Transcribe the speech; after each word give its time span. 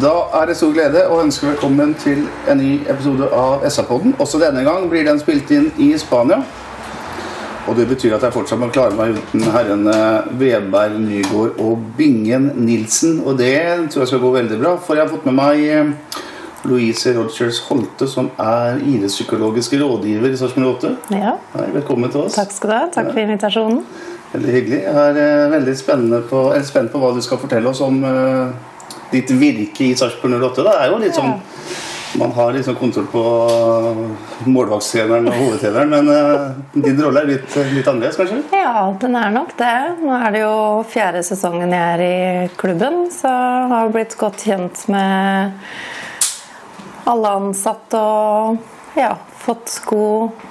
Da 0.00 0.12
er 0.38 0.46
det 0.46 0.54
stor 0.58 0.70
glede 0.74 1.02
å 1.10 1.18
ønske 1.24 1.48
velkommen 1.48 1.96
til 1.98 2.22
en 2.48 2.60
ny 2.62 2.76
episode 2.88 3.26
av 3.34 3.64
SA-podden. 3.66 4.12
Også 4.22 4.38
denne 4.38 4.62
gang 4.66 4.86
blir 4.90 5.02
den 5.08 5.18
spilt 5.18 5.50
inn 5.50 5.70
i 5.82 5.90
Spania. 5.98 6.38
Og 7.68 7.76
det 7.76 7.88
betyr 7.90 8.14
at 8.16 8.22
jeg 8.24 8.34
fortsatt 8.34 8.58
må 8.62 8.68
klare 8.72 8.94
meg 8.98 9.18
uten 9.18 9.42
herrene 9.52 9.96
Veberg, 10.40 10.94
Nygaard 11.02 11.58
og 11.62 11.82
Bingen 11.98 12.52
Nilsen. 12.64 13.18
Og 13.26 13.36
det 13.38 13.56
tror 13.90 14.04
jeg 14.04 14.12
skal 14.12 14.22
gå 14.22 14.30
veldig 14.38 14.60
bra, 14.62 14.76
for 14.78 14.96
jeg 14.98 15.04
har 15.06 15.12
fått 15.12 15.26
med 15.28 15.36
meg 15.38 15.64
eh, 15.66 15.92
Louise 16.70 17.12
Rogers 17.16 17.60
Holte, 17.66 18.08
som 18.10 18.30
er 18.40 18.78
idrettspsykologisk 18.84 19.74
rådgiver 19.82 20.30
i 20.32 20.38
Sarpsborg 20.40 20.70
8. 20.78 20.94
Ja, 21.18 21.34
Hei, 21.56 21.68
velkommen 21.76 22.10
til 22.14 22.24
oss. 22.28 22.38
takk 22.38 22.54
skal 22.54 22.70
du 22.72 22.76
ha. 22.78 22.82
Takk 22.94 23.10
for 23.12 23.22
invitasjonen. 23.26 23.82
Veldig 24.32 24.52
hyggelig. 24.54 24.82
Jeg 24.86 25.06
er 25.10 25.22
eh, 25.26 25.46
veldig 25.58 25.76
spennende 25.82 26.22
på, 26.30 26.46
spent 26.66 26.94
på 26.94 27.02
hva 27.02 27.12
du 27.18 27.22
skal 27.26 27.42
fortelle 27.42 27.70
oss 27.74 27.82
om 27.84 28.02
eh, 28.06 28.68
ditt 29.10 29.30
virke 29.30 29.84
i 29.90 29.94
Sarpsborg 29.98 30.36
08. 30.42 30.64
Det 30.66 30.74
er 30.74 30.90
jo 30.90 30.98
litt 31.02 31.16
sånn 31.18 31.38
Man 32.18 32.32
har 32.34 32.50
liksom 32.52 32.74
kontroll 32.74 33.04
på 33.06 33.20
målvaktstreneren 34.50 35.28
og 35.30 35.36
hovedtreneren, 35.38 35.92
men 35.92 36.08
eh, 36.10 36.80
din 36.88 36.98
rolle 36.98 37.22
er 37.22 37.28
litt, 37.28 37.54
litt 37.70 37.86
annerledes, 37.86 38.18
kanskje? 38.18 38.40
Ja, 38.50 38.88
den 38.98 39.14
er 39.14 39.30
nok 39.30 39.52
det. 39.60 39.76
Nå 40.02 40.16
er 40.16 40.34
det 40.34 40.40
jo 40.42 40.56
fjerde 40.90 41.22
sesongen 41.22 41.70
jeg 41.70 41.92
er 41.94 42.02
i 42.02 42.48
klubben, 42.58 43.04
så 43.14 43.30
jeg 43.30 43.70
har 43.76 43.94
blitt 43.94 44.18
godt 44.18 44.42
kjent 44.42 44.82
med 44.90 45.54
alle 47.14 47.34
ansatte 47.38 48.02
og 48.02 48.98
ja, 48.98 49.14
fått 49.46 49.78
god 49.86 50.49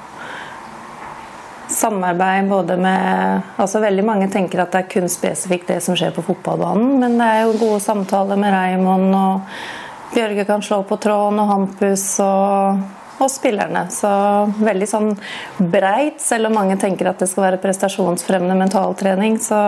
samarbeid 1.69 2.49
både 2.49 2.77
med 2.77 3.41
altså 3.57 3.81
Veldig 3.83 4.05
mange 4.05 4.29
tenker 4.31 4.63
at 4.63 4.73
det 4.73 4.83
er 4.83 4.89
kun 4.91 5.09
spesifikt 5.11 5.69
det 5.69 5.79
som 5.85 5.97
skjer 5.97 6.13
på 6.15 6.25
fotballbanen, 6.25 6.97
men 7.01 7.17
det 7.19 7.27
er 7.27 7.43
jo 7.45 7.59
gode 7.61 7.79
samtaler 7.83 8.39
med 8.39 8.53
Raymond, 8.53 9.15
og 9.15 10.13
Bjørge 10.13 10.45
kan 10.49 10.63
slå 10.65 10.81
på 10.89 10.97
tråden, 10.97 11.39
og 11.43 11.51
Hampus 11.51 12.05
og, 12.25 12.79
og 13.21 13.29
spillerne. 13.29 13.85
Så 13.93 14.09
veldig 14.57 14.87
sånn 14.89 15.11
breit, 15.59 16.17
selv 16.23 16.49
om 16.49 16.57
mange 16.57 16.79
tenker 16.81 17.11
at 17.11 17.21
det 17.21 17.29
skal 17.29 17.45
være 17.45 17.61
prestasjonsfremmende 17.61 18.57
mentaltrening, 18.57 19.37
så 19.37 19.59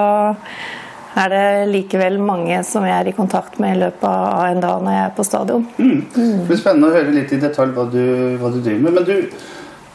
er 1.22 1.34
det 1.34 1.46
likevel 1.70 2.18
mange 2.24 2.62
som 2.66 2.86
jeg 2.88 2.96
er 2.96 3.10
i 3.12 3.16
kontakt 3.16 3.60
med 3.62 3.76
i 3.76 3.80
løpet 3.84 4.08
av 4.10 4.46
en 4.48 4.62
dag 4.64 4.84
når 4.84 4.96
jeg 4.96 5.06
er 5.06 5.16
på 5.18 5.26
stadion. 5.28 5.66
Det 5.78 6.28
blir 6.48 6.60
spennende 6.60 6.90
å 6.90 6.96
høre 6.96 7.16
litt 7.16 7.34
i 7.36 7.42
detalj 7.42 7.76
hva 7.76 7.86
du, 7.92 8.04
hva 8.42 8.54
du 8.54 8.62
driver 8.64 8.86
med. 8.88 8.96
Men 8.98 9.10
du, 9.10 9.42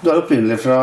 du 0.06 0.12
er 0.12 0.20
opprinnelig 0.22 0.56
fra 0.62 0.78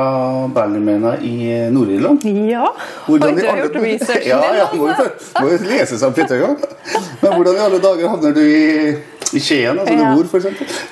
Berlimena 0.54 1.16
i 1.24 1.34
Nord-Irland. 1.72 2.26
Ja, 2.50 2.68
Hvordan 3.08 3.40
har 3.40 3.62
gjort 3.64 3.78
researchen 3.84 4.30
ja, 4.30 4.42
ja, 4.60 4.68
må 4.76 4.90
jo, 4.90 4.94
altså. 4.94 5.40
må 5.40 5.50
jo 5.54 5.60
lese 5.70 5.98
seg 5.98 6.10
opp 6.10 6.20
litt 6.20 6.34
en 6.36 6.42
gang. 6.44 6.58
Men 7.24 7.36
hvordan 7.38 7.58
i 7.58 7.62
alle 7.66 7.80
dager 7.84 8.12
havner 8.12 8.36
du 8.36 8.42
i, 8.44 8.96
i 9.34 9.42
Skien, 9.42 9.80
altså 9.80 9.96
Ja. 9.96 10.10
hvor? 10.18 10.28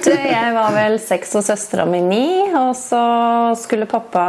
Du, 0.05 0.09
Jeg 0.11 0.53
var 0.55 0.71
vel 0.75 0.95
seks 1.03 1.35
og 1.39 1.43
søstera 1.45 1.85
mi 1.89 1.99
ni, 2.05 2.23
og 2.55 2.71
så 2.79 3.01
skulle 3.59 3.89
pappa 3.91 4.23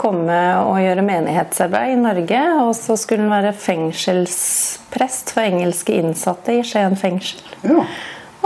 komme 0.00 0.38
og 0.66 0.76
gjøre 0.84 1.06
menighetsarbeid 1.08 1.96
i 1.96 2.02
Norge. 2.02 2.44
Og 2.66 2.74
så 2.76 2.98
skulle 3.00 3.24
han 3.24 3.32
være 3.32 3.56
fengselsprest 3.56 5.32
for 5.34 5.48
engelske 5.48 5.96
innsatte 6.02 6.60
i 6.60 6.62
Skien 6.66 6.96
fengsel. 7.00 7.42
Ja. 7.64 7.88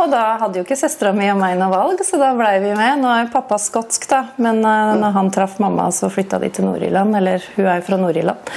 Og 0.03 0.11
da 0.11 0.23
hadde 0.41 0.59
jo 0.59 0.65
ikke 0.67 0.77
søstera 0.79 1.13
mi 1.15 1.29
og 1.31 1.37
meg 1.39 1.55
noe 1.61 1.71
valg, 1.71 2.01
så 2.05 2.19
da 2.19 2.33
blei 2.35 2.57
vi 2.65 2.73
med. 2.75 2.99
Nå 3.03 3.11
er 3.15 3.29
pappa 3.31 3.59
skotsk, 3.63 4.09
da, 4.11 4.25
men 4.43 4.59
eh, 4.67 4.95
når 4.99 5.15
han 5.15 5.31
traff 5.35 5.59
mamma, 5.63 5.91
så 5.95 6.11
flytta 6.11 6.41
de 6.43 6.51
til 6.51 6.67
Nord-Irland. 6.67 7.15
Eller 7.21 7.45
hun 7.55 7.69
er 7.71 7.79
jo 7.79 7.87
fra 7.87 7.99
Nord-Irland. 8.03 8.51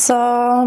Så 0.00 0.16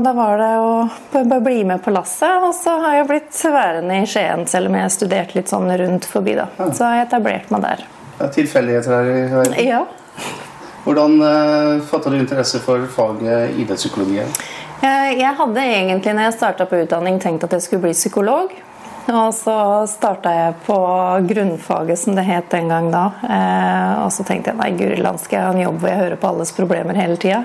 da 0.03 0.11
var 0.13 0.37
det 0.37 0.49
å 0.61 0.73
b- 1.13 1.23
b- 1.25 1.39
bli 1.41 1.63
med 1.65 1.81
på 1.81 1.89
lasset. 1.95 2.43
Og 2.45 2.53
så 2.53 2.75
har 2.83 2.99
jeg 2.99 3.07
blitt 3.09 3.39
værende 3.55 4.01
i 4.03 4.05
Skien, 4.05 4.45
selv 4.51 4.69
om 4.69 4.75
jeg 4.77 4.85
har 4.85 4.93
studert 4.93 5.33
litt 5.33 5.49
sånn 5.49 5.71
rundt 5.79 6.05
forbi. 6.05 6.35
da. 6.37 6.45
Så 6.69 6.83
har 6.85 6.99
jeg 6.99 7.07
etablert 7.07 7.49
meg 7.55 7.63
der. 7.65 7.85
Er 8.21 8.29
tilfeldigheter 8.35 8.93
her 8.93 9.09
i 9.09 9.21
verden. 9.33 9.55
Ja. 9.65 9.81
Hvordan 10.83 11.15
uh, 11.23 11.79
fatta 11.89 12.11
du 12.11 12.19
interesse 12.19 12.59
for 12.61 12.83
faget 12.91 13.55
idrettspsykologi? 13.63 14.19
Jeg 14.83 15.17
jeg 15.23 15.33
hadde 15.39 15.61
egentlig 15.63 16.13
når 16.13 16.25
jeg 16.27 16.35
starta 16.35 16.65
på 16.67 16.81
utdanning 16.83 17.17
tenkt 17.23 17.45
at 17.47 17.53
jeg 17.55 17.63
skulle 17.65 17.85
bli 17.87 17.93
psykolog. 17.95 18.51
Og 19.11 19.33
så 19.35 19.55
starta 19.91 20.31
jeg 20.31 20.53
på 20.63 20.75
grunnfaget, 21.27 21.99
som 21.99 22.15
det 22.15 22.23
het 22.23 22.49
den 22.53 22.69
gang 22.71 22.87
da. 22.93 23.03
Eh, 23.27 24.03
og 24.05 24.11
så 24.15 24.23
tenkte 24.23 24.53
jeg 24.53 24.59
nei, 24.61 24.69
guri 24.79 25.01
land, 25.01 25.19
skal 25.19 25.37
jeg 25.37 25.47
ha 25.47 25.51
en 25.51 25.63
jobb 25.65 25.81
hvor 25.81 25.91
jeg 25.91 25.99
hører 26.05 26.21
på 26.21 26.29
alles 26.29 26.53
problemer 26.55 26.95
hele 26.95 27.17
tida. 27.19 27.41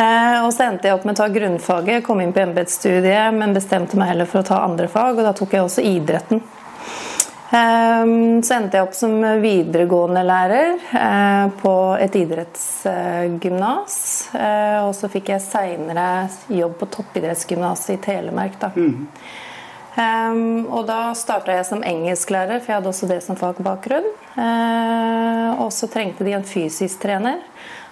Eh, 0.00 0.38
og 0.40 0.54
så 0.56 0.70
endte 0.70 0.88
jeg 0.88 0.96
opp 0.96 1.04
med 1.04 1.18
å 1.18 1.20
ta 1.20 1.28
grunnfaget, 1.34 2.04
kom 2.06 2.22
inn 2.24 2.32
på 2.32 2.40
embetsstudiet, 2.46 3.36
men 3.36 3.52
bestemte 3.56 4.00
meg 4.00 4.14
heller 4.14 4.30
for 4.30 4.40
å 4.40 4.48
ta 4.48 4.62
andre 4.64 4.88
fag, 4.88 5.18
og 5.18 5.28
da 5.28 5.34
tok 5.36 5.52
jeg 5.58 5.66
også 5.66 5.84
idretten. 5.84 6.40
Ehm, 7.50 8.42
Så 8.46 8.54
endte 8.54 8.78
jeg 8.78 8.86
opp 8.86 8.94
som 8.94 9.16
videregående 9.42 10.22
lærer 10.22 10.78
eh, 10.94 11.46
på 11.60 11.74
et 11.98 12.16
idrettsgymnas. 12.16 13.96
Eh, 14.38 14.78
Og 14.86 14.94
så 14.94 15.10
fikk 15.10 15.32
jeg 15.34 15.42
seinere 15.44 16.28
jobb 16.48 16.78
på 16.78 16.86
toppidrettsgymnaset 16.96 17.96
i 17.96 18.02
Telemark. 18.06 18.58
Da. 18.62 18.70
Ehm, 19.98 20.66
og 20.70 20.86
da 20.86 21.10
starta 21.18 21.56
jeg 21.56 21.66
som 21.66 21.82
engelsklærer, 21.82 22.60
for 22.60 22.72
jeg 22.72 22.78
hadde 22.78 22.92
også 22.92 23.08
det 23.10 23.20
som 23.26 23.38
fagbakgrunn. 23.38 24.06
Uh, 24.36 25.60
Og 25.60 25.72
så 25.74 25.88
trengte 25.90 26.24
de 26.24 26.32
en 26.32 26.46
fysisk 26.46 27.02
trener. 27.02 27.42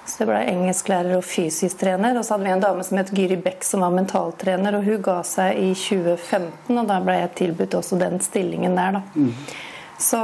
Så 0.09 0.23
det 0.23 0.29
ble 0.31 0.39
engelsklærer 0.49 1.19
og 1.19 1.25
fysisk 1.27 1.83
trener. 1.83 2.17
Og 2.17 2.25
så 2.25 2.35
hadde 2.35 2.47
vi 2.47 2.53
en 2.55 2.63
dame 2.63 2.85
som 2.87 2.97
het 2.97 3.11
Gyri 3.13 3.37
Beck, 3.37 3.65
som 3.67 3.85
var 3.85 3.93
mentaltrener. 3.93 4.79
Og 4.79 4.87
hun 4.87 5.03
ga 5.05 5.19
seg 5.27 5.59
i 5.61 5.73
2015, 5.77 6.79
og 6.79 6.87
da 6.89 7.01
ble 7.05 7.19
jeg 7.19 7.35
tilbudt 7.43 7.77
også 7.77 7.99
den 8.01 8.17
stillingen 8.25 8.79
der, 8.79 8.99
da. 8.99 9.03
Så 10.01 10.23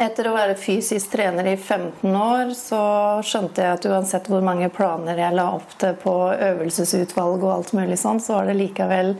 etter 0.00 0.28
å 0.30 0.34
være 0.34 0.56
fysisk 0.58 1.12
trener 1.12 1.46
i 1.52 1.56
15 1.56 2.16
år, 2.16 2.52
så 2.56 2.82
skjønte 3.26 3.62
jeg 3.62 3.78
at 3.78 3.86
uansett 3.90 4.28
hvor 4.32 4.42
mange 4.44 4.68
planer 4.72 5.18
jeg 5.20 5.36
la 5.36 5.46
opp 5.54 5.74
til 5.78 5.94
på 6.00 6.14
øvelsesutvalg 6.32 7.44
og 7.44 7.52
alt 7.54 7.72
mulig 7.76 7.98
sånn, 8.00 8.20
så 8.20 8.38
var 8.38 8.50
det 8.50 8.58
likevel 8.58 9.14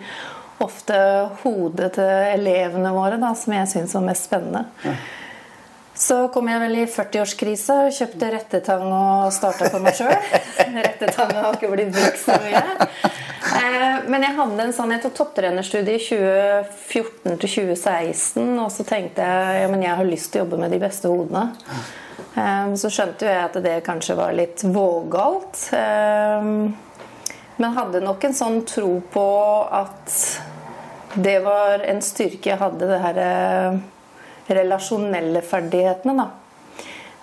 ofte 0.64 0.96
hodet 1.42 1.92
til 1.96 2.10
elevene 2.34 2.92
våre 2.94 3.16
da, 3.22 3.32
som 3.38 3.54
jeg 3.56 3.68
syntes 3.72 3.94
var 3.96 4.06
mest 4.10 4.28
spennende. 4.28 4.64
Så 6.00 6.16
kom 6.32 6.46
jeg 6.48 6.60
vel 6.62 6.76
i 6.80 6.84
40-årskrisa 6.88 7.74
og 7.86 7.92
kjøpte 7.92 8.28
rettetang 8.32 8.86
og 8.88 9.32
starta 9.36 9.66
for 9.68 9.82
meg 9.84 9.98
sjøl. 9.98 10.14
Rettetang 10.86 11.34
har 11.36 11.56
ikke 11.58 11.68
blitt 11.74 11.90
brukt 11.92 12.20
så 12.22 12.38
mye. 12.40 12.62
Eh, 13.50 13.96
Men 14.08 14.24
jeg 14.24 14.36
hadde 14.38 14.64
en 14.64 14.72
sånn, 14.72 14.94
jeg 14.94 15.02
tok 15.04 15.16
topptrenerstudie 15.18 15.98
i 15.98 16.04
2014 16.06 17.36
til 17.42 17.52
2016, 17.52 18.46
og 18.62 18.70
så 18.72 18.86
tenkte 18.88 19.26
jeg 19.28 19.60
ja, 19.64 19.68
men 19.72 19.84
jeg 19.84 19.98
har 20.00 20.08
lyst 20.08 20.32
til 20.32 20.40
å 20.40 20.44
jobbe 20.46 20.60
med 20.62 20.72
de 20.72 20.80
beste 20.80 21.10
hodene. 21.12 21.44
Eh, 22.32 22.72
Så 22.80 22.88
skjønte 22.94 23.26
jo 23.28 23.34
jeg 23.34 23.44
at 23.50 23.60
det 23.68 23.76
kanskje 23.84 24.16
var 24.16 24.32
litt 24.38 24.64
vågalt. 24.64 25.66
Eh, 25.76 26.48
Men 27.60 27.76
hadde 27.76 28.00
nok 28.00 28.24
en 28.24 28.32
sånn 28.40 28.62
tro 28.64 29.02
på 29.12 29.26
at 29.68 30.14
det 31.14 31.38
var 31.44 31.82
en 31.86 32.02
styrke 32.02 32.52
jeg 32.52 32.60
hadde, 32.60 32.86
det 32.86 33.00
her 33.02 33.18
eh, 33.24 33.80
relasjonelle 34.50 35.42
ferdighetene, 35.42 36.14
da. 36.18 36.28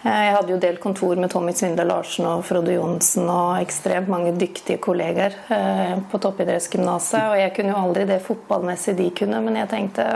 Eh, 0.04 0.24
Jeg 0.28 0.34
hadde 0.36 0.54
jo 0.54 0.60
delt 0.62 0.82
kontor 0.84 1.16
med 1.20 1.32
Tommy 1.32 1.54
Svindle 1.56 1.88
Larsen 1.88 2.28
og 2.30 2.46
Frode 2.48 2.76
Johnsen 2.76 3.30
og 3.32 3.62
ekstremt 3.62 4.12
mange 4.12 4.34
dyktige 4.38 4.82
kolleger 4.84 5.36
eh, 5.54 5.96
på 6.12 6.20
toppidrettsgymnaset. 6.24 7.20
Og 7.32 7.40
jeg 7.40 7.54
kunne 7.56 7.74
jo 7.74 7.84
aldri 7.86 8.08
det 8.10 8.22
fotballmessig 8.26 8.98
de 9.00 9.12
kunne, 9.16 9.42
men 9.46 9.62
jeg 9.64 9.72
tenkte 9.74 10.08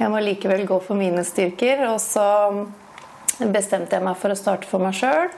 jeg 0.00 0.08
må 0.08 0.20
likevel 0.24 0.64
gå 0.64 0.78
for 0.80 0.96
mine 0.96 1.24
styrker. 1.28 1.84
Og 1.90 1.98
så 2.00 2.24
bestemte 3.40 3.96
jeg 3.96 4.04
meg 4.04 4.16
for 4.20 4.32
å 4.32 4.38
starte 4.38 4.68
for 4.68 4.82
meg 4.82 4.96
sjøl. 4.96 5.28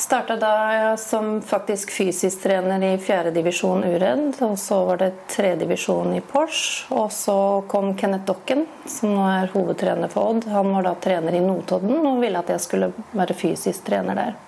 Starta 0.00 0.36
da 0.36 0.96
som 0.96 1.42
faktisk 1.42 1.90
fysisk 1.90 2.42
trener 2.42 2.94
i 2.94 2.98
fjerdedivisjon 2.98 3.84
Uredd. 3.84 4.38
Og 4.40 4.54
så 4.58 4.78
var 4.88 4.96
det 5.02 5.10
tredjedivisjon 5.28 6.14
i 6.16 6.22
Porsche. 6.24 6.86
Og 6.96 7.12
så 7.12 7.34
kom 7.68 7.92
Kenneth 8.00 8.24
Dokken, 8.24 8.64
som 8.88 9.12
nå 9.12 9.26
er 9.28 9.52
hovedtrener 9.52 10.08
for 10.08 10.30
Odd. 10.32 10.48
Han 10.54 10.72
var 10.72 10.88
da 10.88 10.94
trener 11.04 11.36
i 11.36 11.42
Notodden 11.44 12.00
og 12.00 12.22
ville 12.24 12.40
at 12.40 12.48
jeg 12.48 12.64
skulle 12.64 12.88
være 13.12 13.36
fysisk 13.36 13.84
trener 13.90 14.16
der. 14.16 14.40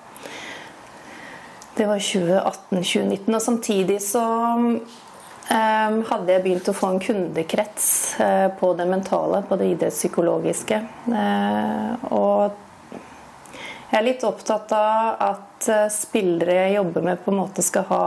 Det 1.76 1.90
var 1.90 2.00
2018-2019. 2.00 3.28
Og 3.36 3.42
samtidig 3.42 4.00
så 4.08 4.24
um, 4.56 4.74
hadde 5.52 6.32
jeg 6.32 6.46
begynt 6.48 6.72
å 6.72 6.78
få 6.80 6.94
en 6.94 7.00
kundekrets 7.10 7.92
uh, 8.24 8.48
på 8.56 8.72
det 8.80 8.88
mentale, 8.88 9.44
på 9.44 9.60
det 9.60 9.74
idrettspsykologiske. 9.76 10.80
Uh, 11.12 12.08
og 12.08 12.60
jeg 13.92 14.00
er 14.00 14.06
litt 14.06 14.22
opptatt 14.24 14.72
av 14.72 15.18
at 15.20 15.68
eh, 15.68 15.88
spillere 15.92 16.54
jeg 16.62 16.76
jobber 16.78 17.04
med, 17.04 17.20
på 17.20 17.28
en 17.32 17.40
måte 17.42 17.64
skal 17.64 17.84
ha 17.90 18.06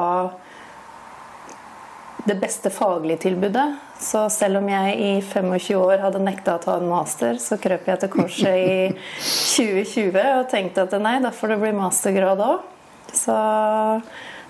det 2.25 2.39
beste 2.41 2.71
faglige 2.73 3.27
tilbudet. 3.27 3.67
Så 4.01 4.23
selv 4.33 4.63
om 4.63 4.69
jeg 4.71 4.95
i 4.97 5.11
25 5.21 5.77
år 5.77 6.01
hadde 6.01 6.23
nekta 6.25 6.55
å 6.57 6.63
ta 6.63 6.79
en 6.79 6.89
master, 6.89 7.37
så 7.37 7.59
krøp 7.61 7.85
jeg 7.85 8.01
til 8.01 8.11
korset 8.15 8.57
i 8.57 8.77
2020 8.95 10.17
og 10.39 10.47
tenkte 10.49 10.87
at 10.87 10.95
nei, 11.03 11.19
da 11.21 11.29
får 11.29 11.53
det 11.53 11.59
bli 11.61 11.75
mastergrad 11.77 12.41
òg. 12.41 12.65
Så 13.13 13.35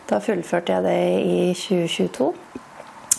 da 0.08 0.22
fullførte 0.24 0.72
jeg 0.78 0.88
det 0.88 1.02
i 1.20 1.52
2022. 1.52 2.32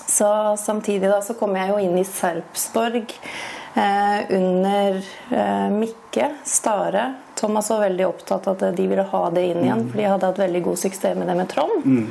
Så 0.07 0.31
samtidig 0.63 1.11
da 1.13 1.21
så 1.21 1.37
kom 1.37 1.53
jeg 1.59 1.69
jo 1.69 1.83
inn 1.83 2.01
i 2.01 2.07
Sarpsborg 2.09 3.13
eh, 3.13 3.56
under 3.77 4.97
eh, 5.31 5.71
Mikke 5.71 6.31
Stare 6.45 7.15
Thomas 7.37 7.71
var 7.71 7.81
veldig 7.81 8.07
opptatt 8.07 8.47
av 8.49 8.57
at 8.57 8.77
de 8.77 8.87
ville 8.89 9.03
ha 9.03 9.31
det 9.31 9.43
inn 9.51 9.65
igjen, 9.65 9.85
for 9.91 10.01
de 10.01 10.09
hadde 10.09 10.31
hatt 10.31 10.41
veldig 10.41 10.63
god 10.65 10.79
suksess 10.81 11.19
med 11.19 11.29
det 11.29 11.35
med 11.37 11.51
Trond. 11.53 11.85
Mm. 11.85 12.07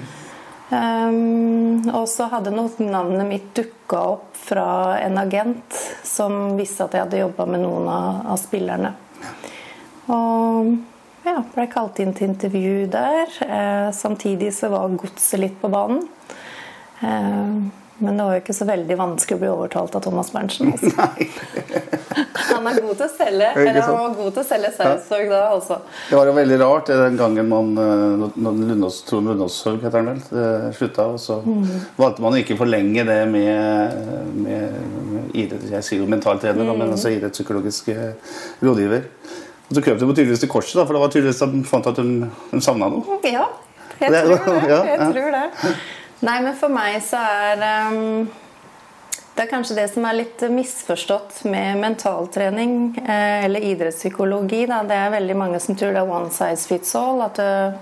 Um, 0.69 1.89
og 1.93 2.07
så 2.09 2.25
hadde 2.29 2.53
navnet 2.53 3.25
mitt 3.27 3.47
dukka 3.57 4.01
opp 4.15 4.37
fra 4.37 4.97
en 4.97 5.17
agent 5.21 5.77
som 6.05 6.55
visste 6.57 6.85
at 6.85 6.93
jeg 6.93 7.05
hadde 7.05 7.21
jobba 7.21 7.45
med 7.49 7.61
noen 7.65 7.89
av, 7.89 8.21
av, 8.33 8.39
spillerne. 8.41 8.93
Og 10.13 10.71
ja, 11.25 11.39
ble 11.53 11.65
kalt 11.73 12.01
inn 12.01 12.13
til 12.17 12.31
intervju 12.31 12.85
der. 12.93 13.37
Eh, 13.45 13.89
samtidig 13.97 14.51
så 14.53 14.69
var 14.73 14.93
godset 14.93 15.41
litt 15.41 15.57
på 15.61 15.73
banen. 15.73 16.03
Eh, 17.01 17.84
men 17.97 18.17
det 18.17 18.23
var 18.27 18.35
jo 18.35 18.43
ikke 18.43 18.55
så 18.57 18.65
veldig 18.67 18.95
vanskelig 18.99 19.37
å 19.37 19.41
bli 19.43 19.51
overtalt 19.53 19.95
av 19.95 20.03
Thomas 20.03 20.31
Berntsen. 20.33 20.73
Altså. 20.75 20.91
han 22.55 22.67
er 22.69 22.79
god 22.83 22.97
til 22.99 23.05
å 23.05 23.11
selge. 23.11 23.49
Eller 23.61 23.79
han 23.85 23.95
var 23.95 24.13
god 24.17 24.35
til 24.35 24.41
å 24.41 24.45
selge 24.47 24.71
Sarpsborg 24.75 25.31
da, 25.31 25.41
også. 25.55 25.77
Det 26.09 26.19
var 26.19 26.29
jo 26.29 26.35
veldig 26.37 26.59
rart 26.61 26.91
den 26.91 27.17
gangen 27.19 27.49
man 27.51 27.71
eh, 27.81 28.25
Lundås, 28.35 29.01
Trond 29.07 29.31
Lundåshaug 29.31 29.79
heter 29.83 30.01
han 30.01 30.11
vel, 30.13 30.21
eh, 30.43 30.67
slutta. 30.75 31.07
Og 31.15 31.21
så 31.23 31.39
mm. 31.45 31.65
valgte 31.99 32.25
man 32.25 32.37
å 32.37 32.41
ikke 32.41 32.59
forlenge 32.59 33.07
det 33.07 33.19
med, 33.31 34.05
med, 34.43 34.79
med 35.15 35.35
idrett, 35.35 35.67
Jeg 35.77 35.87
sier 35.87 36.03
jo 36.03 36.11
mentaltrener, 36.11 36.67
mm. 36.67 36.79
men 36.81 36.95
altså 36.95 37.13
idrettspsykologisk 37.15 37.91
rådgiver. 38.63 39.09
Og 39.65 39.77
så 39.77 39.81
krøp 39.81 39.99
de 39.99 40.07
på 40.07 40.13
tydeligvis 40.13 40.43
til 40.43 40.51
korset, 40.51 40.77
da, 40.77 40.85
for 40.85 40.95
det 40.95 41.03
var 41.05 41.13
tydeligvis 41.13 41.45
at 41.45 41.53
de 41.53 41.63
fant 41.67 41.87
at 41.89 42.01
de, 42.01 42.31
de 42.51 42.63
savna 42.63 42.91
noe. 42.91 43.21
Ja, 43.25 43.47
jeg 44.01 44.11
tror 44.43 44.67
det. 44.67 44.81
Jeg 44.91 45.13
tror 45.15 45.31
det. 45.39 45.45
Nei, 46.23 46.39
men 46.41 46.55
for 46.55 46.71
meg 46.71 47.01
så 47.03 47.19
er 47.19 47.63
um, 47.91 48.27
Det 49.35 49.43
er 49.43 49.49
kanskje 49.51 49.75
det 49.75 49.89
som 49.91 50.05
er 50.07 50.19
litt 50.21 50.43
misforstått 50.47 51.41
med 51.51 51.81
mentaltrening 51.81 52.95
eh, 53.03 53.43
eller 53.45 53.65
idrettspsykologi. 53.67 54.61
Da. 54.71 54.83
Det 54.87 54.95
er 54.95 55.11
veldig 55.17 55.35
mange 55.35 55.59
som 55.59 55.75
tror 55.75 55.91
det 55.91 56.05
er 56.05 56.13
one 56.19 56.31
size 56.31 56.69
fits 56.69 56.95
all. 56.95 57.19
At 57.25 57.41
uh, 57.43 57.75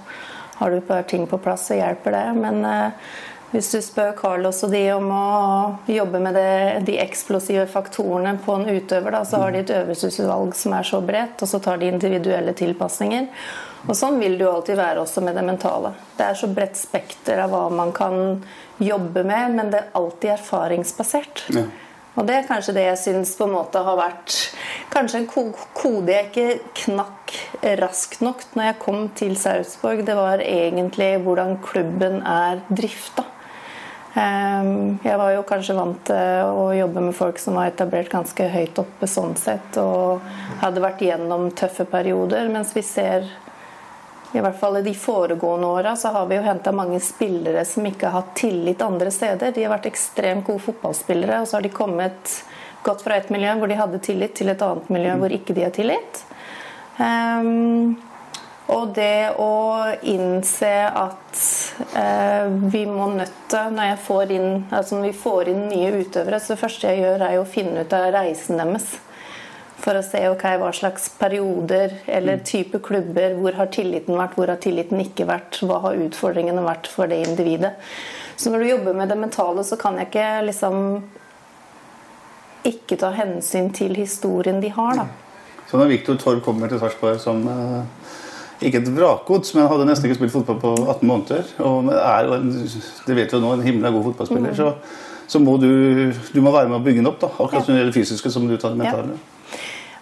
har 0.57 0.73
du 0.73 0.81
bare 0.87 1.05
ting 1.09 1.27
på 1.29 1.37
plass, 1.37 1.67
så 1.69 1.77
hjelper 1.77 2.17
det. 2.17 2.25
Men 2.39 2.65
uh, 2.65 3.13
hvis 3.53 3.69
du 3.69 3.77
spør 3.85 4.15
Carlos 4.17 4.63
og 4.65 4.71
de 4.73 4.81
om 4.95 5.11
å 5.13 5.25
jobbe 5.85 6.23
med 6.25 6.33
det, 6.33 6.85
de 6.87 6.97
eksplosive 7.03 7.67
faktorene 7.69 8.33
på 8.41 8.55
en 8.57 8.65
utøver, 8.65 9.13
da, 9.13 9.21
så 9.29 9.43
har 9.43 9.53
de 9.53 9.61
et 9.61 9.73
øvelsesutvalg 9.77 10.55
som 10.57 10.73
er 10.73 10.89
så 10.89 11.03
bredt, 11.05 11.37
og 11.37 11.51
så 11.51 11.61
tar 11.61 11.77
de 11.77 11.91
individuelle 11.93 12.55
tilpasninger. 12.57 13.29
Og 13.83 13.95
Sånn 13.99 14.19
vil 14.21 14.37
det 14.39 14.45
jo 14.45 14.53
alltid 14.53 14.79
være 14.79 15.01
også 15.03 15.23
med 15.25 15.35
det 15.35 15.43
mentale. 15.43 15.91
Det 16.17 16.25
er 16.25 16.37
så 16.39 16.47
bredt 16.51 16.77
spekter 16.79 17.41
av 17.43 17.51
hva 17.51 17.65
man 17.73 17.91
kan 17.95 18.43
jobbe 18.79 19.25
med, 19.27 19.57
men 19.57 19.71
det 19.73 19.81
er 19.81 19.97
alltid 19.99 20.37
erfaringsbasert. 20.37 21.43
Ja. 21.53 21.65
Og 22.13 22.27
det 22.29 22.35
er 22.37 22.47
kanskje 22.47 22.75
det 22.77 22.85
jeg 22.85 23.01
syns 23.01 23.33
på 23.39 23.47
en 23.47 23.55
måte 23.55 23.81
har 23.81 23.97
vært 23.97 24.35
Kanskje 24.93 25.23
en 25.23 25.29
kode 25.73 26.13
jeg 26.13 26.27
ikke 26.27 26.73
knakk 26.83 27.31
raskt 27.79 28.21
nok 28.21 28.43
når 28.53 28.67
jeg 28.67 28.79
kom 28.83 29.07
til 29.17 29.33
Sarpsborg. 29.41 30.03
Det 30.05 30.13
var 30.13 30.43
egentlig 30.45 31.15
hvordan 31.25 31.55
klubben 31.65 32.19
er 32.21 32.61
drifta. 32.69 33.25
Ehm, 34.13 34.99
jeg 35.01 35.17
var 35.17 35.31
jo 35.33 35.45
kanskje 35.49 35.75
vant 35.77 36.03
til 36.05 36.51
å 36.53 36.67
jobbe 36.77 37.01
med 37.07 37.15
folk 37.17 37.39
som 37.41 37.57
var 37.57 37.71
etablert 37.71 38.11
ganske 38.13 38.45
høyt 38.53 38.77
oppe 38.83 39.09
sånn 39.09 39.33
sett, 39.39 39.79
og 39.81 40.21
hadde 40.61 40.83
vært 40.83 41.01
gjennom 41.01 41.47
tøffe 41.57 41.87
perioder, 41.89 42.51
mens 42.53 42.75
vi 42.77 42.85
ser 42.85 43.25
i 44.33 44.41
hvert 44.41 44.57
fall 44.59 44.79
i 44.79 44.85
de 44.85 44.93
foregående 44.97 45.67
åra 45.67 45.95
så 45.95 46.09
har 46.15 46.25
vi 46.29 46.39
jo 46.39 46.45
henta 46.45 46.71
mange 46.73 46.99
spillere 47.03 47.65
som 47.69 47.85
ikke 47.85 48.09
har 48.09 48.23
hatt 48.23 48.35
tillit 48.39 48.81
andre 48.81 49.11
steder. 49.13 49.53
De 49.53 49.65
har 49.65 49.75
vært 49.75 49.91
ekstremt 49.91 50.47
gode 50.47 50.63
fotballspillere, 50.65 51.41
og 51.41 51.49
så 51.49 51.59
har 51.59 51.65
de 51.65 51.73
kommet 51.73 52.39
gått 52.83 53.03
fra 53.05 53.19
et 53.19 53.29
miljø 53.33 53.53
hvor 53.59 53.69
de 53.69 53.77
hadde 53.77 54.01
tillit, 54.03 54.33
til 54.35 54.49
et 54.49 54.65
annet 54.65 54.89
miljø 54.93 55.13
hvor 55.21 55.37
ikke 55.37 55.53
de 55.53 55.67
har 55.67 55.75
tillit. 55.75 56.23
Um, 56.97 57.93
og 58.73 58.93
det 58.95 59.35
å 59.43 59.53
innse 60.07 60.71
at 60.87 61.39
eh, 61.99 62.45
vi 62.71 62.83
må 62.87 63.09
nøtte 63.11 63.63
Når 63.73 63.89
jeg 63.89 63.97
får 64.05 64.31
inn, 64.37 64.51
altså 64.71 64.97
når 64.97 65.09
vi 65.09 65.17
får 65.23 65.49
inn 65.51 65.65
nye 65.67 65.89
utøvere, 65.99 66.39
så 66.39 66.53
det 66.53 66.61
første 66.61 66.93
jeg 66.93 67.03
gjør, 67.03 67.25
er 67.27 67.39
å 67.41 67.49
finne 67.49 67.83
ut 67.83 67.95
av 67.97 68.07
reisen 68.15 68.61
deres 68.61 68.87
for 69.83 69.99
å 69.99 70.03
se 70.05 70.21
okay, 70.31 70.57
hva 70.61 70.69
slags 70.75 71.09
perioder 71.19 71.97
eller 72.07 72.39
mm. 72.39 72.43
type 72.47 72.79
klubber, 72.85 73.35
hvor 73.35 73.57
har 73.57 73.71
tilliten 73.73 74.15
vært, 74.15 74.37
hvor 74.37 74.51
har 74.51 74.61
tilliten 74.63 75.01
ikke 75.03 75.27
vært, 75.27 75.59
hva 75.67 75.81
har 75.83 75.99
utfordringene 76.05 76.63
vært 76.63 76.87
for 76.91 77.11
det 77.11 77.19
individet. 77.25 77.73
Så 78.39 78.51
når 78.51 78.63
du 78.63 78.69
jobber 78.69 78.95
med 78.97 79.11
det 79.11 79.19
mentale, 79.19 79.65
så 79.67 79.77
kan 79.79 79.99
jeg 79.99 80.09
ikke 80.09 80.29
liksom 80.47 80.77
ikke 82.63 82.95
ta 83.01 83.11
hensyn 83.11 83.73
til 83.75 83.95
historien 83.99 84.61
de 84.63 84.71
har, 84.71 85.03
da. 85.03 85.07
Så 85.67 85.79
når 85.79 85.91
Viktor 85.91 86.15
Torv 86.21 86.39
kommer 86.45 86.71
til 86.71 86.79
Sarpsborg 86.79 87.19
som 87.19 87.43
uh, 87.43 87.83
ikke 88.63 88.79
et 88.79 88.91
vrakgods, 88.95 89.51
men 89.57 89.67
hadde 89.67 89.87
nesten 89.89 90.07
ikke 90.07 90.21
spilt 90.21 90.35
fotball 90.37 90.61
på 90.61 90.73
18 90.85 91.09
måneder, 91.09 91.53
og 91.65 91.91
er 91.91 92.31
det 93.07 93.17
vet 93.17 93.35
jo 93.35 93.41
nå, 93.43 93.55
en 93.57 93.67
himla 93.67 93.91
god 93.91 94.07
fotballspiller, 94.11 94.53
mm. 94.53 94.59
så, 94.59 94.71
så, 95.27 95.43
må 95.43 95.57
du, 95.59 96.13
du 96.31 96.39
må 96.39 96.55
være 96.55 96.71
med 96.71 96.79
å 96.79 96.83
bygge 96.85 97.03
den 97.03 97.11
opp, 97.11 97.19
da, 97.19 97.33
akkurat 97.35 97.67
som 97.67 97.75
det 97.75 97.95
fysiske 97.95 98.31
som 98.31 98.47
du 98.47 98.55
tar 98.55 98.77
det 98.77 98.85
mentale. 98.85 99.17
Ja. 99.19 99.32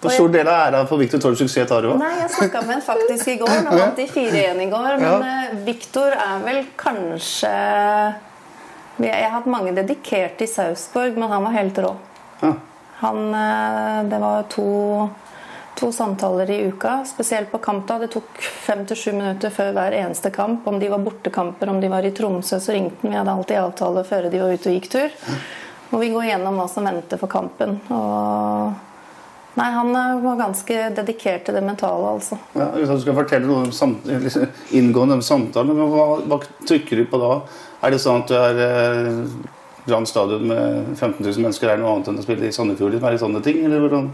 Hvor 0.01 0.09
stor 0.15 0.31
del 0.33 0.47
av 0.49 0.59
æra 0.65 0.81
for 0.89 0.97
Viktor 0.97 1.21
Torps 1.21 1.39
suksess 1.43 1.69
tar 1.69 1.85
du 1.85 1.91
Nei, 1.99 2.09
Jeg 2.23 2.31
snakka 2.33 2.63
med 2.65 2.75
en 2.79 2.83
faktisk 2.85 3.27
i 3.29 3.37
går. 3.37 3.51
Han 3.67 3.77
vant 3.77 3.99
de 3.99 4.07
4-1 4.09 4.61
i 4.63 4.69
går. 4.71 4.89
Men 4.97 5.07
ja. 5.07 5.17
Eh, 5.29 5.55
Viktor 5.67 6.15
er 6.15 6.41
vel 6.45 6.63
kanskje 6.79 7.51
Jeg 9.01 9.23
har 9.23 9.35
hatt 9.35 9.49
mange 9.49 9.75
dedikerte 9.77 10.45
i 10.45 10.49
Sausborg, 10.49 11.17
men 11.17 11.29
han 11.29 11.45
var 11.45 11.55
helt 11.57 11.77
rå. 11.85 11.93
Ja. 12.41 12.53
Han, 13.01 13.21
eh, 13.33 14.01
det 14.09 14.19
var 14.21 14.43
to, 14.49 15.09
to 15.77 15.91
samtaler 15.93 16.49
i 16.53 16.59
uka, 16.69 16.99
spesielt 17.05 17.51
på 17.51 17.61
kamp. 17.61 17.87
da. 17.87 17.97
Det 18.01 18.11
tok 18.13 18.41
fem 18.41 18.85
til 18.85 18.97
sju 18.97 19.09
minutter 19.13 19.53
før 19.53 19.73
hver 19.77 19.97
eneste 20.01 20.33
kamp. 20.33 20.67
Om 20.67 20.79
de 20.81 20.89
var 20.89 21.01
bortekamper, 21.01 21.69
om 21.69 21.81
de 21.81 21.89
var 21.89 22.05
i 22.05 22.11
Tromsø, 22.11 22.59
så 22.61 22.73
ringte 22.73 23.01
han. 23.01 23.13
Vi 23.13 23.17
hadde 23.21 23.33
alltid 23.37 23.57
avtale 23.57 24.05
før 24.05 24.29
de 24.29 24.41
var 24.41 24.53
ute 24.53 24.69
og 24.69 24.77
gikk 24.77 24.93
tur. 24.93 25.19
Og 25.91 25.99
vi 25.99 26.09
går 26.13 26.29
gjennom 26.29 26.57
hva 26.61 26.69
som 26.71 26.85
venter 26.87 27.19
for 27.19 27.29
kampen. 27.29 27.79
Og 27.91 28.90
Nei, 29.53 29.71
han 29.75 29.95
eh, 29.95 30.19
var 30.23 30.37
ganske 30.39 30.77
dedikert 30.95 31.45
til 31.45 31.57
det 31.57 31.63
mentale, 31.65 32.13
altså. 32.15 32.37
Ja, 32.55 32.69
hvis 32.75 32.91
du 32.91 33.01
skal 33.03 33.17
fortelle 33.17 33.49
noe 33.49 33.65
om 33.65 33.73
samt, 33.75 34.07
liksom, 34.07 34.47
inngående 34.79 35.19
om 35.19 35.25
samtalen, 35.25 35.81
hva, 35.91 36.05
hva, 36.23 36.39
trykker 36.67 37.01
du 37.01 37.09
på 37.11 37.19
da? 37.19 37.33
Er 37.83 37.91
det 37.91 37.99
sånn 38.03 38.23
at 38.23 38.31
du 38.31 38.37
er 38.37 38.63
eh, 38.67 39.19
Brann 39.81 40.05
stadion 40.05 40.45
med 40.47 40.93
15 40.93 41.19
000 41.25 41.41
mennesker 41.41 41.71
er 41.71 41.81
noe 41.81 41.95
annet 41.95 42.11
enn 42.11 42.21
å 42.21 42.23
spille 42.23 42.47
i 42.47 42.55
Sandefjord? 42.55 42.95
Er 43.01 43.07
det 43.09 43.21
sånne 43.23 43.43
ting, 43.43 43.63
eller 43.65 43.83
hvordan? 43.83 44.09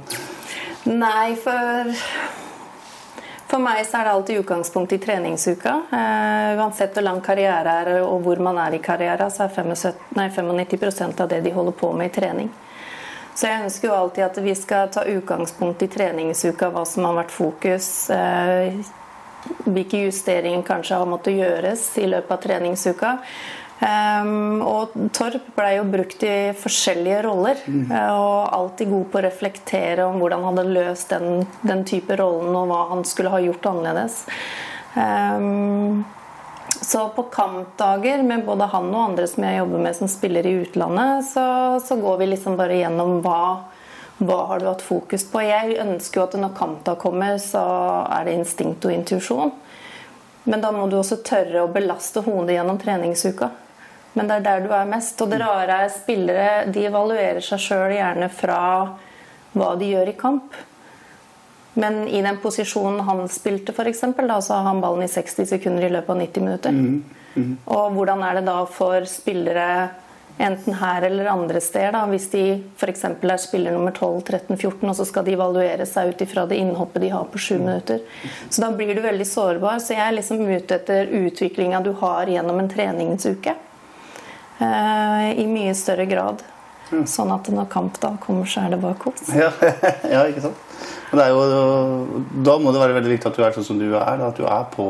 Nei, 0.88 1.36
for 1.44 1.96
for 3.48 3.64
meg 3.64 3.86
så 3.88 4.02
er 4.02 4.08
det 4.08 4.12
alltid 4.12 4.40
utgangspunkt 4.42 4.92
i 4.92 4.98
treningsuka. 5.00 5.74
Eh, 5.92 6.58
uansett 6.60 6.98
hvor 6.98 7.06
lang 7.06 7.22
karriere 7.24 7.76
er 7.82 7.92
og 8.02 8.26
hvor 8.26 8.42
man 8.44 8.58
er 8.60 8.76
i 8.76 8.82
karrieren, 8.84 9.32
så 9.32 9.46
er 9.46 9.54
75, 9.56 10.02
nei, 10.18 10.28
95 10.34 11.22
av 11.24 11.30
det 11.32 11.40
de 11.46 11.54
holder 11.56 11.78
på 11.80 11.94
med 11.96 12.10
i 12.10 12.16
trening. 12.18 12.50
Så 13.38 13.46
jeg 13.46 13.68
ønsker 13.68 13.92
jo 13.92 13.98
alltid 13.98 14.24
at 14.26 14.40
vi 14.42 14.54
skal 14.58 14.90
ta 14.90 15.04
utgangspunkt 15.06 15.84
i 15.86 15.92
treningsuka, 15.94 16.72
hva 16.74 16.88
som 16.90 17.06
har 17.06 17.20
vært 17.20 17.36
fokus. 17.36 17.90
Eh, 18.10 18.80
hvilke 19.68 20.02
justeringer 20.08 20.66
kanskje 20.66 20.98
har 20.98 21.10
måttet 21.10 21.38
gjøres 21.38 21.86
i 22.02 22.08
løpet 22.10 22.34
av 22.34 22.44
treningsuka. 22.44 23.14
Um, 23.78 24.64
og 24.66 24.96
Torp 25.14 25.52
ble 25.54 25.76
jo 25.76 25.84
brukt 25.86 26.24
i 26.26 26.50
forskjellige 26.58 27.20
roller, 27.28 27.60
mm. 27.62 27.92
og 27.94 28.56
alltid 28.58 28.90
god 28.90 29.06
på 29.14 29.20
å 29.20 29.26
reflektere 29.28 30.08
om 30.10 30.18
hvordan 30.18 30.48
han 30.48 30.58
hadde 30.58 30.74
løst 30.80 31.14
den, 31.14 31.44
den 31.62 31.86
type 31.86 32.18
rollen, 32.18 32.58
og 32.58 32.72
hva 32.72 32.80
han 32.96 33.06
skulle 33.06 33.36
ha 33.36 33.44
gjort 33.44 33.70
annerledes. 33.70 34.24
Um, 34.98 36.02
så 36.88 37.10
på 37.16 37.24
kampdager 37.34 38.22
med 38.24 38.46
både 38.48 38.70
han 38.72 38.86
og 38.94 39.02
andre 39.10 39.26
som 39.28 39.44
jeg 39.44 39.60
jobber 39.60 39.82
med 39.84 39.96
som 39.98 40.12
spiller 40.12 40.48
i 40.48 40.54
utlandet, 40.62 41.26
så, 41.28 41.48
så 41.84 41.98
går 42.00 42.22
vi 42.22 42.30
liksom 42.32 42.56
bare 42.60 42.80
gjennom 42.80 43.20
hva 43.26 43.42
hva 44.18 44.38
har 44.50 44.60
du 44.60 44.66
hatt 44.66 44.82
fokus 44.82 45.28
på? 45.30 45.44
Jeg 45.46 45.76
ønsker 45.78 46.18
jo 46.18 46.24
at 46.26 46.38
når 46.42 46.56
kampdag 46.58 46.96
kommer, 46.98 47.36
så 47.38 47.62
er 48.10 48.24
det 48.26 48.38
instinkt 48.40 48.88
og 48.88 48.94
intuisjon. 48.96 49.52
Men 50.50 50.64
da 50.64 50.72
må 50.74 50.88
du 50.90 50.96
også 50.98 51.20
tørre 51.28 51.62
å 51.62 51.70
belaste 51.70 52.24
hodet 52.26 52.56
gjennom 52.56 52.80
treningsuka. 52.82 53.52
Men 54.18 54.32
det 54.32 54.40
er 54.40 54.48
der 54.48 54.64
du 54.66 54.74
er 54.74 54.90
mest. 54.90 55.22
Og 55.22 55.30
det 55.30 55.38
rare 55.44 55.84
er 55.84 55.94
spillere 55.94 56.50
de 56.74 56.88
evaluerer 56.90 57.44
seg 57.46 57.62
sjøl 57.62 57.94
gjerne 57.94 58.32
fra 58.34 58.62
hva 59.54 59.70
de 59.78 59.92
gjør 59.92 60.10
i 60.10 60.18
kamp. 60.18 60.58
Men 61.78 62.08
i 62.08 62.24
den 62.26 62.40
posisjonen 62.42 63.04
han 63.06 63.28
spilte, 63.30 63.74
f.eks., 63.76 64.02
så 64.02 64.54
har 64.54 64.66
han 64.66 64.82
ballen 64.82 65.06
i 65.06 65.12
60 65.12 65.46
sekunder 65.46 65.86
i 65.86 65.94
løpet 65.94 66.10
av 66.10 66.18
90 66.24 66.46
minutter. 66.48 66.74
Mm. 66.74 67.04
Mm. 67.38 67.54
Og 67.78 67.94
hvordan 67.94 68.24
er 68.26 68.40
det 68.40 68.48
da 68.48 68.58
for 68.66 69.06
spillere 69.06 69.68
enten 70.38 70.74
her 70.74 71.02
eller 71.02 71.26
andre 71.26 71.62
steder. 71.62 71.92
Da. 71.92 72.06
Hvis 72.06 72.30
de 72.30 72.44
f.eks. 72.78 73.04
er 73.06 73.38
spiller 73.42 73.74
nummer 73.74 73.92
12, 73.92 74.22
13, 74.22 74.58
14, 74.58 74.90
og 74.90 74.96
så 74.96 75.06
skal 75.06 75.26
de 75.26 75.34
evaluere 75.38 75.86
seg 75.90 76.14
ut 76.14 76.22
ifra 76.22 76.46
det 76.50 76.60
innhoppet 76.62 77.02
de 77.02 77.14
har 77.14 77.26
på 77.32 77.42
sju 77.42 77.58
minutter. 77.58 78.04
Så 78.50 78.62
da 78.62 78.72
blir 78.72 78.96
du 78.96 79.02
veldig 79.02 79.28
sårbar. 79.28 79.82
Så 79.84 79.96
jeg 79.96 80.06
er 80.06 80.18
liksom 80.18 80.44
ute 80.46 80.78
etter 80.78 81.10
utviklinga 81.24 81.82
du 81.86 81.94
har 82.02 82.30
gjennom 82.30 82.62
en 82.62 82.70
treningsuke. 82.70 83.56
Eh, 84.60 85.32
I 85.42 85.48
mye 85.50 85.74
større 85.78 86.06
grad. 86.10 86.46
Sånn 86.88 87.34
at 87.34 87.50
når 87.52 87.68
kamp 87.68 87.98
da 88.00 88.14
kommer, 88.24 88.48
så 88.48 88.64
er 88.64 88.76
det 88.76 88.80
bare 88.80 88.96
kos. 89.02 89.26
Ja, 89.36 89.52
ja, 90.14 90.24
ikke 90.30 90.46
sant. 90.46 90.67
Jo, 91.14 91.46
da 92.46 92.58
må 92.62 92.74
det 92.74 92.82
være 92.82 92.98
veldig 92.98 93.14
viktig 93.16 93.30
at 93.30 93.40
du 93.40 93.46
er 93.46 93.56
sånn 93.56 93.68
som 93.70 93.80
du 93.80 93.90
er. 93.94 94.26
At 94.28 94.40
du 94.40 94.46
er 94.48 94.68
på 94.74 94.88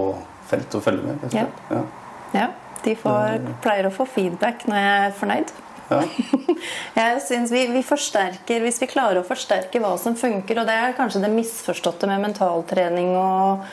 felt 0.48 0.75
og 0.77 0.84
følger 0.84 1.06
med. 1.08 1.27
Ja. 1.36 1.48
ja. 1.72 1.84
ja. 2.34 2.48
De 2.86 2.94
får, 2.96 3.48
pleier 3.63 3.88
å 3.89 3.94
få 3.94 4.06
feedback 4.10 4.67
når 4.70 4.79
jeg 4.79 5.08
er 5.08 5.15
fornøyd. 5.17 5.53
Ja. 5.88 6.01
jeg 7.00 7.22
synes 7.24 7.51
vi, 7.53 7.62
vi, 7.72 7.82
forsterker, 7.86 8.60
Hvis 8.65 8.82
vi 8.84 8.89
klarer 8.91 9.22
å 9.22 9.27
forsterke 9.27 9.79
hva 9.79 9.94
som 10.01 10.17
funker, 10.20 10.60
og 10.60 10.67
det 10.67 10.75
er 10.75 10.98
kanskje 10.98 11.24
det 11.24 11.32
misforståtte 11.32 12.10
med 12.12 12.25
mentaltrening 12.25 13.13
og, 13.15 13.63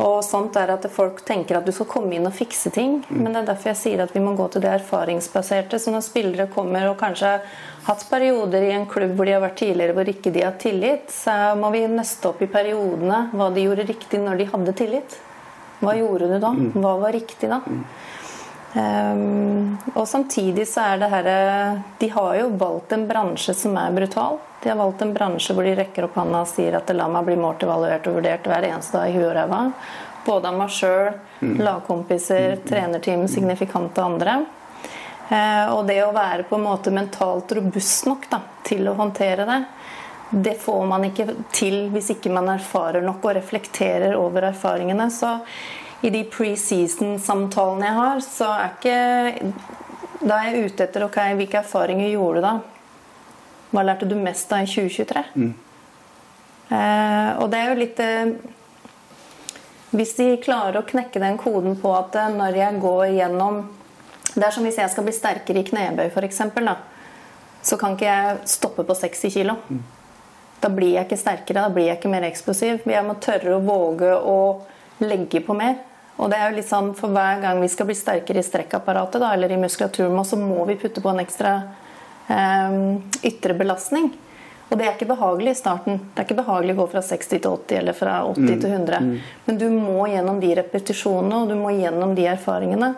og 0.00 0.24
sånt, 0.24 0.56
er 0.56 0.72
at 0.74 0.86
folk 0.92 1.22
tenker 1.26 1.58
at 1.58 1.66
du 1.66 1.72
skal 1.74 1.88
komme 1.90 2.16
inn 2.16 2.28
og 2.28 2.34
fikse 2.36 2.72
ting. 2.74 2.98
Mm. 3.08 3.18
Men 3.22 3.32
det 3.32 3.42
er 3.42 3.48
derfor 3.52 3.72
jeg 3.72 3.80
sier 3.80 4.04
at 4.04 4.14
vi 4.16 4.22
må 4.24 4.34
gå 4.38 4.46
til 4.52 4.64
det 4.64 4.72
erfaringsbaserte. 4.78 5.80
Så 5.80 5.94
når 5.94 6.04
spillere 6.06 6.48
kommer 6.52 6.88
og 6.90 6.98
kanskje 7.00 7.32
har 7.36 7.48
hatt 7.86 8.04
perioder 8.10 8.68
i 8.68 8.74
en 8.76 8.86
klubb 8.90 9.16
hvor 9.16 9.28
de 9.28 9.34
har 9.36 9.44
vært 9.44 9.60
tidligere 9.62 9.96
hvor 9.96 10.12
ikke 10.12 10.32
de 10.34 10.44
har 10.46 10.56
tillit, 10.60 11.10
så 11.14 11.56
må 11.60 11.72
vi 11.74 11.86
nøste 11.90 12.32
opp 12.32 12.42
i 12.44 12.50
periodene 12.50 13.26
hva 13.34 13.50
de 13.54 13.66
gjorde 13.66 13.88
riktig 13.88 14.22
når 14.22 14.40
de 14.40 14.48
hadde 14.54 14.76
tillit. 14.82 15.18
Hva 15.80 15.96
gjorde 15.96 16.28
du 16.28 16.38
da? 16.38 16.52
Mm. 16.52 16.72
Hva 16.76 16.96
var 17.00 17.16
riktig 17.16 17.48
da? 17.50 17.62
Um, 18.70 19.78
og 19.94 20.04
samtidig 20.08 20.68
så 20.70 20.84
er 20.92 21.00
det 21.00 21.08
herre 21.10 21.38
De 21.98 22.06
har 22.14 22.36
jo 22.38 22.52
valgt 22.54 22.92
en 22.94 23.08
bransje 23.08 23.54
som 23.58 23.74
er 23.80 23.94
brutal. 23.96 24.38
De 24.62 24.70
har 24.70 24.78
valgt 24.78 25.02
en 25.02 25.14
bransje 25.14 25.56
hvor 25.56 25.66
de 25.66 25.74
rekker 25.74 26.06
opp 26.06 26.18
hånda 26.20 26.44
og 26.44 26.50
sier 26.52 26.76
at 26.78 26.92
la 26.94 27.08
meg 27.10 27.26
bli 27.26 27.34
målt, 27.40 27.64
evaluert 27.66 28.06
og 28.06 28.20
vurdert 28.20 28.46
hver 28.46 28.68
eneste 28.68 29.00
dag 29.00 29.10
i 29.10 29.16
huet 29.16 29.26
og 29.32 29.34
ræva. 29.40 29.60
Både 30.26 30.52
av 30.52 30.60
meg 30.60 30.70
sjøl, 30.76 31.10
mm. 31.40 31.56
lagkompiser, 31.64 32.46
mm. 32.54 32.64
trenerteam, 32.68 33.26
signifikante 33.32 34.04
andre. 34.04 34.38
Uh, 35.30 35.66
og 35.74 35.84
det 35.90 36.00
å 36.04 36.14
være 36.14 36.46
på 36.46 36.58
en 36.58 36.66
måte 36.68 36.94
mentalt 36.94 37.50
robust 37.58 38.06
nok 38.06 38.30
da, 38.30 38.42
til 38.66 38.86
å 38.90 38.96
håndtere 38.98 39.46
det, 39.48 39.60
det 40.30 40.54
får 40.62 40.86
man 40.86 41.04
ikke 41.08 41.26
til 41.50 41.88
hvis 41.90 42.12
ikke 42.14 42.30
man 42.30 42.52
erfarer 42.52 43.02
nok 43.02 43.24
og 43.24 43.34
reflekterer 43.40 44.14
over 44.14 44.46
erfaringene. 44.52 45.08
Så 45.10 45.40
i 46.00 46.10
de 46.12 46.22
preseason-samtalene 46.32 47.88
jeg 47.88 47.96
har, 47.98 48.22
så 48.24 48.52
er 48.56 48.76
ikke 48.76 49.52
Da 50.20 50.36
er 50.36 50.54
jeg 50.54 50.70
ute 50.70 50.84
etter 50.84 51.04
ok, 51.06 51.18
hvilke 51.38 51.60
erfaringer 51.62 52.10
gjorde 52.12 52.40
du 52.40 52.44
da? 52.44 52.54
Hva 53.70 53.84
lærte 53.86 54.08
du 54.08 54.16
mest 54.18 54.50
av 54.52 54.64
i 54.64 54.68
2023? 54.68 55.22
Mm. 55.34 55.52
Eh, 56.70 57.30
og 57.40 57.50
det 57.50 57.60
er 57.60 57.70
jo 57.70 57.78
litt 57.80 58.00
eh, 58.04 58.32
Hvis 59.90 60.12
de 60.18 60.26
klarer 60.42 60.78
å 60.78 60.86
knekke 60.86 61.22
den 61.22 61.38
koden 61.40 61.78
på 61.80 61.94
at 61.96 62.14
eh, 62.18 62.32
når 62.36 62.58
jeg 62.60 62.82
går 62.84 63.04
gjennom 63.16 63.62
Det 64.36 64.44
er 64.46 64.54
som 64.54 64.66
hvis 64.66 64.78
jeg 64.78 64.92
skal 64.92 65.06
bli 65.06 65.14
sterkere 65.16 65.62
i 65.62 65.66
knebøy, 65.66 66.06
f.eks. 66.12 66.42
Så 67.66 67.76
kan 67.76 67.96
ikke 67.96 68.06
jeg 68.06 68.36
stoppe 68.48 68.86
på 68.88 68.94
60 68.96 69.34
kg. 69.34 69.56
Mm. 69.68 69.80
Da 70.62 70.68
blir 70.72 70.94
jeg 70.94 71.08
ikke 71.08 71.18
sterkere, 71.20 71.64
da 71.64 71.72
blir 71.74 71.90
jeg 71.90 71.98
ikke 71.98 72.12
mer 72.12 72.24
eksplosiv. 72.28 72.86
Jeg 72.88 73.04
må 73.04 73.18
tørre 73.20 73.56
å 73.56 73.64
våge 73.64 74.14
å 74.16 74.38
legge 75.02 75.42
på 75.44 75.56
mer. 75.58 75.76
Og 76.16 76.30
det 76.30 76.38
er 76.38 76.50
jo 76.50 76.56
litt 76.58 76.68
sånn, 76.68 76.90
For 76.98 77.12
hver 77.14 77.40
gang 77.42 77.60
vi 77.62 77.68
skal 77.72 77.88
bli 77.88 77.96
sterkere 77.96 78.42
i 78.42 78.46
strekkapparatet 78.46 79.22
da, 79.22 79.34
eller 79.34 79.52
i 79.52 79.60
muskulaturen, 79.60 80.18
så 80.24 80.36
må 80.40 80.64
vi 80.68 80.78
putte 80.80 81.00
på 81.00 81.12
en 81.12 81.22
ekstra 81.22 81.54
eh, 82.28 82.80
ytre 83.30 83.56
belastning. 83.56 84.10
Og 84.70 84.78
det 84.78 84.86
er 84.86 84.92
ikke 84.94 85.08
behagelig 85.10 85.56
i 85.56 85.58
starten. 85.58 85.96
Det 86.12 86.22
er 86.22 86.28
ikke 86.28 86.38
behagelig 86.38 86.76
å 86.76 86.78
gå 86.84 86.86
fra 86.92 87.00
60 87.02 87.30
til 87.32 87.46
80 87.50 87.78
eller 87.80 87.96
fra 87.98 88.12
80 88.28 88.44
mm. 88.44 88.50
til 88.52 88.74
100. 88.76 89.00
Mm. 89.02 89.16
Men 89.48 89.58
du 89.58 89.66
må 89.74 90.04
gjennom 90.06 90.38
de 90.42 90.52
repetisjonene 90.60 91.40
og 91.40 91.50
du 91.50 91.56
må 91.58 91.72
gjennom 91.74 92.14
de 92.14 92.28
erfaringene. 92.30 92.92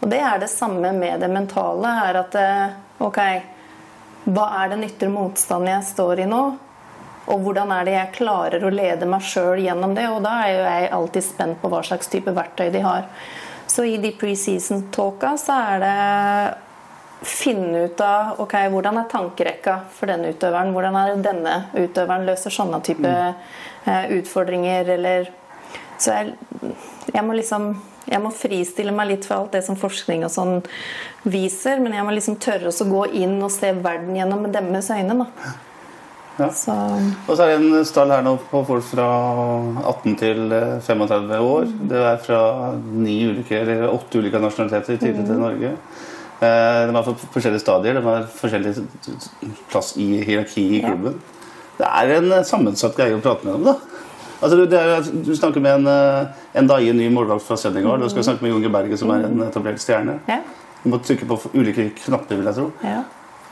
Og 0.00 0.08
det 0.08 0.22
er 0.24 0.40
det 0.40 0.48
samme 0.48 0.94
med 0.96 1.20
det 1.20 1.28
mentale. 1.28 1.92
er 2.08 2.20
at 2.22 2.38
eh, 2.40 2.78
ok, 3.04 3.20
Hva 4.28 4.46
er 4.62 4.72
den 4.72 4.88
ytre 4.88 5.10
motstanden 5.12 5.74
jeg 5.74 5.90
står 5.90 6.24
i 6.24 6.30
nå? 6.32 6.42
Og 7.28 7.42
hvordan 7.44 7.72
er 7.74 7.84
det 7.84 7.96
jeg 7.96 8.14
klarer 8.20 8.64
å 8.64 8.72
lede 8.72 9.08
meg 9.08 9.24
sjøl 9.24 9.60
gjennom 9.60 9.92
det? 9.96 10.06
Og 10.12 10.22
da 10.24 10.38
er 10.44 10.54
jo 10.54 10.62
jeg 10.64 10.92
alltid 10.98 11.26
spent 11.26 11.60
på 11.60 11.70
hva 11.72 11.82
slags 11.84 12.08
type 12.12 12.32
verktøy 12.34 12.70
de 12.74 12.82
har. 12.84 13.04
Så 13.68 13.84
i 13.84 13.98
de 14.00 14.14
preseason-talka 14.16 15.34
så 15.40 15.58
er 15.74 15.82
det 15.84 15.96
finne 17.28 17.84
ut 17.88 18.00
av 18.00 18.38
ok, 18.40 18.54
hvordan 18.72 19.00
er 19.00 19.10
tankerekka 19.10 19.74
for 19.92 20.10
denne 20.10 20.30
utøveren. 20.32 20.72
Hvordan 20.72 20.96
er 20.96 21.10
det 21.12 21.26
denne 21.26 21.56
utøveren 21.74 22.26
løser 22.28 22.54
sånne 22.54 22.80
type 22.86 23.10
mm. 23.10 24.16
utfordringer, 24.20 24.94
eller 24.96 25.30
Så 25.98 26.14
jeg, 26.14 26.34
jeg, 27.10 27.22
må 27.26 27.34
liksom 27.34 27.72
jeg 28.06 28.22
må 28.22 28.30
fristille 28.30 28.92
meg 28.94 29.08
litt 29.10 29.24
fra 29.26 29.40
alt 29.40 29.56
det 29.56 29.64
som 29.66 29.76
forskning 29.76 30.22
og 30.24 30.30
sånn 30.30 30.60
viser, 31.26 31.82
men 31.82 31.96
jeg 31.96 32.06
må 32.06 32.14
liksom 32.14 32.38
tørre 32.38 32.70
å 32.70 32.86
gå 32.86 33.06
inn 33.18 33.34
og 33.42 33.50
se 33.50 33.72
verden 33.74 34.14
gjennom 34.16 34.46
deres 34.54 34.92
øyne. 34.94 35.24
da. 35.24 35.56
Ja. 36.38 36.48
Så. 36.54 36.74
Og 37.26 37.36
så 37.36 37.44
er 37.44 37.56
det 37.56 37.56
en 37.58 37.86
stall 37.86 38.12
her 38.14 38.22
nå 38.22 38.36
på 38.50 38.60
folk 38.66 38.84
fra 38.86 39.06
18 39.90 40.14
til 40.20 40.52
35 40.86 41.32
eh, 41.34 41.42
år. 41.42 41.66
Mm. 41.66 41.88
Det 41.90 42.04
er 42.12 42.20
fra 42.22 42.42
ni 42.78 43.16
ulike, 43.26 43.58
eller 43.58 43.88
åtte 43.90 44.22
ulike 44.22 44.40
nasjonaliteter 44.42 45.00
tidlig 45.02 45.24
til 45.24 45.34
mm. 45.34 45.42
Norge. 45.42 45.72
Eh, 46.38 46.84
de 46.86 46.94
er 46.94 47.08
på 47.08 47.16
forskjellige 47.34 47.64
stadier. 47.64 47.98
De 47.98 48.04
har 48.06 48.30
forskjellig 48.38 48.76
plass 49.72 49.96
i 49.98 50.08
hierarki 50.22 50.68
i 50.78 50.82
klubben. 50.84 51.18
Ja. 51.18 51.34
Det 51.78 51.90
er 51.90 52.14
en 52.20 52.32
eh, 52.38 52.46
sammensatt 52.46 52.94
greie 52.98 53.18
å 53.18 53.22
prate 53.24 53.48
med 53.48 53.58
dem, 53.58 53.72
da. 53.72 54.04
Altså, 54.38 54.54
du, 54.54 54.76
er, 54.78 55.02
du, 55.26 55.34
snakker 55.34 55.62
med 55.62 55.80
en, 55.80 56.28
en 56.54 56.68
Daie, 56.70 56.94
ny 56.94 57.08
målvakt 57.10 57.42
fra 57.42 57.56
Senegal. 57.58 57.98
Du 57.98 58.06
skal 58.12 58.22
snakke 58.28 58.46
med 58.46 58.54
Junge 58.54 58.70
Berge, 58.70 58.98
som 59.00 59.10
er 59.10 59.26
en 59.26 59.42
etablert 59.48 59.82
stjerne. 59.82 60.20
Ja. 60.30 60.38
Du 60.84 60.92
må 60.92 61.02
trykke 61.02 61.26
på 61.26 61.40
ulike 61.58 61.88
knapper, 62.04 62.38
vil 62.38 62.46
jeg 62.46 62.60
tro. 62.60 62.68
Ja. 62.86 63.00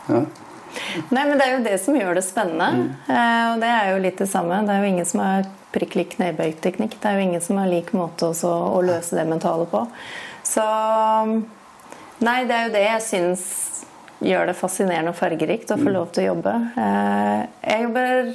Ja. 0.07 0.21
Nei, 1.11 1.25
men 1.27 1.39
Det 1.39 1.47
er 1.47 1.53
jo 1.57 1.65
det 1.65 1.77
som 1.83 1.97
gjør 1.97 2.19
det 2.19 2.25
spennende. 2.27 2.69
Mm. 2.77 2.89
Eh, 3.09 3.45
og 3.53 3.61
det 3.63 3.73
er 3.73 3.91
jo 3.93 4.03
litt 4.05 4.23
det 4.23 4.31
samme. 4.31 4.63
Det 4.67 4.75
er 4.75 4.85
jo 4.85 4.93
ingen 4.95 5.09
som 5.09 5.23
har 5.25 5.51
prikk 5.77 5.99
lik 5.99 6.15
knebøyteknikk. 6.17 6.97
Det 7.01 7.11
er 7.11 7.19
jo 7.19 7.27
ingen 7.27 7.45
som 7.45 7.61
har 7.61 7.71
lik 7.71 7.93
måte 7.97 8.31
også 8.31 8.51
å 8.77 8.81
løse 8.85 9.19
det 9.19 9.27
mentale 9.29 9.69
på. 9.71 9.85
Så 10.47 10.65
Nei, 12.17 12.47
det 12.49 12.55
er 12.57 12.63
jo 12.65 12.73
det 12.73 12.85
jeg 12.87 13.05
syns 13.05 13.43
gjør 14.25 14.47
det 14.49 14.57
fascinerende 14.57 15.13
og 15.13 15.19
fargerikt 15.19 15.75
å 15.75 15.77
få 15.77 15.91
mm. 15.91 15.93
lov 15.93 16.07
til 16.15 16.23
å 16.23 16.31
jobbe. 16.31 16.53
Eh, 16.81 17.41
jeg 17.61 17.83
jobber 17.83 18.31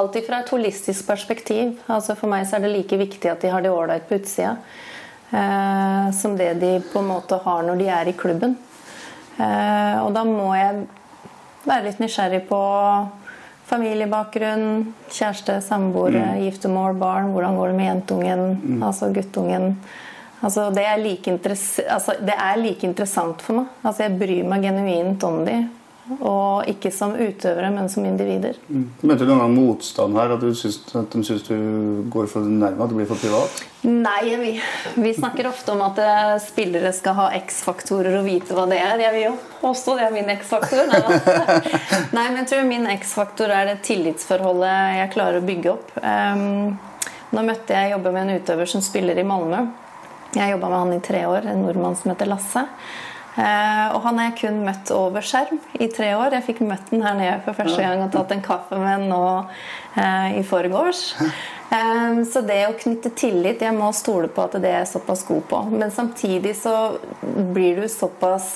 alltid 0.00 0.26
fra 0.26 0.40
et 0.42 0.50
holistisk 0.50 1.06
perspektiv. 1.06 1.76
Altså 1.86 2.16
For 2.18 2.32
meg 2.32 2.48
så 2.48 2.58
er 2.58 2.66
det 2.66 2.72
like 2.74 2.98
viktig 2.98 3.30
at 3.30 3.46
de 3.46 3.52
har 3.52 3.62
det 3.62 3.70
ålreit 3.70 4.08
på 4.08 4.18
utsida 4.18 4.56
eh, 5.30 6.08
som 6.18 6.34
det 6.34 6.56
de 6.58 6.72
på 6.90 6.98
en 6.98 7.12
måte 7.12 7.38
har 7.46 7.62
når 7.68 7.78
de 7.78 7.90
er 7.94 8.10
i 8.10 8.16
klubben. 8.18 8.58
Og 9.36 10.14
da 10.16 10.22
må 10.24 10.46
jeg 10.56 10.86
være 11.66 11.88
litt 11.88 12.02
nysgjerrig 12.02 12.42
på 12.48 12.60
familiebakgrunn, 13.66 14.92
kjæreste, 15.10 15.58
samboer, 15.64 16.14
mm. 16.14 16.42
giftermål, 16.44 16.98
barn. 17.00 17.32
Hvordan 17.34 17.56
går 17.58 17.72
det 17.72 17.78
med 17.80 17.88
jentungen, 17.90 18.44
mm. 18.62 18.82
altså 18.86 19.10
guttungen? 19.14 19.72
Altså, 20.44 20.68
det, 20.70 20.84
er 20.84 21.00
like 21.00 21.32
altså, 21.32 22.14
det 22.20 22.36
er 22.36 22.60
like 22.60 22.86
interessant 22.86 23.42
for 23.42 23.62
meg. 23.62 23.72
Altså, 23.82 24.06
jeg 24.06 24.18
bryr 24.20 24.46
meg 24.46 24.66
genuint 24.68 25.26
om 25.26 25.40
dem. 25.48 25.66
Og 26.06 26.68
ikke 26.70 26.92
som 26.94 27.16
utøvere, 27.18 27.70
men 27.74 27.88
som 27.90 28.04
individer. 28.06 28.58
Møter 28.68 29.24
du 29.24 29.32
noen 29.32 29.40
gang 29.42 29.54
motstand 29.56 30.14
her? 30.14 30.34
At, 30.36 30.44
du 30.44 30.54
synes, 30.54 30.78
at 30.94 31.10
de 31.10 31.22
syns 31.26 31.46
du 31.48 31.56
går 32.12 32.28
for 32.30 32.46
nærme? 32.46 32.78
At 32.84 32.92
du 32.92 32.98
blir 32.98 33.08
for 33.10 33.18
privat? 33.18 33.64
Nei, 33.86 34.36
vi, 34.38 34.52
vi 35.02 35.12
snakker 35.14 35.48
ofte 35.50 35.74
om 35.74 35.82
at 35.86 35.98
eh, 36.02 36.34
spillere 36.42 36.92
skal 36.94 37.18
ha 37.18 37.26
X-faktorer 37.40 38.20
og 38.20 38.26
vite 38.26 38.54
hva 38.54 38.68
det 38.70 38.78
er. 38.82 39.02
Jeg 39.02 39.14
vil 39.16 39.24
jo 39.28 39.32
påstå 39.62 39.96
det 39.98 40.06
er 40.06 40.14
min 40.14 40.30
X-faktor. 40.36 40.92
Nei. 40.92 41.00
Nei, 42.16 42.26
men 42.28 42.40
jeg 42.44 42.50
tror 42.52 42.68
min 42.70 42.86
X-faktor 42.96 43.54
er 43.54 43.72
det 43.72 43.80
tillitsforholdet 43.86 44.76
jeg 45.00 45.14
klarer 45.16 45.40
å 45.40 45.48
bygge 45.48 45.74
opp. 45.74 45.90
Um, 46.02 46.76
nå 47.34 47.42
møtte 47.46 47.74
jeg 47.74 47.96
jobber 47.96 48.14
med 48.14 48.28
en 48.28 48.40
utøver 48.40 48.70
som 48.70 48.84
spiller 48.84 49.18
i 49.18 49.26
Malmö. 49.26 49.64
Jeg 50.36 50.52
jobba 50.52 50.68
med 50.68 50.78
han 50.78 50.94
i 50.94 51.02
tre 51.04 51.26
år, 51.26 51.46
en 51.48 51.62
nordmann 51.64 51.96
som 51.98 52.12
heter 52.12 52.28
Lasse. 52.28 52.66
Eh, 53.36 53.86
og 53.92 54.00
han 54.06 54.16
har 54.16 54.30
jeg 54.30 54.38
kun 54.40 54.62
møtt 54.64 54.90
over 54.96 55.24
skjerm 55.24 55.60
i 55.76 55.90
tre 55.92 56.14
år. 56.16 56.32
Jeg 56.38 56.46
fikk 56.46 56.62
møtt 56.64 56.88
den 56.88 57.04
her 57.04 57.18
nede 57.18 57.36
for 57.44 57.58
første 57.58 57.84
gang 57.84 58.00
og 58.00 58.14
tatt 58.14 58.32
en 58.32 58.44
kaffe 58.44 58.78
med 58.80 58.88
den 58.94 59.10
nå 59.12 59.22
eh, 60.00 60.38
i 60.40 60.42
forgårs. 60.46 61.04
Eh, 61.66 62.22
så 62.30 62.40
det 62.46 62.60
å 62.68 62.76
knytte 62.78 63.10
tillit 63.18 63.64
Jeg 63.64 63.74
må 63.74 63.88
stole 63.90 64.28
på 64.32 64.44
at 64.46 64.56
det 64.62 64.70
er 64.70 64.88
såpass 64.88 65.26
god 65.28 65.44
på. 65.50 65.62
Men 65.74 65.92
samtidig 65.92 66.56
så 66.60 66.76
blir 67.52 67.82
du 67.82 67.88
såpass 67.92 68.52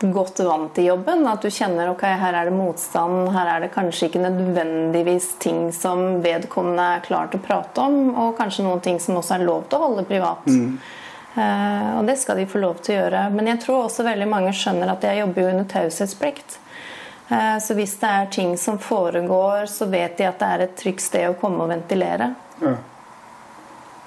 godt 0.00 0.42
vant 0.44 0.74
til 0.74 0.90
jobben. 0.90 1.22
At 1.30 1.46
du 1.46 1.52
kjenner 1.52 1.92
ok, 1.92 2.02
her 2.24 2.40
er 2.40 2.50
det 2.50 2.56
motstand, 2.56 3.30
her 3.36 3.52
er 3.54 3.64
det 3.64 3.70
kanskje 3.76 4.10
ikke 4.10 4.24
nødvendigvis 4.24 5.30
ting 5.44 5.68
som 5.76 6.18
vedkommende 6.24 6.90
er 6.96 7.06
klar 7.06 7.30
til 7.30 7.40
å 7.40 7.46
prate 7.46 7.86
om, 7.86 8.10
og 8.18 8.34
kanskje 8.40 8.66
noen 8.66 8.82
ting 8.84 9.00
som 9.00 9.20
også 9.20 9.38
er 9.38 9.46
lov 9.46 9.68
til 9.68 9.78
å 9.78 9.86
holde 9.86 10.06
privat. 10.10 10.50
Mm. 10.50 10.76
Uh, 11.34 11.98
og 11.98 12.06
det 12.06 12.14
skal 12.20 12.38
de 12.38 12.46
få 12.46 12.60
lov 12.62 12.78
til 12.84 12.94
å 12.94 12.98
gjøre. 13.02 13.24
Men 13.34 13.50
jeg 13.50 13.62
tror 13.64 13.86
også 13.88 14.06
veldig 14.06 14.28
mange 14.30 14.54
skjønner 14.54 14.92
at 14.92 15.02
jeg 15.06 15.18
jobber 15.24 15.50
under 15.50 15.68
taushetsplikt. 15.70 16.58
Uh, 17.28 17.58
så 17.58 17.74
hvis 17.74 17.96
det 17.98 18.10
er 18.10 18.32
ting 18.38 18.56
som 18.60 18.78
foregår, 18.78 19.66
så 19.70 19.88
vet 19.90 20.18
de 20.20 20.28
at 20.30 20.42
det 20.42 20.50
er 20.50 20.66
et 20.68 20.76
trygt 20.78 21.02
sted 21.02 21.26
å 21.30 21.38
komme 21.40 21.66
og 21.66 21.72
ventilere. 21.74 22.34
Ja. 22.62 22.76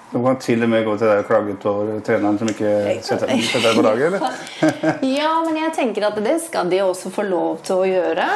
Du 0.07 0.21
kan 0.23 0.37
til 0.39 0.63
og 0.63 0.69
med 0.71 0.85
gå 0.87 0.93
til 0.95 1.09
deg 1.09 1.19
og 1.19 1.27
klage 1.27 1.53
utover 1.57 1.97
treneren 2.07 2.37
som 2.39 2.47
ikke 2.47 2.69
setter, 3.03 3.33
setter 3.43 3.65
deg 3.65 3.75
på 3.75 3.83
laget, 3.83 4.13
eller? 4.15 4.29
ja, 5.19 5.33
men 5.43 5.59
jeg 5.59 5.73
tenker 5.75 6.07
at 6.07 6.21
det 6.23 6.37
skal 6.45 6.71
de 6.71 6.79
også 6.85 7.11
få 7.11 7.27
lov 7.27 7.59
til 7.67 7.83
å 7.83 7.89
gjøre. 7.89 8.27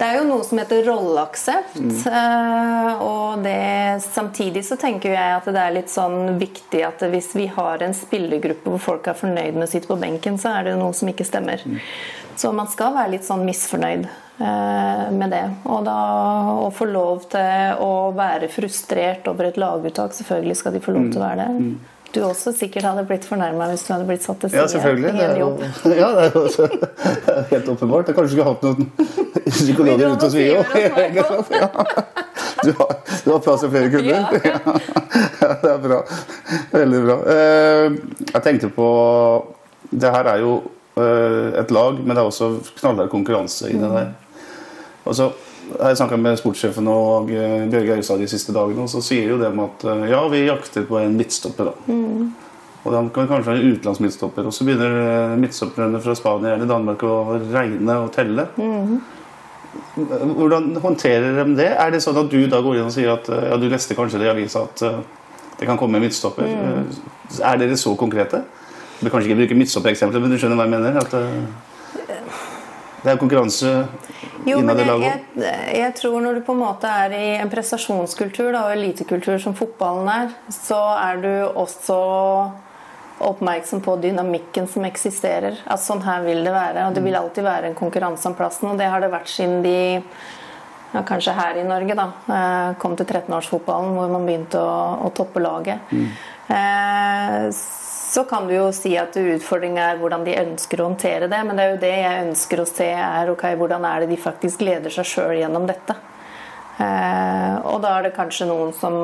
Det 0.00 0.06
er 0.08 0.16
jo 0.16 0.28
noe 0.30 0.44
som 0.48 0.56
heter 0.56 0.86
rolleaksept. 0.86 1.74
Mm. 1.76 1.90
Eh, 2.08 3.02
og 3.04 3.42
det, 3.44 4.00
samtidig 4.06 4.62
så 4.64 4.78
tenker 4.80 5.12
jeg 5.12 5.34
at 5.36 5.50
det 5.52 5.60
er 5.60 5.74
litt 5.76 5.92
sånn 5.92 6.38
viktig 6.40 6.80
at 6.86 7.04
hvis 7.12 7.34
vi 7.36 7.44
har 7.52 7.84
en 7.84 7.92
spillergruppe 7.96 8.72
hvor 8.72 8.80
folk 8.80 9.10
er 9.12 9.18
fornøyd 9.20 9.58
med 9.58 9.66
å 9.66 9.70
sitte 9.70 9.90
på 9.90 10.00
benken, 10.00 10.40
så 10.40 10.54
er 10.56 10.70
det 10.70 10.78
noe 10.80 10.96
som 10.96 11.12
ikke 11.12 11.28
stemmer. 11.28 11.60
Mm. 11.68 11.76
Så 12.40 12.54
man 12.56 12.70
skal 12.72 12.96
være 12.96 13.12
litt 13.18 13.28
sånn 13.28 13.44
misfornøyd 13.44 14.08
eh, 14.08 15.06
med 15.12 15.36
det. 15.36 15.44
Og 15.68 15.84
da 15.84 16.00
å 16.64 16.70
få 16.72 16.88
lov 16.88 17.28
til 17.36 17.84
å 17.84 17.92
være 18.16 18.48
frustrert 18.48 19.28
over 19.28 19.50
et 19.50 19.60
laguttak, 19.60 20.16
selvfølgelig 20.16 20.62
skal 20.62 20.78
de 20.78 20.84
få 20.86 20.96
lov 20.96 21.10
til 21.12 21.20
å 21.20 21.26
være 21.28 21.44
det. 21.50 21.72
Mm 22.10 22.14
du 22.14 22.20
også 22.26 22.52
sikkert 22.56 22.86
hadde 22.88 23.04
blitt 23.06 23.26
fornærma 23.28 23.68
hvis 23.70 23.84
du 23.86 23.92
hadde 23.94 24.06
blitt 24.08 24.24
satt 24.24 24.40
til 24.42 24.50
side 24.50 24.60
ja, 24.60 24.66
selvfølgelig. 24.72 25.12
Det 25.14 25.26
er 25.26 25.38
jo, 25.38 25.48
ja, 26.00 26.08
det 26.16 26.24
er 26.24 26.30
jo 26.34 26.42
helt 27.52 27.68
åpenbart. 27.74 28.10
Jeg 28.10 28.18
kanskje 28.18 28.32
skulle 28.34 28.48
hatt 28.48 28.64
noen 28.66 28.90
psykologer 29.60 30.08
rundt 30.08 30.26
oss, 30.26 30.34
vi 30.34 30.48
òg. 30.54 30.66
Du, 32.60 32.72
har, 32.76 32.90
du 33.24 33.30
har 33.30 33.42
plass 33.44 33.62
til 33.64 33.70
flere 33.72 33.92
kunder? 33.92 34.26
Ja. 34.44 35.54
det 35.62 35.70
er 35.70 35.78
bra. 35.84 36.00
Veldig 36.74 37.04
bra. 37.06 37.16
Eh, 37.34 37.86
jeg 38.26 38.42
tenkte 38.44 38.68
på 38.74 38.88
Det 39.90 40.10
her 40.12 40.28
er 40.34 40.42
jo 40.42 40.56
eh, 41.00 41.60
et 41.62 41.70
lag, 41.72 42.02
men 42.02 42.12
det 42.12 42.20
er 42.24 42.28
også 42.28 42.50
knallhard 42.80 43.12
konkurranse 43.12 43.70
i 43.70 43.78
det 43.78 43.92
der. 43.94 44.12
Og 45.08 45.16
så 45.16 45.30
jeg 45.78 45.98
snakka 45.98 46.18
med 46.20 46.38
sportssjefen 46.40 46.88
og 46.90 47.30
eh, 47.34 47.66
Bjørge 47.70 47.98
Austad 47.98 48.22
de 48.22 48.28
siste 48.30 48.54
dagene, 48.54 48.84
og 48.84 48.90
så 48.92 49.02
sier 49.04 49.32
jo 49.32 49.38
dem 49.40 49.60
at 49.62 49.84
eh, 49.86 50.06
ja, 50.12 50.20
vi 50.32 50.44
jakter 50.46 50.86
på 50.88 50.98
en 51.00 51.16
midtstopper. 51.18 51.70
da. 51.70 51.92
Mm. 51.92 52.30
Og 52.80 52.94
da 52.94 53.00
kan 53.12 53.28
kanskje 53.28 53.50
være 53.50 53.60
en 53.60 53.72
utenlandsmidtstopper. 53.74 54.46
Og 54.48 54.56
så 54.56 54.66
begynner 54.66 54.98
eh, 55.04 55.38
midtstopperne 55.40 56.02
fra 56.02 56.16
Spania 56.18 56.56
eller 56.56 56.70
Danmark 56.70 57.04
å 57.06 57.16
regne 57.52 57.98
og 58.06 58.12
telle. 58.16 58.48
Mm. 58.56 59.00
Hvordan 60.36 60.70
håndterer 60.82 61.42
de 61.42 61.56
det? 61.60 61.70
Er 61.78 61.92
det 61.94 62.02
sånn 62.02 62.18
at 62.18 62.30
du 62.32 62.40
da 62.50 62.62
går 62.64 62.80
inn 62.80 62.88
og 62.88 62.94
sier 62.94 63.12
at 63.12 63.28
ja, 63.30 63.58
du 63.60 63.68
leste 63.70 63.94
kanskje 63.94 64.18
det 64.18 64.26
i 64.26 64.32
avisa 64.32 64.64
at 64.66 64.82
det 65.60 65.68
kan 65.68 65.78
komme 65.78 66.00
en 66.00 66.06
midtstopper? 66.08 66.48
Mm. 66.48 66.88
Er 67.46 67.60
dere 67.60 67.76
så 67.78 67.92
konkrete? 68.00 68.42
Du 68.98 69.04
kan 69.04 69.14
kanskje 69.14 69.30
ikke 69.30 69.42
bruke 69.44 69.60
midtstoppereksempler, 69.60 70.24
men 70.24 70.32
du 70.32 70.40
skjønner 70.40 70.58
hva 70.58 70.66
jeg 70.66 70.74
mener? 70.74 70.98
At 70.98 71.14
det 73.02 73.12
er 73.12 73.20
konkurranse 73.20 73.70
innad 74.44 74.80
i 74.80 74.86
jeg, 74.86 75.20
jeg, 75.36 75.60
jeg, 75.78 75.92
tror 75.96 76.18
når 76.24 76.38
du 76.38 76.42
på 76.44 76.56
en 76.56 76.62
måte 76.62 76.88
er 76.88 77.14
i 77.16 77.28
en 77.40 77.52
prestasjonskultur 77.52 78.50
da, 78.52 78.66
og 78.66 78.74
elitekultur 78.74 79.38
som 79.42 79.56
fotballen 79.56 80.10
er, 80.12 80.34
så 80.52 80.80
er 80.96 81.22
du 81.22 81.30
også 81.48 82.00
oppmerksom 83.20 83.82
på 83.84 83.96
dynamikken 84.00 84.68
som 84.68 84.84
eksisterer. 84.88 85.58
At 85.68 85.82
sånn 85.84 86.00
her 86.04 86.22
vil 86.24 86.40
det 86.46 86.52
være. 86.54 86.86
Og 86.88 86.96
det 86.96 87.02
vil 87.04 87.18
alltid 87.18 87.44
være 87.44 87.68
en 87.68 87.76
konkurranse 87.76 88.28
om 88.30 88.36
plassen. 88.38 88.70
Og 88.72 88.80
det 88.80 88.88
har 88.88 89.02
det 89.04 89.10
vært 89.12 89.28
siden 89.28 89.60
de 89.64 89.74
ja, 90.90 91.04
Kanskje 91.06 91.36
her 91.36 91.60
i 91.60 91.66
Norge, 91.66 91.94
da. 91.94 92.06
Eh, 92.34 92.70
kom 92.82 92.96
til 92.98 93.06
13-årsfotballen 93.06 93.92
hvor 93.94 94.08
man 94.10 94.24
begynte 94.26 94.58
å, 94.58 94.78
å 95.06 95.12
toppe 95.14 95.42
laget. 95.42 95.92
Mm. 95.92 96.08
Eh, 96.56 97.44
så 98.10 98.24
kan 98.24 98.48
du 98.48 98.56
jo 98.56 98.70
si 98.74 98.96
at 98.98 99.14
utfordringa 99.14 99.84
er 99.92 99.98
hvordan 100.00 100.24
de 100.26 100.32
ønsker 100.40 100.80
å 100.80 100.88
håndtere 100.88 101.28
det. 101.30 101.40
Men 101.46 101.54
det 101.54 101.64
er 101.64 101.74
jo 101.74 101.82
det 101.84 101.90
jeg 101.94 102.22
ønsker 102.24 102.62
å 102.62 102.66
se, 102.66 102.88
er 102.90 103.30
ok, 103.30 103.44
hvordan 103.60 103.84
er 103.86 104.02
det 104.02 104.08
de 104.10 104.16
faktisk 104.18 104.64
leder 104.66 104.90
seg 104.90 105.06
sjøl 105.06 105.36
gjennom 105.38 105.68
dette. 105.68 105.94
Eh, 106.82 107.54
og 107.70 107.78
da 107.84 107.92
er 107.96 108.08
det 108.08 108.16
kanskje 108.16 108.48
noen 108.50 108.72
som 108.74 108.96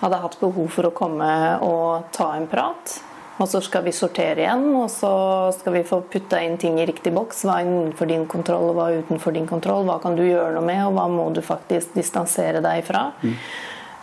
hadde 0.00 0.18
hatt 0.18 0.34
behov 0.40 0.66
for 0.74 0.88
å 0.88 0.96
komme 0.96 1.30
og 1.62 2.10
ta 2.16 2.32
en 2.34 2.48
prat. 2.50 2.96
Og 3.38 3.46
så 3.48 3.60
skal 3.62 3.86
vi 3.86 3.94
sortere 3.94 4.42
igjen, 4.42 4.66
og 4.74 4.90
så 4.92 5.12
skal 5.54 5.78
vi 5.78 5.84
få 5.86 6.00
putta 6.10 6.42
inn 6.42 6.58
ting 6.60 6.82
i 6.82 6.88
riktig 6.90 7.14
boks. 7.14 7.44
Hva 7.46 7.60
er 7.60 7.68
innenfor 7.68 8.10
din 8.10 8.26
kontroll, 8.28 8.72
og 8.72 8.80
hva 8.80 8.88
er 8.90 9.04
utenfor 9.04 9.38
din 9.38 9.46
kontroll? 9.48 9.86
Hva 9.86 10.00
kan 10.02 10.18
du 10.18 10.24
gjøre 10.26 10.56
noe 10.58 10.66
med, 10.66 10.82
og 10.88 10.98
hva 10.98 11.06
må 11.12 11.30
du 11.38 11.40
faktisk 11.46 11.94
distansere 11.94 12.66
deg 12.66 12.82
fra? 12.90 13.06
Mm. 13.22 13.38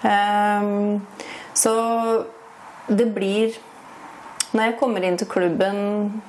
Um, 0.08 1.36
så 1.58 1.76
det 2.88 3.06
blir 3.16 3.56
Når 4.56 4.64
jeg 4.64 4.78
kommer 4.80 5.04
inn 5.04 5.18
til 5.20 5.28
klubben, 5.28 5.80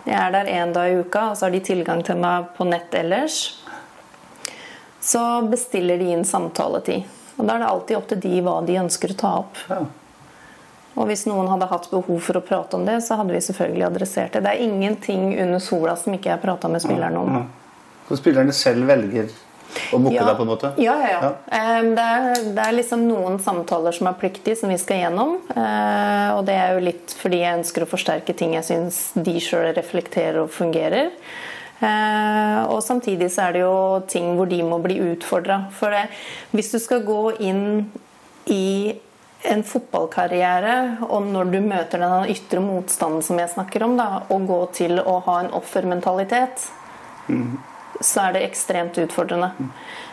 jeg 0.03 0.17
er 0.19 0.33
der 0.35 0.49
én 0.51 0.73
dag 0.75 0.91
i 0.91 0.97
uka, 0.99 1.29
og 1.31 1.37
så 1.39 1.47
har 1.47 1.53
de 1.55 1.61
tilgang 1.63 2.01
til 2.05 2.19
meg 2.19 2.49
på 2.57 2.67
nett 2.67 2.91
ellers, 2.99 3.37
så 4.99 5.23
bestiller 5.47 6.01
de 6.03 6.09
inn 6.17 6.25
samtaletid. 6.27 7.07
Og 7.39 7.47
da 7.47 7.55
er 7.55 7.63
det 7.63 7.69
alltid 7.69 7.97
opp 8.01 8.09
til 8.11 8.21
de 8.25 8.41
hva 8.43 8.57
de 8.67 8.75
ønsker 8.83 9.15
å 9.15 9.19
ta 9.23 9.31
opp. 9.45 9.63
Ja. 9.71 9.79
Og 10.99 11.07
hvis 11.07 11.29
noen 11.31 11.47
hadde 11.47 11.71
hatt 11.71 11.87
behov 11.93 12.19
for 12.27 12.41
å 12.41 12.43
prate 12.43 12.75
om 12.75 12.85
det, 12.89 12.99
så 13.07 13.21
hadde 13.21 13.37
vi 13.37 13.45
selvfølgelig 13.47 13.87
adressert 13.87 14.35
det. 14.35 14.43
Det 14.43 14.55
er 14.57 14.67
ingenting 14.67 15.31
under 15.39 15.63
sola 15.63 15.95
som 15.97 16.19
ikke 16.19 16.33
jeg 16.33 16.43
prata 16.43 16.71
med 16.73 16.83
spillerne 16.83 17.23
om. 17.23 17.45
Så 18.09 18.19
spillerne 18.19 18.55
selv 18.57 18.91
velger 18.91 19.31
og 19.93 20.03
booke 20.03 20.17
ja. 20.17 20.25
deg, 20.27 20.37
på 20.39 20.45
en 20.45 20.51
måte? 20.51 20.71
Ja, 20.81 20.95
ja. 21.03 21.11
ja. 21.11 21.21
ja. 21.23 21.33
Det, 21.49 22.05
er, 22.05 22.41
det, 22.47 22.65
er, 22.65 22.77
liksom 22.77 23.05
noen 23.09 23.39
samtaler 23.43 23.95
som 23.95 24.11
er 24.11 24.19
pliktige, 24.21 24.57
som 24.59 24.73
vi 24.73 24.79
skal 24.81 25.03
gjennom. 25.05 25.37
Eh, 25.55 26.31
og 26.37 26.43
det 26.49 26.57
er 26.59 26.75
jo 26.77 26.87
litt 26.89 27.15
fordi 27.19 27.43
jeg 27.43 27.61
ønsker 27.61 27.85
å 27.85 27.91
forsterke 27.91 28.37
ting 28.37 28.57
jeg 28.57 28.67
syns 28.69 29.03
de 29.17 29.37
sjøl 29.43 29.71
reflekterer 29.77 30.43
og 30.45 30.53
fungerer. 30.55 31.13
Eh, 31.79 32.61
og 32.67 32.83
samtidig 32.85 33.31
så 33.35 33.49
er 33.49 33.57
det 33.57 33.65
jo 33.65 33.77
ting 34.11 34.33
hvor 34.39 34.51
de 34.51 34.63
må 34.67 34.81
bli 34.85 34.99
utfordra. 35.13 35.67
For 35.79 35.95
det, 35.95 36.09
hvis 36.57 36.73
du 36.75 36.81
skal 36.83 37.07
gå 37.07 37.23
inn 37.39 37.67
i 38.51 38.97
en 39.49 39.63
fotballkarriere, 39.63 41.07
og 41.07 41.29
når 41.31 41.53
du 41.53 41.59
møter 41.63 42.03
den 42.03 42.33
ytre 42.35 42.61
motstanden 42.65 43.23
som 43.23 43.39
jeg 43.39 43.53
snakker 43.53 43.85
om, 43.87 43.95
da, 44.01 44.25
og 44.35 44.49
gå 44.51 44.63
til 44.81 44.99
å 44.99 45.21
ha 45.29 45.43
en 45.45 45.53
offermentalitet 45.57 46.71
mm 47.31 47.77
så 48.01 48.29
er 48.29 48.37
det 48.37 48.45
ekstremt 48.47 48.99
utfordrende. 48.99 49.51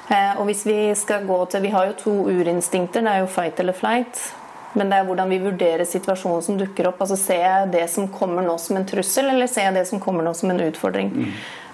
Eh, 0.09 0.33
og 0.37 0.45
hvis 0.49 0.65
Vi 0.65 0.95
skal 0.95 1.25
gå 1.25 1.45
til, 1.45 1.61
vi 1.61 1.73
har 1.73 1.85
jo 1.87 1.99
to 1.99 2.15
urinstinkter. 2.29 3.01
Det 3.01 3.11
er 3.11 3.23
jo 3.23 3.27
fight 3.31 3.59
eller 3.59 3.73
flight. 3.73 4.33
Men 4.75 4.89
det 4.89 4.97
er 4.97 5.05
hvordan 5.07 5.29
vi 5.31 5.39
vurderer 5.39 5.85
situasjonen 5.87 6.41
som 6.43 6.57
dukker 6.59 6.89
opp. 6.89 7.01
altså 7.01 7.15
Ser 7.15 7.43
jeg 7.43 7.69
det 7.71 7.85
som 7.89 8.09
kommer 8.11 8.43
nå 8.43 8.57
som 8.59 8.75
en 8.77 8.87
trussel, 8.87 9.29
eller 9.31 9.47
ser 9.47 9.69
jeg 9.69 9.77
det 9.77 9.85
som 9.87 10.01
kommer 10.03 10.23
nå 10.23 10.33
som 10.35 10.51
en 10.51 10.59
utfordring? 10.59 11.13
Mm. 11.13 11.29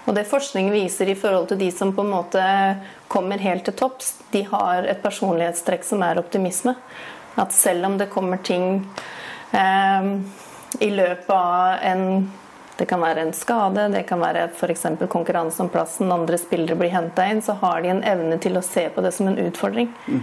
Og 0.06 0.14
det 0.14 0.26
forskning 0.30 0.70
viser 0.72 1.10
i 1.10 1.16
forhold 1.18 1.48
til 1.50 1.58
de 1.58 1.70
som 1.74 1.92
på 1.94 2.02
en 2.02 2.12
måte 2.14 2.44
kommer 3.10 3.42
helt 3.42 3.64
til 3.66 3.74
topps, 3.78 4.16
de 4.32 4.42
har 4.50 4.86
et 4.90 5.02
personlighetstrekk 5.02 5.84
som 5.86 6.02
er 6.02 6.18
optimisme. 6.22 6.74
At 7.38 7.54
selv 7.54 7.86
om 7.86 7.98
det 7.98 8.10
kommer 8.10 8.42
ting 8.42 8.84
eh, 9.50 10.08
i 10.82 10.90
løpet 10.90 11.34
av 11.34 11.82
en 11.86 12.06
det 12.78 12.86
kan 12.88 13.02
være 13.02 13.26
en 13.26 13.34
skade, 13.36 13.88
det 13.92 14.04
kan 14.08 14.20
være 14.22 14.46
f.eks. 14.48 14.86
konkurranse 15.12 15.60
om 15.62 15.68
plassen, 15.72 16.12
andre 16.12 16.38
spillere 16.40 16.78
blir 16.78 16.92
henta 16.94 17.26
inn. 17.28 17.42
Så 17.44 17.56
har 17.60 17.82
de 17.82 17.92
en 17.92 18.04
evne 18.06 18.38
til 18.42 18.56
å 18.58 18.64
se 18.64 18.86
på 18.94 19.04
det 19.04 19.12
som 19.16 19.28
en 19.28 19.38
utfordring. 19.38 19.92
Mm. 20.06 20.22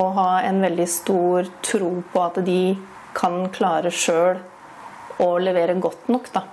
Og 0.00 0.14
ha 0.20 0.30
en 0.46 0.62
veldig 0.62 0.86
stor 0.88 1.50
tro 1.66 1.90
på 2.12 2.22
at 2.22 2.38
de 2.46 2.62
kan 3.16 3.42
klare 3.50 3.90
sjøl 3.90 4.38
å 5.20 5.30
levere 5.42 5.74
godt 5.82 6.08
nok. 6.08 6.30
da. 6.32 6.44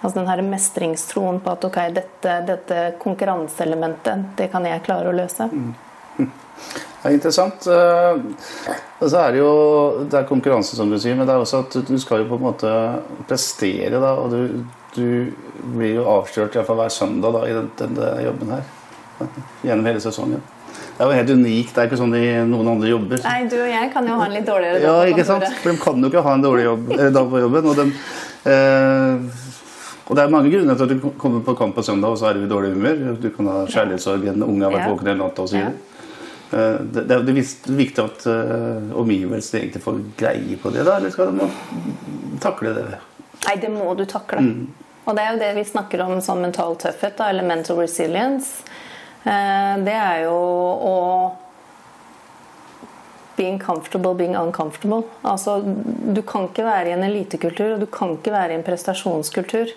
Altså 0.00 0.18
den 0.18 0.28
her 0.28 0.42
mestringstroen 0.44 1.40
på 1.44 1.54
at 1.54 1.64
ok, 1.68 1.78
dette, 1.94 2.36
dette 2.48 2.82
konkurranseelementet, 3.00 4.30
det 4.36 4.50
kan 4.52 4.66
jeg 4.66 4.84
klare 4.86 5.12
å 5.12 5.16
løse. 5.16 5.48
Det 7.00 7.08
er 7.08 7.14
interessant. 7.16 7.64
Eh, 7.72 8.74
Og 9.00 9.08
så 9.08 9.22
er 9.22 9.32
det 9.32 9.38
jo 9.40 9.52
det 10.12 10.18
er 10.18 10.26
konkurranse, 10.28 10.76
som 10.76 10.90
du 10.92 10.98
sier, 11.00 11.14
men 11.16 11.24
det 11.24 11.32
er 11.32 11.40
også 11.40 11.62
at 11.64 11.76
du 11.88 11.94
skal 11.96 12.20
jo 12.20 12.26
på 12.28 12.36
en 12.36 12.44
måte 12.44 12.72
prestere. 13.30 13.96
da, 13.96 14.10
Og 14.20 14.34
du, 14.34 14.66
du 14.94 15.32
blir 15.74 15.98
jo 16.00 16.06
avslørt 16.10 16.54
i 16.54 16.60
hvert 16.60 16.68
fall 16.68 16.80
hver 16.80 16.94
søndag 16.94 17.36
da, 17.36 17.42
i 17.46 17.56
den, 17.56 17.68
denne 17.78 18.08
jobben 18.24 18.54
her. 18.56 18.64
Gjennom 19.66 19.86
hele 19.86 20.00
sesongen. 20.02 20.40
Det 20.70 21.04
er 21.04 21.10
jo 21.10 21.16
helt 21.16 21.30
unikt. 21.32 21.74
Det 21.74 21.82
er 21.82 21.88
ikke 21.88 21.98
sånn 22.00 22.14
de, 22.14 22.22
noen 22.48 22.72
andre 22.74 22.90
jobber. 22.90 23.20
Nei, 23.24 23.44
du 23.50 23.56
og 23.60 23.68
jeg 23.70 23.90
kan 23.94 24.08
jo 24.08 24.16
ha 24.20 24.26
en 24.28 24.34
litt 24.36 24.48
dårligere 24.48 24.80
dag 24.84 24.98
på 25.00 25.12
ikke 25.14 25.26
sant? 25.28 25.46
For 25.62 25.72
de 25.72 25.82
kan 25.82 26.02
jo 26.04 26.10
ikke 26.10 26.24
ha 26.26 26.34
en 26.36 26.44
dårlig 26.44 26.66
jobb, 26.66 26.90
eh, 26.96 27.12
dag 27.16 27.30
på 27.32 27.40
jobben. 27.44 27.68
Og, 27.70 27.78
de, 27.78 27.86
eh, 28.52 29.46
og 30.06 30.18
det 30.18 30.24
er 30.24 30.34
mange 30.34 30.52
grunner 30.52 30.76
til 30.76 30.88
at 30.88 30.92
du 30.92 31.08
kommer 31.20 31.44
på 31.46 31.56
kamp 31.58 31.76
på 31.78 31.84
søndag, 31.86 32.12
og 32.12 32.20
så 32.20 32.30
er 32.30 32.36
du 32.36 32.44
i 32.44 32.50
dårlig 32.50 32.74
humør. 32.74 33.04
Du 33.20 33.30
kan 33.34 33.48
ha 33.52 33.62
kjærlighetssorg, 33.64 34.26
en 34.32 34.48
unge 34.48 34.66
har 34.66 34.74
vært 34.76 34.86
Ja. 34.86 34.90
våken 34.92 35.12
hele 35.12 35.22
natta 35.22 35.46
osv. 35.48 35.60
Ja. 35.60 35.72
Eh, 36.50 36.78
det, 36.82 37.06
det 37.08 37.16
er 37.16 37.28
det 37.28 37.36
viktig 37.38 38.04
at 38.04 38.26
uh, 38.26 38.90
omgivelsene 38.98 39.62
egentlig 39.62 39.84
får 39.84 40.00
greie 40.18 40.56
på 40.60 40.72
det, 40.74 40.84
da? 40.84 40.98
Eller 40.98 41.14
skal 41.14 41.30
de 41.32 41.48
takle 42.42 42.74
det? 42.74 42.88
Nei, 43.46 43.56
det 43.60 43.70
må 43.72 43.94
du 43.96 44.04
takle. 44.08 44.44
Og 45.04 45.16
det 45.16 45.24
er 45.24 45.32
jo 45.32 45.40
det 45.40 45.52
vi 45.56 45.66
snakker 45.66 46.02
om 46.04 46.18
som 46.22 46.42
mental 46.42 46.76
tøffhet, 46.78 47.16
da, 47.18 47.30
eller 47.30 47.46
mental 47.46 47.80
resilience. 47.80 48.64
Eh, 49.24 49.76
det 49.86 49.96
er 49.96 50.26
jo 50.26 50.34
å 50.34 50.96
Being 53.40 53.56
comfortable, 53.58 54.12
being 54.12 54.34
uncomfortable. 54.36 55.06
Altså, 55.24 55.62
du 55.64 56.20
kan 56.28 56.50
ikke 56.50 56.66
være 56.66 56.90
i 56.90 56.92
en 56.92 57.06
elitekultur, 57.06 57.70
og 57.72 57.80
du 57.80 57.86
kan 57.88 58.10
ikke 58.18 58.34
være 58.34 58.52
i 58.52 58.58
en 58.58 58.64
prestasjonskultur 58.66 59.72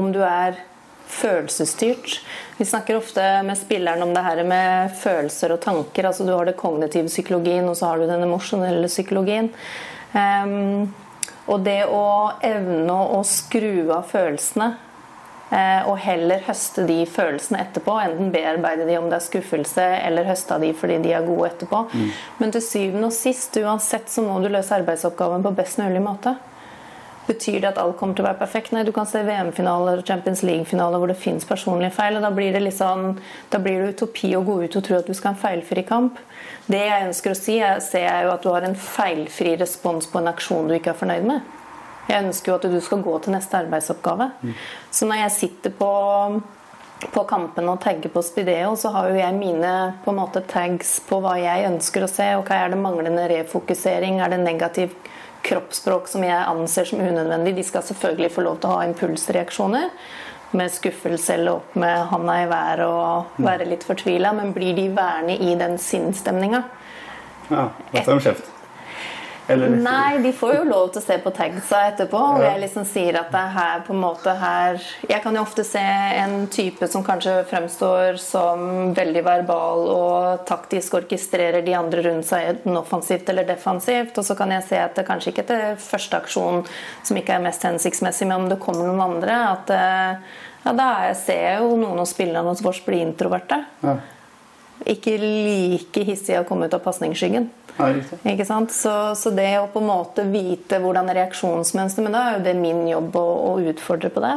om 0.00 0.08
du 0.14 0.22
er 0.24 0.56
følelsesstyrt. 1.12 2.22
Vi 2.56 2.64
snakker 2.64 2.96
ofte 2.96 3.42
med 3.44 3.58
spilleren 3.60 4.02
om 4.02 4.14
det 4.14 4.24
her 4.24 4.40
med 4.48 4.94
følelser 5.02 5.52
og 5.52 5.60
tanker. 5.60 6.08
altså 6.08 6.24
Du 6.24 6.32
har 6.32 6.48
det 6.48 6.56
kognitive 6.56 7.12
psykologien, 7.12 7.68
og 7.68 7.76
så 7.76 7.92
har 7.92 8.00
du 8.00 8.06
den 8.08 8.24
emosjonelle 8.24 8.88
psykologien. 8.88 9.50
Ehm, 10.14 10.88
og 11.46 11.64
det 11.66 11.84
å 11.90 12.04
evne 12.44 12.96
å 13.18 13.20
skru 13.28 13.90
av 13.92 14.06
følelsene 14.08 14.70
eh, 15.50 15.82
og 15.88 15.98
heller 16.04 16.44
høste 16.46 16.86
de 16.88 17.02
følelsene 17.10 17.60
etterpå, 17.66 17.98
enten 18.00 18.32
bearbeide 18.34 18.86
de 18.88 18.96
om 19.00 19.10
det 19.10 19.18
er 19.18 19.26
skuffelse, 19.26 19.84
eller 20.06 20.28
høste 20.28 20.56
av 20.56 20.64
de 20.64 20.72
fordi 20.76 20.98
de 21.04 21.12
er 21.16 21.26
gode 21.26 21.50
etterpå. 21.52 21.84
Men 22.40 22.54
til 22.54 22.64
syvende 22.64 23.10
og 23.10 23.16
sist, 23.16 23.56
uansett, 23.60 24.08
så 24.10 24.24
må 24.24 24.40
du 24.40 24.48
løse 24.52 24.76
arbeidsoppgaven 24.76 25.44
på 25.44 25.54
best 25.60 25.82
mulig 25.82 26.02
måte. 26.04 26.36
Betyr 27.26 27.60
det 27.60 27.70
at 27.70 27.78
alt 27.80 27.96
kommer 27.96 28.16
til 28.16 28.24
å 28.24 28.28
være 28.28 28.40
perfekt? 28.42 28.72
Nei, 28.74 28.82
du 28.84 28.92
kan 28.92 29.08
se 29.08 29.22
VM-finaler 29.24 30.02
og 30.02 30.08
Champions 30.08 30.42
League-finaler 30.44 31.00
hvor 31.00 31.08
det 31.08 31.16
fins 31.16 31.46
personlige 31.48 31.94
feil. 31.96 32.18
og 32.18 32.26
Da 32.26 32.30
blir 32.34 32.52
det 32.52 32.60
litt 32.60 32.76
sånn, 32.76 33.14
da 33.52 33.60
blir 33.64 33.80
det 33.80 33.94
utopi 33.94 34.34
å 34.36 34.42
gå 34.44 34.58
ut 34.64 34.76
og 34.76 34.84
tro 34.84 34.98
at 34.98 35.08
du 35.08 35.14
skal 35.16 35.32
ha 35.32 35.34
en 35.36 35.40
feilfri 35.40 35.86
kamp. 35.88 36.20
Det 36.68 36.82
jeg 36.84 37.06
ønsker 37.08 37.32
å 37.32 37.38
si, 37.38 37.58
er, 37.64 37.80
ser 37.84 38.04
jeg 38.04 38.26
jo 38.26 38.34
at 38.34 38.44
du 38.44 38.50
har 38.52 38.68
en 38.68 38.76
feilfri 38.76 39.54
respons 39.60 40.10
på 40.10 40.20
en 40.20 40.32
aksjon 40.34 40.68
du 40.68 40.76
ikke 40.76 40.92
er 40.92 41.00
fornøyd 41.00 41.30
med. 41.30 41.54
Jeg 42.10 42.26
ønsker 42.26 42.52
jo 42.52 42.58
at 42.58 42.68
du 42.68 42.80
skal 42.84 43.00
gå 43.04 43.14
til 43.24 43.32
neste 43.32 43.56
arbeidsoppgave. 43.62 44.28
Så 44.92 45.08
når 45.08 45.24
jeg 45.24 45.38
sitter 45.38 45.72
på 45.78 45.94
på 47.12 47.24
kampen 47.28 47.68
og 47.68 47.82
tagger 47.82 48.08
på 48.08 48.22
Spideo, 48.24 48.74
så 48.80 48.88
har 48.94 49.10
jo 49.10 49.18
jeg 49.18 49.36
mine 49.36 49.72
på 50.04 50.12
en 50.12 50.16
måte 50.16 50.40
tags 50.48 50.96
på 51.04 51.18
hva 51.20 51.34
jeg 51.36 51.66
ønsker 51.68 52.06
å 52.06 52.08
se. 52.08 52.28
Ok, 52.38 52.50
Er 52.54 52.70
det 52.72 52.78
manglende 52.80 53.26
refokusering? 53.28 54.20
Er 54.20 54.32
det 54.32 54.40
negativ 54.40 54.94
kroppsspråk 55.44 56.08
som 56.10 56.24
jeg 56.26 56.46
anser 56.50 56.88
som 56.88 57.02
unødvendig? 57.04 57.54
De 57.56 57.64
skal 57.66 57.84
selvfølgelig 57.86 58.32
få 58.34 58.46
lov 58.46 58.60
til 58.60 58.70
å 58.70 58.78
ha 58.78 58.86
impulsreaksjoner 58.88 59.90
med 60.54 60.70
skuffelse 60.70 61.34
eller 61.34 61.58
opp 61.58 61.76
med 61.78 62.06
handa 62.12 62.38
i 62.42 62.48
været 62.50 62.84
og 62.86 63.38
være 63.42 63.66
litt 63.68 63.86
fortvila, 63.86 64.32
men 64.36 64.54
blir 64.54 64.76
de 64.76 64.88
værende 64.94 65.36
i 65.36 65.54
den 65.58 65.78
sinnsstemninga? 65.82 66.62
Ja, 67.50 67.68
da 67.92 68.04
er 68.04 68.12
de 68.12 68.20
kjeft. 68.28 68.53
Eller 69.48 69.68
Nei, 69.76 70.18
de 70.24 70.30
får 70.32 70.54
jo 70.54 70.62
lov 70.64 70.86
til 70.94 71.02
å 71.02 71.04
se 71.04 71.16
på 71.20 71.30
tagsa 71.36 71.80
etterpå. 71.90 72.20
Og 72.36 72.44
jeg 72.44 72.60
liksom 72.62 72.86
sier 72.88 73.18
at 73.20 73.28
det 73.34 73.40
er 73.42 73.50
her 73.52 73.82
på 73.84 73.92
en 73.92 74.00
måte 74.00 74.32
her 74.40 74.78
Jeg 75.08 75.20
kan 75.24 75.36
jo 75.36 75.42
ofte 75.44 75.64
se 75.68 75.82
en 75.82 76.46
type 76.52 76.88
som 76.88 77.04
kanskje 77.04 77.34
fremstår 77.50 78.16
som 78.22 78.94
veldig 78.96 79.24
verbal 79.26 79.84
og 79.92 80.46
taktisk 80.48 80.96
orkestrerer 81.00 81.60
de 81.66 81.74
andre 81.76 82.06
rundt 82.08 82.28
seg 82.30 82.48
enten 82.54 82.80
offensivt 82.80 83.28
eller 83.28 83.44
defensivt. 83.48 84.16
Og 84.16 84.24
så 84.24 84.36
kan 84.38 84.54
jeg 84.56 84.64
se 84.70 84.80
at 84.80 84.96
det 84.96 85.06
kanskje 85.08 85.34
ikke 85.34 85.46
er 85.58 85.76
første 85.80 86.22
aksjon 86.22 86.64
som 87.04 87.20
ikke 87.20 87.36
er 87.36 87.44
mest 87.44 87.62
hensiktsmessig, 87.68 88.26
men 88.30 88.44
om 88.46 88.48
det 88.48 88.60
kommer 88.64 88.88
noen 88.88 89.04
andre, 89.10 89.36
at 89.58 89.70
eh, 89.76 90.40
ja, 90.64 90.72
da 90.72 90.88
er- 91.10 91.14
ser 91.20 91.42
jeg 91.50 91.60
jo 91.60 91.76
noen 91.76 92.00
av 92.00 92.08
spillerne 92.08 92.48
hos 92.48 92.64
oss 92.64 92.80
bli 92.86 93.02
introverte. 93.04 93.60
Ja. 93.84 93.98
Ikke 94.86 95.14
like 95.20 96.02
hissige 96.04 96.42
å 96.42 96.46
komme 96.48 96.66
ut 96.68 96.74
av 96.76 96.82
pasningsskyggen. 96.84 97.46
Ja. 97.74 97.88
Ikke 98.30 98.44
sant? 98.46 98.70
Så, 98.70 98.90
så 99.18 99.32
det 99.34 99.48
å 99.58 99.64
på 99.72 99.80
en 99.82 99.88
måte 99.88 100.22
vite 100.30 100.78
hvordan 100.78 101.08
reaksjonsmønster 101.10 102.04
Men 102.06 102.14
da 102.14 102.20
er 102.28 102.36
jo 102.36 102.44
det 102.44 102.52
min 102.54 102.84
jobb 102.86 103.16
å, 103.18 103.24
å 103.48 103.56
utfordre 103.72 104.12
på 104.14 104.22
det. 104.22 104.30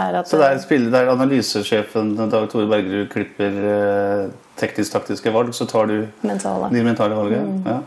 Er 0.00 0.16
at, 0.22 0.30
Så 0.30 0.40
det 0.40 0.46
er 0.48 0.56
et 0.56 0.64
spill 0.64 0.86
der 0.94 1.10
analysesjefen 1.12 2.14
Dag 2.22 2.48
Tore 2.48 2.70
Bergerud 2.70 3.10
klipper 3.12 3.60
eh, 3.74 4.22
teknisk-taktiske 4.62 5.32
valg, 5.34 5.52
så 5.56 5.68
tar 5.68 5.90
du 5.92 5.96
mentale. 6.24 6.70
de 6.72 6.84
mentale 6.86 7.16
valgene? 7.18 7.60
Ja. 7.68 7.80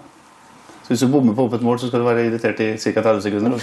Så 0.84 0.92
hvis 0.92 1.00
du 1.06 1.08
bommer 1.08 1.32
på 1.38 1.46
åpent 1.48 1.62
mål, 1.64 1.78
så 1.80 1.88
skal 1.88 2.02
du 2.04 2.06
være 2.10 2.26
irritert 2.28 2.58
i 2.60 2.74
ca. 2.76 3.02
30 3.06 3.22
sekunder? 3.24 3.54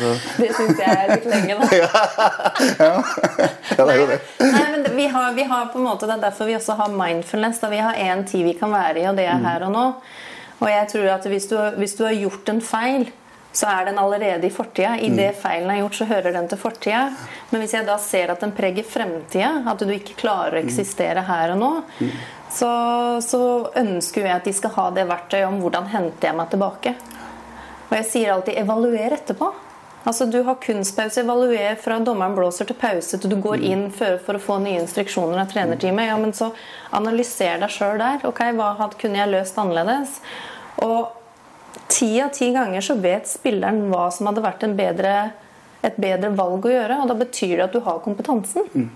Det 0.41 0.47
syns 0.57 0.79
jeg 0.81 0.89
er 0.89 1.11
litt 1.11 1.27
lenge, 1.29 1.59
da. 1.61 1.67
Ja, 3.77 3.85
det 3.85 3.93
er 3.93 3.99
jo 4.01 4.07
det. 4.09 4.17
Nei, 4.41 4.63
det- 4.65 4.70
vi 5.01 5.07
har, 5.07 5.33
vi 5.33 5.43
har 5.43 5.67
på 5.67 5.79
en 5.79 5.85
måte, 5.85 6.07
Det 6.07 6.13
er 6.19 6.27
derfor 6.27 6.45
vi 6.45 6.57
også 6.57 6.77
har 6.77 6.93
mindfulness. 6.93 7.61
Da. 7.61 7.69
Vi 7.73 7.79
har 7.81 7.95
én 7.95 8.27
tid 8.29 8.45
vi 8.45 8.53
kan 8.55 8.73
være 8.73 9.01
i, 9.01 9.07
og 9.09 9.17
det 9.17 9.25
er 9.25 9.41
her 9.41 9.65
og 9.65 9.73
nå. 9.73 9.87
Og 10.61 10.69
jeg 10.69 10.89
tror 10.93 11.07
at 11.15 11.29
hvis 11.33 11.49
du, 11.49 11.57
hvis 11.81 11.97
du 11.97 12.05
har 12.05 12.19
gjort 12.19 12.53
en 12.53 12.61
feil, 12.61 13.07
så 13.53 13.67
er 13.67 13.89
den 13.89 13.99
allerede 13.99 14.47
i 14.47 14.53
fortida. 14.53 14.99
I 15.01 15.09
det 15.17 15.31
feilen 15.41 15.73
er 15.73 15.81
gjort, 15.81 15.97
så 15.97 16.09
hører 16.11 16.37
den 16.37 16.51
til 16.51 16.61
fortida. 16.61 17.07
Men 17.51 17.65
hvis 17.65 17.73
jeg 17.79 17.89
da 17.89 17.97
ser 17.99 18.35
at 18.35 18.45
den 18.45 18.53
preger 18.53 18.85
fremtida, 18.87 19.55
at 19.73 19.81
du 19.81 19.95
ikke 19.95 20.19
klarer 20.21 20.59
å 20.59 20.61
eksistere 20.61 21.25
her 21.27 21.55
og 21.57 21.63
nå, 21.65 21.73
så, 22.53 22.71
så 23.25 23.43
ønsker 23.81 24.29
jeg 24.29 24.37
at 24.37 24.47
de 24.47 24.55
skal 24.61 24.77
ha 24.77 24.87
det 25.01 25.09
verktøyet 25.09 25.49
om 25.49 25.59
hvordan 25.65 25.89
henter 25.97 26.29
jeg 26.29 26.39
meg 26.43 26.53
tilbake. 26.53 26.95
Og 27.89 27.97
jeg 27.97 28.07
sier 28.13 28.37
alltid 28.37 28.61
'evaluer 28.61 29.17
etterpå'. 29.17 29.70
Altså 30.09 30.25
Du 30.27 30.43
har 30.43 30.57
kunstpause, 30.63 31.21
evaluer 31.21 31.77
fra 31.81 31.99
dommeren 32.01 32.35
blåser 32.37 32.69
til 32.69 32.79
pause 32.81 33.19
til 33.21 33.31
du 33.31 33.37
går 33.43 33.61
inn 33.61 33.91
for, 33.93 34.17
for 34.25 34.39
å 34.39 34.43
få 34.43 34.57
nye 34.63 34.81
instruksjoner 34.81 35.43
av 35.43 35.51
trenerteamet. 35.53 36.09
Ja, 36.09 36.17
men 36.21 36.33
så 36.37 36.51
analyser 36.97 37.61
deg 37.61 37.75
sjøl 37.75 38.01
der. 38.01 38.25
Ok, 38.29 38.41
Hva 38.57 38.73
hadde, 38.81 38.97
kunne 39.01 39.21
jeg 39.21 39.33
løst 39.35 39.61
annerledes? 39.61 40.17
Og 40.81 41.13
ti 41.93 42.15
av 42.25 42.33
ti 42.33 42.49
ganger 42.57 42.85
så 42.85 42.97
vet 43.03 43.29
spilleren 43.29 43.91
hva 43.93 44.09
som 44.15 44.31
hadde 44.31 44.45
vært 44.45 44.65
en 44.65 44.79
bedre, 44.79 45.15
et 45.85 46.01
bedre 46.01 46.33
valg 46.39 46.65
å 46.65 46.75
gjøre. 46.75 47.03
Og 47.05 47.13
da 47.13 47.21
betyr 47.21 47.59
det 47.59 47.69
at 47.69 47.77
du 47.77 47.85
har 47.85 48.01
kompetansen. 48.05 48.89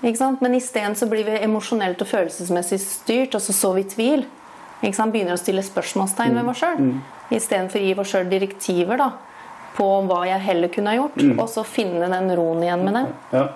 Ikke 0.00 0.16
sant? 0.16 0.40
Men 0.40 0.56
isteden 0.56 0.96
så 0.96 1.10
blir 1.10 1.28
vi 1.28 1.40
emosjonelt 1.44 2.00
og 2.00 2.08
følelsesmessig 2.08 2.80
styrt, 2.80 3.36
og 3.36 3.44
så 3.44 3.52
så 3.52 3.74
vi 3.76 3.84
tvil. 3.84 4.24
Ikke 4.80 4.96
sant? 4.96 5.12
Begynner 5.12 5.36
å 5.36 5.40
stille 5.40 5.64
spørsmålstegn 5.66 6.40
ved 6.40 6.54
oss 6.54 6.62
sjøl. 6.64 6.94
Istedenfor 7.30 7.82
å 7.82 7.84
gi 7.84 7.98
oss 8.00 8.14
sjøl 8.14 8.30
direktiver 8.30 9.00
da, 9.00 9.10
på 9.80 9.88
hva 10.10 10.20
jeg 10.28 10.44
heller 10.44 10.68
kunne 10.76 10.92
ha 10.92 11.00
gjort. 11.00 11.18
Og 11.40 11.48
så 11.48 11.64
finne 11.64 12.10
den 12.12 12.30
roen 12.36 12.60
igjen 12.66 12.84
med 12.84 12.98
det. 13.00 13.04
Ja. 13.32 13.46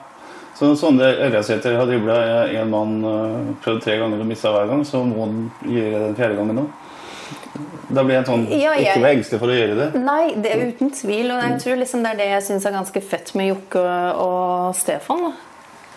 Så 0.55 0.69
Sondre 0.79 1.09
Ørjasæter 1.27 1.75
har 1.77 1.89
dribla 1.91 2.17
én 2.55 2.69
mann, 2.71 3.01
øh, 3.05 3.55
prøvd 3.65 3.81
tre 3.83 3.97
ganger 3.99 4.21
og 4.23 4.29
mista 4.31 4.53
hver 4.55 4.69
gang, 4.71 4.85
så 4.87 5.01
må 5.05 5.25
han 5.27 5.41
gjøre 5.67 6.03
den 6.07 6.15
fjerde 6.19 6.37
gangen 6.39 6.61
nå? 6.61 6.67
Da 7.95 8.03
blir 8.07 8.15
jeg 8.21 8.27
sånn 8.29 8.45
Ja, 8.51 8.73
jeg- 8.79 8.87
Ikke 8.95 9.03
vær 9.03 9.15
engstelig 9.17 9.41
for 9.41 9.51
å 9.51 9.57
gjøre 9.59 9.75
det. 9.81 9.89
Nei, 10.03 10.35
det 10.35 10.53
er 10.55 10.63
uten 10.71 10.91
tvil. 10.95 11.31
Og 11.35 11.43
jeg 11.43 11.59
tror 11.65 11.77
liksom 11.81 12.03
det 12.07 12.13
er 12.13 12.17
det 12.23 12.29
jeg 12.31 12.43
syns 12.49 12.67
er 12.67 12.77
ganske 12.79 13.03
fett 13.03 13.35
med 13.35 13.49
Jokke 13.51 13.83
og 14.19 14.75
Stefan. 14.79 15.33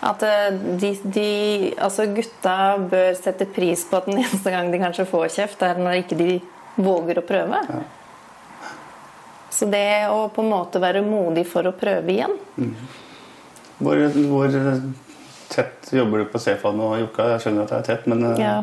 At 0.02 0.22
eh, 0.22 0.50
de, 0.78 0.92
de 1.04 1.74
Altså, 1.78 2.06
gutta 2.14 2.78
bør 2.90 3.14
sette 3.18 3.46
pris 3.50 3.84
på 3.90 3.96
at 3.98 4.06
den 4.06 4.18
eneste 4.24 4.50
gang 4.50 4.70
de 4.74 4.78
kanskje 4.82 5.06
får 5.06 5.28
kjeft, 5.38 5.62
er 5.62 5.78
når 5.78 6.02
ikke 6.04 6.18
de 6.18 6.40
våger 6.78 7.18
å 7.18 7.26
prøve. 7.26 7.62
Så 9.58 9.66
det 9.72 10.06
å 10.12 10.28
på 10.30 10.44
en 10.44 10.50
måte 10.52 10.78
være 10.82 11.00
modig 11.02 11.42
for 11.50 11.66
å 11.66 11.72
prøve 11.74 12.12
igjen 12.14 12.34
Hvor, 13.78 13.98
hvor 14.30 14.54
tett 15.50 15.88
jobber 15.94 16.22
du 16.22 16.28
på 16.30 16.38
Stefan 16.42 16.78
og 16.84 16.96
Jokka? 17.00 17.26
Jeg 17.34 17.42
skjønner 17.46 17.64
at 17.66 17.72
det 17.72 17.78
er 17.80 17.88
tett, 17.88 18.06
men 18.10 18.22
øh, 18.28 18.38
Ja. 18.42 18.54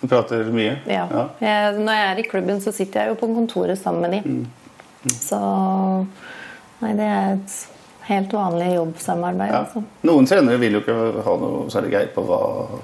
du 0.00 0.06
prater 0.08 0.48
mye? 0.54 0.78
Ja. 0.88 1.04
Jeg, 1.42 1.76
når 1.80 1.98
jeg 1.98 2.08
er 2.14 2.22
i 2.22 2.26
klubben, 2.30 2.60
så 2.64 2.72
sitter 2.72 3.02
jeg 3.04 3.12
jo 3.14 3.18
på 3.20 3.28
kontoret 3.36 3.80
sammen 3.80 4.06
med 4.08 4.16
de. 4.16 5.10
Så 5.20 5.40
Nei, 6.80 6.94
det 6.96 7.04
er 7.04 7.34
et 7.34 7.54
helt 8.10 8.32
vanlig 8.34 8.68
jobbsamarbeid. 8.74 9.52
Ja. 9.52 9.60
Altså. 9.64 9.82
Noen 10.08 10.28
trenere 10.28 10.60
vil 10.60 10.76
jo 10.76 10.82
ikke 10.82 10.96
ha 11.26 11.34
noe 11.40 11.66
særlig 11.72 11.92
greie 11.94 12.10
på 12.14 12.24
hva 12.26 12.40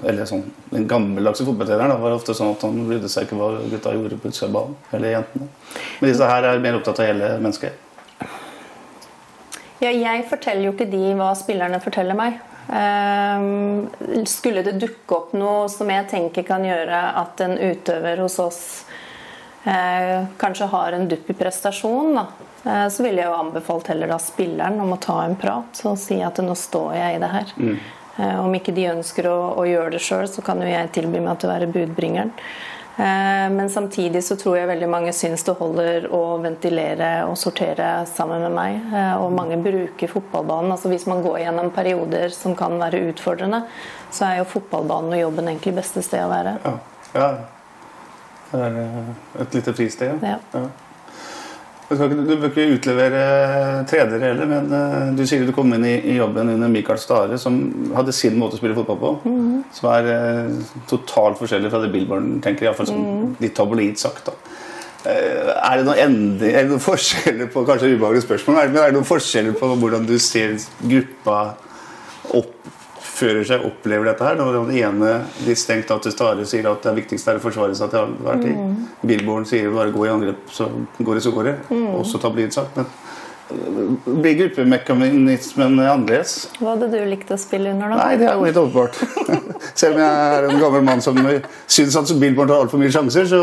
Eller 0.07 0.27
sånn, 0.29 0.45
Den 0.71 0.87
gammeldagse 0.89 1.45
fotballtreneren 1.47 2.01
var 2.01 2.15
ofte 2.15 2.35
sånn 2.37 2.53
at 2.55 2.63
han 2.65 2.79
brydde 2.87 3.11
seg 3.11 3.27
ikke 3.27 3.39
hva 3.39 3.51
gutta 3.71 3.95
gjorde 3.95 4.19
på 4.21 4.31
utsida 4.31 4.49
av 4.49 4.55
banen. 4.57 4.77
Eller 4.95 5.17
jentene. 5.17 5.49
Men 5.99 6.11
disse 6.11 6.31
her 6.31 6.47
er 6.47 6.63
mer 6.63 6.79
opptatt 6.79 7.03
av 7.03 7.11
hele 7.11 7.33
mennesket. 7.43 7.83
Ja, 9.77 9.91
jeg 9.91 10.23
forteller 10.29 10.65
jo 10.65 10.73
ikke 10.73 10.89
de 10.89 11.03
hva 11.19 11.33
spillerne 11.37 11.79
forteller 11.83 12.17
meg. 12.17 12.39
Eh, 12.67 14.23
skulle 14.27 14.63
det 14.65 14.79
dukke 14.81 15.15
opp 15.15 15.35
noe 15.37 15.67
som 15.71 15.91
jeg 15.91 16.09
tenker 16.11 16.47
kan 16.47 16.65
gjøre 16.65 17.03
at 17.21 17.43
en 17.45 17.55
utøver 17.55 18.19
hos 18.23 18.39
oss 18.43 18.61
eh, 19.63 20.25
kanskje 20.41 20.67
har 20.73 20.97
en 20.97 21.07
dupp 21.07 21.29
i 21.31 21.37
prestasjon, 21.37 22.17
da, 22.17 22.25
så 22.91 23.03
ville 23.05 23.21
jeg 23.21 23.29
jo 23.29 23.37
anbefalt 23.37 23.87
heller 23.91 24.11
da 24.11 24.17
spilleren 24.21 24.79
om 24.83 24.95
å 24.95 24.99
ta 25.01 25.21
en 25.23 25.37
prat 25.39 25.81
og 25.87 25.99
si 26.01 26.17
at 26.25 26.41
nå 26.43 26.55
står 26.57 26.95
jeg 26.97 27.15
i 27.15 27.21
det 27.23 27.29
her. 27.31 27.53
Mm. 27.57 27.77
om 28.41 28.55
ikke 28.57 28.73
de 28.73 28.87
ønsker 28.89 29.27
å, 29.29 29.37
å 29.61 29.63
gjøre 29.69 29.93
det 29.93 30.01
sjøl, 30.01 30.25
så 30.27 30.41
kan 30.41 30.61
jo 30.63 30.67
jeg 30.67 30.89
tilby 30.95 31.21
meg 31.21 31.37
til 31.37 31.49
å 31.49 31.53
være 31.53 31.69
budbringeren. 31.69 32.33
Eh, 32.97 33.49
Men 33.49 33.69
samtidig 33.69 34.23
så 34.23 34.35
tror 34.35 34.57
jeg 34.57 34.67
veldig 34.71 34.87
mange 34.89 35.11
syns 35.13 35.43
det 35.45 35.53
holder 35.59 36.07
å 36.13 36.39
ventilere 36.41 37.09
og 37.29 37.35
sortere 37.37 38.07
sammen 38.09 38.41
med 38.47 38.55
meg. 38.55 38.79
Eh, 38.93 39.17
Og 39.21 39.31
mange 39.31 39.57
bruker 39.61 40.07
fotballbanen. 40.09 40.71
altså 40.71 40.89
Hvis 40.89 41.05
man 41.05 41.21
går 41.21 41.39
gjennom 41.39 41.69
perioder 41.71 42.29
som 42.29 42.55
kan 42.55 42.79
være 42.79 43.03
utfordrende, 43.11 43.63
så 44.11 44.25
er 44.25 44.37
jo 44.39 44.49
fotballbanen 44.49 45.13
og 45.13 45.19
jobben 45.21 45.47
egentlig 45.47 45.75
beste 45.75 46.01
sted 46.01 46.25
å 46.25 46.29
være. 46.33 46.57
Ja. 46.65 46.73
ja. 47.13 47.29
Det 48.51 48.65
er 48.65 48.81
eh, 48.81 49.13
et 49.41 49.53
lite 49.53 49.73
fristed. 49.73 50.23
Ja. 50.23 50.39
Ja. 50.53 50.65
Du, 51.87 51.93
ikke, 51.95 52.23
du 52.27 52.33
bør 52.35 52.49
ikke 52.49 52.65
utlevere 52.75 53.19
tredjere 53.87 54.33
heller, 54.33 54.49
men 54.49 54.73
eh, 54.75 55.11
du 55.15 55.21
sier 55.27 55.45
du 55.47 55.53
kom 55.55 55.71
inn 55.71 55.85
i, 55.87 55.93
i 56.11 56.17
jobben 56.17 56.51
under 56.51 56.71
Mikael 56.71 56.99
Stare, 56.99 57.37
som 57.39 57.61
hadde 57.95 58.15
sin 58.15 58.35
måte 58.39 58.57
å 58.57 58.59
spille 58.59 58.75
fotball 58.75 58.99
på. 58.99 59.11
Mhm. 59.23 59.61
Som 59.77 59.89
er 59.93 60.09
eh, 60.11 60.73
totalt 60.91 61.39
forskjellig 61.39 61.71
fra 61.71 61.81
det 61.83 61.91
Billborn 61.93 62.41
tenker, 62.43 62.67
iallfall 62.67 62.89
sånn 62.91 63.05
-hmm. 63.05 63.29
litt 63.43 63.55
tabloid 63.55 63.99
sagt. 63.99 64.25
da. 64.25 64.35
Eh, 65.07 65.53
Er 65.71 65.77
det 65.77 65.85
noen, 65.85 65.97
endring, 65.97 66.55
er 66.55 66.63
det 66.63 66.71
noen 66.73 66.83
forskjeller 66.83 67.47
på 67.53 67.65
kanskje 67.65 67.95
ubehagelige 67.95 68.27
spørsmål, 68.27 68.55
men 68.55 68.77
er 68.83 68.91
det 68.91 68.97
noen 68.99 69.11
forskjeller 69.13 69.53
på 69.53 69.75
hvordan 69.75 70.05
du 70.05 70.17
ser 70.19 70.57
gruppa 70.83 71.55
oppfører 73.17 73.45
seg, 73.49 73.65
opplever 73.65 74.11
dette 74.11 74.25
her? 74.25 74.37
Når 74.37 74.57
den 74.59 74.75
ene 74.77 75.13
litt 75.47 75.57
stengt 75.57 75.89
av 75.93 76.03
til 76.03 76.13
Stare 76.13 76.45
sier 76.45 76.67
at 76.69 76.85
det 76.85 76.93
viktigste 76.99 77.33
er 77.33 77.39
å 77.39 77.43
forsvare 77.43 77.75
seg 77.77 77.89
til 77.93 78.13
hver 78.21 78.41
tid. 78.43 78.53
Mm. 78.53 78.75
Billborn 79.09 79.47
sier 79.49 79.73
bare 79.73 79.93
gå 79.95 80.05
i 80.05 80.11
angrep, 80.13 80.43
så 80.53 80.69
går 80.99 81.17
det, 81.17 81.23
så 81.25 81.33
går 81.33 81.49
det. 81.49 81.55
Mm. 81.71 81.87
Også 81.97 82.21
tabloid 82.21 82.53
sagt. 82.53 82.77
Men 82.77 82.85
blir 83.47 84.33
gruppemekanismen 84.41 85.79
annerledes? 85.79 86.49
Hva 86.59 86.73
hadde 86.73 86.89
du 86.91 86.97
likt 87.07 87.29
å 87.31 87.37
spille 87.39 87.71
under, 87.71 87.93
da? 87.93 87.99
Nei, 88.01 88.17
det 88.19 88.27
er 88.27 88.35
jo 88.35 88.47
helt 88.47 88.59
åpenbart. 88.61 88.97
Selv 89.79 89.95
om 89.95 90.01
jeg 90.03 90.33
er 90.37 90.47
en 90.49 90.59
gammel 90.61 90.83
mann 90.87 91.03
som 91.03 91.19
syns 91.65 91.95
at 91.99 92.11
Billborn 92.19 92.51
tar 92.51 92.65
altfor 92.65 92.81
mye 92.81 92.91
sjanser, 92.93 93.29
så 93.29 93.41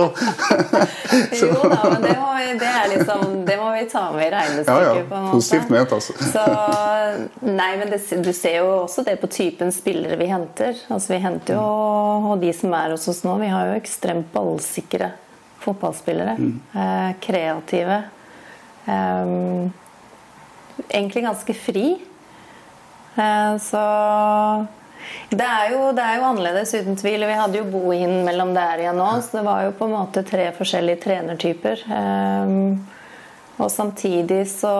Jo 1.41 1.51
da, 1.71 1.79
men 1.89 2.05
det 2.05 2.15
må, 2.19 2.31
det, 2.61 2.73
liksom, 2.93 3.25
det 3.49 3.57
må 3.61 3.71
vi 3.75 3.85
ta 3.91 4.05
med 4.15 4.27
i 4.27 4.31
regnestykket. 4.35 4.87
Ja, 4.87 4.95
ja. 4.99 5.05
på 5.09 5.19
en 5.19 5.27
måte. 5.29 5.39
Positivt 5.39 5.73
ment, 5.73 5.95
altså. 5.97 6.17
Så, 6.33 6.45
nei, 7.49 7.71
men 7.81 7.93
det, 7.93 8.01
du 8.25 8.33
ser 8.37 8.59
jo 8.61 8.71
også 8.83 9.05
det 9.07 9.17
på 9.23 9.31
typen 9.33 9.73
spillere 9.75 10.19
vi 10.21 10.29
henter. 10.31 10.77
Altså 10.89 11.15
Vi 11.15 11.21
henter 11.25 11.57
jo, 11.57 11.65
og 12.33 12.43
de 12.43 12.53
som 12.57 12.75
er 12.77 12.93
hos 12.93 13.09
oss 13.11 13.23
nå, 13.27 13.39
vi 13.41 13.53
har 13.53 13.71
jo 13.71 13.79
ekstremt 13.79 14.29
ballsikre 14.35 15.15
fotballspillere. 15.65 16.37
Mm. 16.39 16.61
Eh, 16.75 17.15
kreative. 17.25 18.03
Eh, 18.85 19.33
egentlig 20.89 21.25
ganske 21.25 21.55
fri. 21.55 21.87
Eh, 23.17 23.57
så 23.63 23.83
det 25.31 25.45
er, 25.45 25.71
jo, 25.75 25.91
det 25.93 26.03
er 26.03 26.19
jo 26.19 26.27
annerledes, 26.31 26.75
uten 26.75 26.97
tvil. 26.99 27.27
Vi 27.29 27.39
hadde 27.39 27.61
jo 27.61 27.69
bohinden 27.69 28.25
mellom 28.27 28.55
der 28.57 28.83
igjen 28.83 28.99
nå, 28.99 29.11
så 29.23 29.39
det 29.39 29.45
var 29.47 29.65
jo 29.67 29.75
på 29.79 29.89
en 29.89 29.97
måte 29.97 30.25
tre 30.27 30.49
forskjellige 30.57 31.03
trenertyper. 31.05 31.85
Eh, 32.01 32.55
og 33.55 33.71
samtidig 33.71 34.45
så 34.51 34.75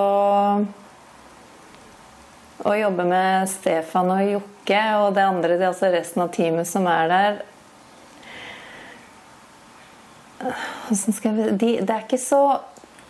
Å 2.65 2.73
jobbe 2.79 3.05
med 3.05 3.49
Stefan 3.51 4.09
og 4.15 4.23
Jokke 4.25 4.81
og 5.03 5.11
det 5.15 5.25
andre, 5.29 5.57
det 5.59 5.67
er 5.67 5.69
altså 5.69 5.91
resten 5.93 6.23
av 6.25 6.31
teamet 6.33 6.67
som 6.71 6.87
er 6.89 7.11
der 7.11 7.43
Åssen 10.91 11.15
skal 11.17 11.39
jeg 11.39 11.59
de, 11.61 11.73
Det 11.85 11.93
er 11.93 12.07
ikke 12.07 12.21
så 12.21 12.41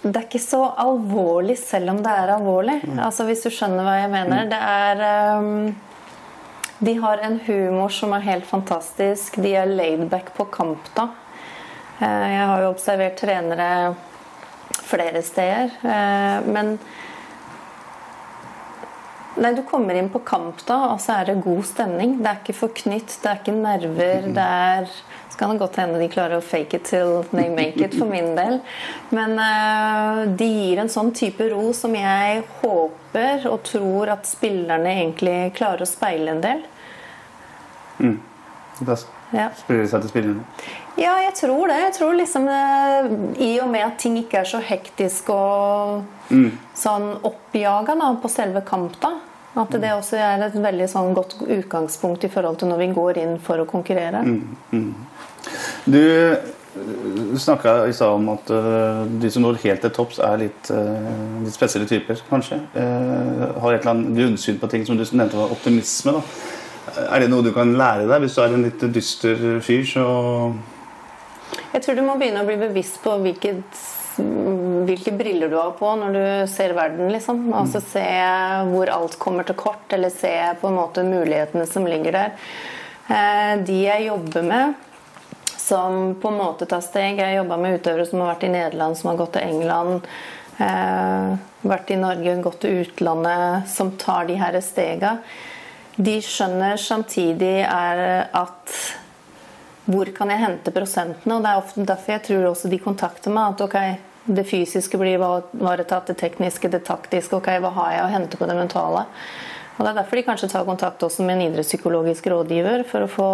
det 0.04 0.16
er 0.20 0.26
ikke 0.28 0.40
så 0.44 0.58
alvorlig 0.84 1.56
selv 1.58 1.90
om 1.94 2.02
det 2.04 2.12
er 2.12 2.32
alvorlig. 2.34 2.74
Altså 3.00 3.24
Hvis 3.24 3.42
du 3.46 3.50
skjønner 3.50 3.86
hva 3.86 3.94
jeg 4.02 4.10
mener. 4.12 4.48
Det 4.50 4.58
er 4.60 5.04
um, 5.40 5.74
De 6.84 6.94
har 7.00 7.22
en 7.24 7.38
humor 7.46 7.88
som 7.94 8.12
er 8.12 8.26
helt 8.26 8.44
fantastisk. 8.46 9.38
De 9.40 9.54
er 9.56 9.70
laidback 9.70 10.34
på 10.36 10.44
kamp 10.52 10.90
da. 10.98 11.08
Eh, 12.00 12.26
Jeg 12.34 12.46
har 12.50 12.60
jo 12.66 12.72
observert 12.74 13.16
trenere 13.22 13.70
flere 14.84 15.22
steder. 15.24 15.72
eh, 15.82 16.40
Men 16.52 16.78
Nei, 19.36 19.50
Du 19.54 19.62
kommer 19.66 19.94
inn 19.98 20.10
på 20.14 20.20
kamp 20.22 20.60
da, 20.66 20.76
og 20.92 21.00
så 21.02 21.16
er 21.20 21.32
det 21.32 21.40
god 21.42 21.64
stemning. 21.66 22.18
Det 22.22 22.28
er 22.30 22.36
ikke 22.42 22.54
forknytt, 22.54 23.16
det 23.22 23.30
er 23.32 23.40
ikke 23.40 23.54
nerver. 23.56 24.28
det 24.36 24.44
er... 24.44 24.92
Så 25.34 25.38
kan 25.38 25.50
det 25.50 25.58
godt 25.58 25.76
hende 25.82 25.98
de 25.98 26.06
klarer 26.06 26.38
å 26.38 26.42
fake 26.46 26.76
it 26.76 26.84
till 26.86 27.24
they 27.32 27.48
make 27.50 27.82
it, 27.82 27.96
for 27.98 28.06
min 28.06 28.36
del. 28.36 28.60
Men 29.10 29.32
uh, 29.34 30.20
de 30.30 30.46
gir 30.46 30.78
en 30.78 30.90
sånn 30.92 31.10
type 31.10 31.48
ro 31.50 31.72
som 31.74 31.90
jeg 31.98 32.44
håper 32.60 33.48
og 33.50 33.64
tror 33.66 34.12
at 34.14 34.30
spillerne 34.30 34.92
egentlig 34.92 35.34
klarer 35.58 35.82
å 35.82 35.90
speile 35.90 36.36
en 36.36 36.44
del. 36.44 36.62
da 38.78 38.96
Ja. 39.34 39.48
spiller 39.58 39.82
det 39.82 39.90
seg 39.90 40.06
til 40.06 40.14
spillerne. 40.14 40.46
Ja, 41.02 41.18
jeg 41.26 41.34
tror 41.34 41.66
det. 41.66 41.80
Jeg 41.82 41.98
tror 41.98 42.14
liksom 42.14 42.48
eh, 42.54 43.12
I 43.42 43.52
og 43.64 43.74
med 43.74 43.88
at 43.88 43.98
ting 43.98 44.22
ikke 44.22 44.44
er 44.44 44.50
så 44.54 44.62
hektisk 44.62 45.34
og 45.34 46.04
sånn 46.78 47.10
oppjaga 47.26 47.98
da, 47.98 48.14
på 48.22 48.30
selve 48.30 48.62
kamp, 48.62 49.00
da. 49.02 49.16
At 49.54 49.70
det 49.70 49.90
også 49.94 50.18
er 50.18 50.42
et 50.42 50.54
veldig 50.58 50.86
sånn 50.90 51.12
godt 51.14 51.36
utgangspunkt 51.46 52.24
i 52.26 52.30
forhold 52.30 52.58
til 52.58 52.70
når 52.72 52.80
vi 52.80 52.88
går 52.94 53.18
inn 53.22 53.36
for 53.42 53.62
å 53.62 53.66
konkurrere. 53.70 54.22
Du 55.84 56.02
snakka 57.38 57.86
i 57.86 57.92
stad 57.92 58.08
om 58.08 58.28
at 58.34 58.50
uh, 58.50 59.04
de 59.06 59.30
som 59.30 59.44
når 59.44 59.60
helt 59.62 59.84
til 59.84 59.92
topps, 59.94 60.18
er 60.22 60.40
litt, 60.42 60.70
uh, 60.74 61.40
litt 61.44 61.54
spesielle 61.54 61.88
typer, 61.88 62.20
kanskje. 62.30 62.60
Uh, 62.74 63.46
har 63.62 63.76
et 63.76 63.84
eller 63.84 63.94
annet 63.94 64.14
grunnsyn 64.18 64.60
på 64.60 64.70
ting 64.72 64.86
som 64.86 64.98
du 64.98 65.04
nevnte 65.12 65.38
var 65.38 65.54
optimisme. 65.54 66.16
da. 66.16 66.22
Er 67.08 67.24
det 67.24 67.30
noe 67.32 67.44
du 67.46 67.52
kan 67.54 67.72
lære 67.78 68.08
deg 68.10 68.22
hvis 68.22 68.36
du 68.36 68.42
er 68.44 68.54
en 68.54 68.66
litt 68.66 68.86
dyster 68.94 69.44
fyr? 69.64 69.84
så... 69.88 70.06
Jeg 71.74 71.82
tror 71.82 71.98
du 71.98 72.04
må 72.06 72.14
begynne 72.18 72.42
å 72.44 72.46
bli 72.46 72.56
bevisst 72.58 73.00
på 73.02 73.16
hvilket, 73.22 73.78
hvilke 74.86 75.14
briller 75.16 75.50
du 75.50 75.56
har 75.58 75.72
på 75.78 75.90
når 75.98 76.14
du 76.14 76.24
ser 76.50 76.74
verden. 76.76 77.10
liksom. 77.14 77.48
Altså 77.54 77.82
Se 77.82 78.04
hvor 78.70 78.90
alt 78.94 79.18
kommer 79.22 79.46
til 79.46 79.58
kort, 79.58 79.86
eller 79.94 80.12
se 80.14 80.34
på 80.60 80.70
en 80.70 80.78
måte 80.78 81.06
mulighetene 81.06 81.66
som 81.70 81.86
ligger 81.86 82.14
der. 82.18 82.36
De 83.66 83.80
jeg 83.82 84.06
jobber 84.06 84.46
med, 84.46 84.78
som 85.64 86.14
på 86.20 86.28
en 86.28 86.36
måte 86.38 86.66
tar 86.68 86.82
steg 86.84 87.18
Jeg 87.18 87.24
har 87.24 87.38
jobba 87.38 87.56
med 87.60 87.78
utøvere 87.78 88.04
som 88.08 88.20
har 88.20 88.34
vært 88.34 88.44
i 88.44 88.52
Nederland, 88.52 88.98
som 89.00 89.10
har 89.10 89.20
gått 89.22 89.32
til 89.38 89.46
England. 89.48 90.08
Eh, 90.60 91.30
vært 91.64 91.90
i 91.90 91.96
Norge, 91.98 92.34
gått 92.44 92.60
til 92.64 92.82
utlandet, 92.84 93.70
som 93.72 93.94
tar 94.00 94.28
de 94.28 94.36
her 94.38 94.58
stega. 94.60 95.16
De 95.96 96.18
skjønner 96.22 96.76
samtidig 96.80 97.56
er 97.64 98.28
at 98.34 98.76
hvor 99.84 100.08
kan 100.16 100.30
jeg 100.32 100.40
hente 100.40 100.72
prosentene? 100.72 101.36
Og 101.36 101.42
Det 101.44 101.50
er 101.50 101.62
ofte 101.62 101.86
derfor 101.88 102.16
jeg 102.16 102.24
tror 102.28 102.50
også 102.50 102.70
de 102.72 102.80
kontakter 102.80 103.32
meg. 103.32 103.54
At 103.54 103.64
ok, 103.64 103.78
det 104.36 104.46
fysiske 104.48 105.00
blir 105.00 105.18
ivaretatt, 105.18 106.08
det 106.08 106.18
tekniske, 106.20 106.70
det 106.72 106.84
taktiske. 106.88 107.36
Ok, 107.36 107.50
hva 107.60 107.72
har 107.80 107.90
jeg 107.92 108.04
å 108.04 108.12
hente 108.14 108.40
på 108.40 108.48
det 108.48 108.56
mentale? 108.56 109.04
Og 109.76 109.82
Det 109.84 109.90
er 109.90 109.98
derfor 109.98 110.16
de 110.20 110.28
kanskje 110.28 110.52
tar 110.52 110.64
kontakt 110.64 111.02
også 111.02 111.24
med 111.26 111.36
en 111.36 111.48
idrettspsykologisk 111.48 112.30
rådgiver. 112.32 112.86
For 112.88 113.04
å 113.04 113.10
få 113.10 113.30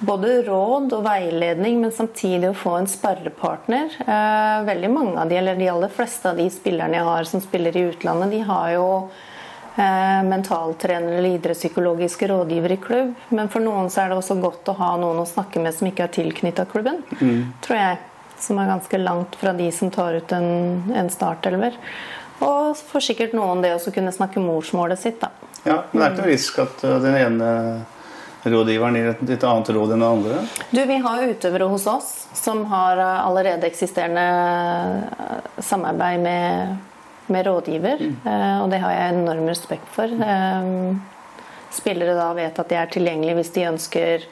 både 0.00 0.42
råd 0.42 0.92
og 0.96 1.02
veiledning, 1.04 1.80
men 1.82 1.92
samtidig 1.92 2.50
å 2.50 2.56
få 2.56 2.76
en 2.78 2.88
sparrepartner. 2.88 3.96
Eh, 4.00 4.60
veldig 4.68 4.90
mange 4.92 5.18
av 5.20 5.28
de, 5.28 5.38
eller 5.40 5.58
de 5.58 5.68
aller 5.72 5.92
fleste 5.92 6.30
av 6.30 6.40
de 6.40 6.46
spillerne 6.52 6.96
jeg 6.98 7.08
har 7.08 7.28
som 7.28 7.42
spiller 7.44 7.76
i 7.76 7.86
utlandet, 7.90 8.32
de 8.32 8.40
har 8.48 8.70
jo 8.74 8.86
eh, 9.76 10.20
mentaltrener 10.28 11.18
eller 11.18 11.36
idrettspsykologiske 11.36 12.30
rådgiver 12.32 12.76
i 12.76 12.80
klubb. 12.80 13.12
Men 13.28 13.52
for 13.52 13.64
noen 13.64 13.90
så 13.92 14.04
er 14.04 14.12
det 14.12 14.20
også 14.20 14.38
godt 14.40 14.72
å 14.72 14.78
ha 14.80 14.94
noen 15.00 15.20
å 15.22 15.28
snakke 15.28 15.62
med 15.62 15.76
som 15.76 15.90
ikke 15.90 16.08
er 16.08 16.16
tilknytta 16.16 16.68
klubben. 16.70 17.04
Tror 17.66 17.80
jeg. 17.80 18.00
Som 18.40 18.56
er 18.56 18.70
ganske 18.70 18.96
langt 18.96 19.34
fra 19.36 19.52
de 19.52 19.66
som 19.76 19.92
tar 19.92 20.16
ut 20.16 20.32
en, 20.32 20.50
en 20.96 21.12
startelver. 21.12 21.76
Og 22.40 22.72
for 22.88 23.04
sikkert 23.04 23.34
noen 23.36 23.60
det 23.60 23.74
å 23.76 23.92
kunne 23.92 24.12
snakke 24.16 24.40
morsmålet 24.40 25.00
sitt, 25.02 25.20
da. 25.20 25.28
Ja, 25.60 25.82
Men 25.92 26.00
det 26.00 26.06
er 26.06 26.12
ikke 26.14 26.22
noe 26.22 26.30
risk 26.30 26.60
at 26.62 26.84
øh, 26.88 26.94
den 27.04 27.16
ene 27.18 27.48
rådgiveren 28.44 28.96
gir 28.96 29.08
et 29.12 29.22
litt 29.28 29.44
annet 29.44 29.70
råd 29.76 29.92
enn 29.94 30.04
det 30.04 30.10
andre? 30.10 30.40
Du, 30.70 30.80
Vi 30.88 30.98
har 31.04 31.24
utøvere 31.28 31.68
hos 31.72 31.86
oss 31.90 32.10
som 32.34 32.64
har 32.70 32.96
eh, 33.00 33.26
allerede 33.26 33.66
eksisterende 33.68 34.26
eh, 35.10 35.62
samarbeid 35.62 36.20
med, 36.24 36.76
med 37.26 37.46
rådgiver. 37.46 38.00
Mm. 38.00 38.62
Og 38.64 38.70
det 38.72 38.80
har 38.84 38.96
jeg 38.96 39.16
enorm 39.18 39.48
respekt 39.50 39.88
for. 39.96 40.06
Eh, 40.08 40.94
Spillere 41.70 42.16
da 42.18 42.32
vet 42.34 42.56
at 42.58 42.66
de 42.72 42.74
er 42.80 42.88
tilgjengelige 42.90 43.36
hvis 43.38 43.52
de 43.54 43.62
ønsker 43.68 44.24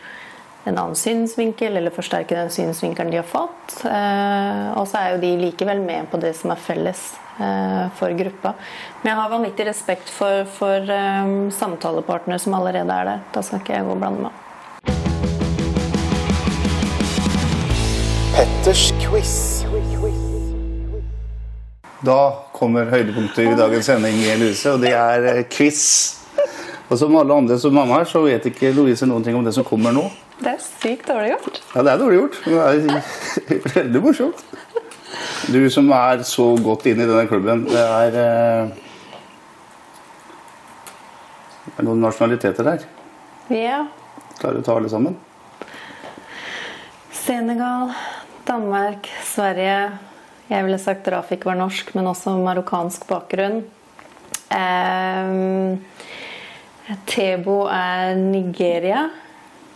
en 0.67 0.75
annen 0.75 0.97
synsvinkel 0.99 1.77
eller 1.79 1.95
forsterke 1.95 2.35
den 2.35 2.51
synsvinkelen 2.51 3.13
de 3.15 3.21
har 3.21 3.29
fått. 3.29 3.77
Eh, 3.87 4.65
Og 4.75 4.89
så 4.91 4.99
er 4.99 5.15
jo 5.15 5.21
de 5.23 5.31
likevel 5.47 5.81
med 5.85 6.11
på 6.11 6.19
det 6.21 6.35
som 6.37 6.51
er 6.51 6.59
felles. 6.61 7.13
Eh, 7.39 7.87
for 7.99 8.15
gruppa. 8.19 8.55
Men 9.03 9.13
jeg 9.13 9.21
har 9.21 9.33
vanvittig 9.33 9.67
respekt 9.71 10.11
for, 10.13 10.45
for 10.59 10.93
eh, 10.95 11.33
samtalepartnere 11.55 12.39
som 12.43 12.59
allerede 12.59 13.01
er 13.01 13.11
der. 13.13 13.25
Da 13.35 13.43
skal 13.43 13.63
ikke 13.63 13.79
jeg 13.79 13.89
gå 13.89 13.97
og 13.97 14.03
blande 14.03 14.29
meg. 14.29 14.45
Petters 18.39 18.93
quiz. 19.03 19.35
Da 22.07 22.19
kommer 22.55 22.87
høydepunktet 22.87 23.49
i 23.49 23.57
dagens 23.59 23.89
sending, 23.91 24.21
Louise, 24.39 24.71
og 24.71 24.85
det 24.85 24.93
er 24.95 25.25
eh, 25.33 25.45
quiz. 25.51 25.83
Og 26.89 26.97
som 27.01 27.17
alle 27.19 27.35
andre 27.35 27.59
som 27.61 27.75
mamma 27.75 27.99
her, 27.99 28.07
så 28.09 28.23
vet 28.23 28.47
ikke 28.49 28.71
Louise 28.77 29.07
noen 29.09 29.27
ting 29.27 29.37
om 29.37 29.45
det 29.45 29.53
som 29.57 29.67
kommer 29.67 29.93
nå. 29.93 30.07
Det 30.39 30.53
er 30.53 30.61
sykt 30.63 31.09
dårlig 31.11 31.33
gjort. 31.33 31.59
Ja, 31.75 31.83
det 31.83 31.93
er 31.93 32.01
dårlig 32.01 32.21
gjort. 32.21 32.39
men 32.47 32.55
Det 32.55 33.57
er 33.59 33.75
veldig 33.81 34.03
morsomt. 34.05 34.45
Du 35.49 35.61
som 35.73 35.89
er 35.95 36.23
så 36.29 36.51
godt 36.61 36.87
inne 36.91 37.07
i 37.07 37.09
denne 37.09 37.29
klubben, 37.31 37.65
det 37.69 37.81
er 37.81 38.19
eh, 38.23 38.77
Det 41.69 41.83
er 41.83 41.87
noen 41.87 42.01
nasjonaliteter 42.03 42.67
her. 42.67 42.85
Ja. 43.55 43.79
Klarer 44.41 44.59
du 44.59 44.63
å 44.63 44.67
ta 44.67 44.75
alle 44.81 44.91
sammen? 44.91 45.15
Senegal, 47.15 47.93
Danmark, 48.49 49.07
Sverige. 49.29 49.79
Jeg 50.49 50.65
ville 50.65 50.81
sagt 50.81 51.09
Rafik 51.13 51.45
var 51.47 51.59
norsk, 51.61 51.93
men 51.95 52.09
også 52.11 52.35
marokkansk 52.41 53.05
bakgrunn. 53.07 53.61
Um, 54.49 55.77
Tebo 57.07 57.67
er 57.69 58.17
Nigeria. 58.17 59.11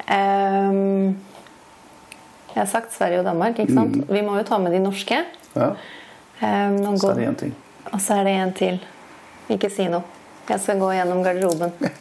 Ehm, 0.09 1.19
jeg 2.55 2.61
har 2.61 2.69
sagt 2.71 2.93
Sverige 2.95 3.21
og 3.23 3.25
Danmark, 3.29 3.59
ikke 3.59 3.75
sant? 3.75 3.99
Vi 4.11 4.23
må 4.23 4.37
jo 4.39 4.45
ta 4.49 4.59
med 4.61 4.73
de 4.73 4.81
norske. 4.85 5.23
Ja. 5.57 5.69
Um, 6.43 6.97
Så 6.99 7.11
er 7.13 7.15
det 7.21 7.29
én 7.29 7.39
ting. 7.39 7.55
Og 7.93 8.01
så 8.01 8.15
er 8.21 8.25
det 8.25 8.33
en 8.37 8.53
til. 8.53 8.81
Ikke 9.51 9.71
si 9.71 9.87
noe. 9.89 10.03
Jeg 10.49 10.61
skal 10.61 10.79
gå 10.81 10.93
gjennom 10.97 11.23
garderoben. 11.25 11.73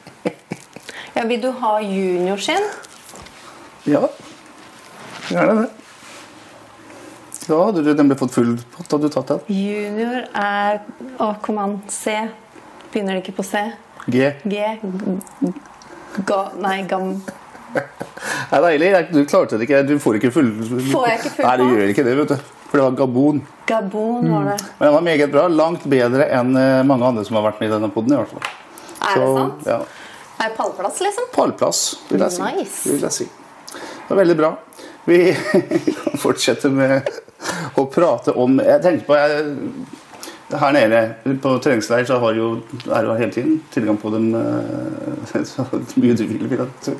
Ja, 1.15 1.25
vil 1.27 1.41
du 1.43 1.49
ha 1.51 1.73
juniorskinn? 1.83 2.63
Ja. 3.83 3.99
Gjerne 5.27 5.55
det. 5.59 5.69
Ja, 7.49 7.57
hadde 7.65 7.83
du 7.83 7.89
nemlig 7.97 8.15
fått 8.21 8.31
full 8.31 8.53
pott, 8.71 8.87
hadde 8.93 9.09
du 9.09 9.13
tatt 9.13 9.33
den. 9.33 9.41
Junior 9.51 10.23
er 10.37 10.79
Å, 11.19 11.33
kom 11.43 11.59
an. 11.59 11.75
C. 11.91 12.15
Begynner 12.93 13.17
det 13.17 13.25
ikke 13.25 13.35
på 13.41 13.45
C? 13.45 13.65
G. 14.07 14.31
G. 14.47 14.71
Ga, 16.27 16.39
nei, 16.63 16.77
gam... 16.89 17.17
Det 17.73 18.57
er 18.57 18.65
deilig. 18.65 18.89
Du 19.11 19.21
klarte 19.25 19.57
det 19.57 19.67
ikke. 19.67 19.83
Du 19.87 19.95
får 20.01 20.19
ikke 20.19 20.31
full 20.35 20.49
Får 20.91 21.07
jeg 21.07 21.19
ikke 21.21 21.33
full 21.37 21.47
Nei, 21.47 21.53
du 21.61 21.63
gjør 21.69 21.93
ikke 21.93 22.05
det, 22.07 22.15
vet 22.19 22.33
du. 22.33 22.49
For 22.71 22.79
det 22.79 22.83
var 22.85 22.97
Gabon. 22.99 23.41
Gabon 23.67 24.29
var 24.31 24.49
det. 24.51 24.57
Men 24.77 24.87
den 24.87 24.95
var 24.95 25.05
meget 25.07 25.31
bra. 25.33 25.47
Langt 25.51 25.87
bedre 25.91 26.27
enn 26.39 26.51
eh, 26.59 26.81
mange 26.87 27.07
andre 27.07 27.23
som 27.27 27.39
har 27.39 27.49
vært 27.49 27.63
med 27.63 27.71
i 27.71 27.73
denne 27.73 27.89
poden. 27.91 28.15
i 28.15 28.19
hvert 28.19 28.31
fall. 28.31 28.51
Er 29.01 29.23
det 29.23 29.31
sant? 29.37 29.65
Ja. 29.67 29.79
Er 30.41 30.53
pallplass, 30.57 30.99
liksom? 31.03 31.27
Pallplass, 31.35 31.81
vil 32.09 32.23
jeg 32.23 32.33
si. 32.33 32.45
Nice. 32.47 32.77
Det 32.83 32.95
vil 32.95 33.07
jeg 33.07 33.17
si. 33.17 33.27
Det 33.73 34.07
var 34.09 34.21
veldig 34.23 34.37
bra. 34.39 34.51
Vi 35.05 35.17
kan 35.97 36.21
fortsette 36.21 36.69
med 36.73 37.09
å 37.79 37.87
prate 37.89 38.35
om 38.37 38.59
Jeg 38.61 38.81
tenkte 38.83 39.07
på 39.07 39.15
jeg, 39.17 39.53
Her 40.61 40.75
nede 40.75 40.99
på 41.41 41.55
treningsleir 41.63 42.05
så 42.05 42.19
har 42.21 42.35
jo, 42.37 42.49
er 42.85 43.07
jo 43.07 43.15
hele 43.17 43.31
tiden 43.33 43.55
tilgang 43.73 43.97
på 43.97 44.11
dem 44.13 44.29
eh, 44.37 45.43
så 45.51 45.65
mye 45.71 46.17
du 46.17 46.25
vil. 46.27 46.47
vil 46.51 46.65
jeg. 46.65 46.97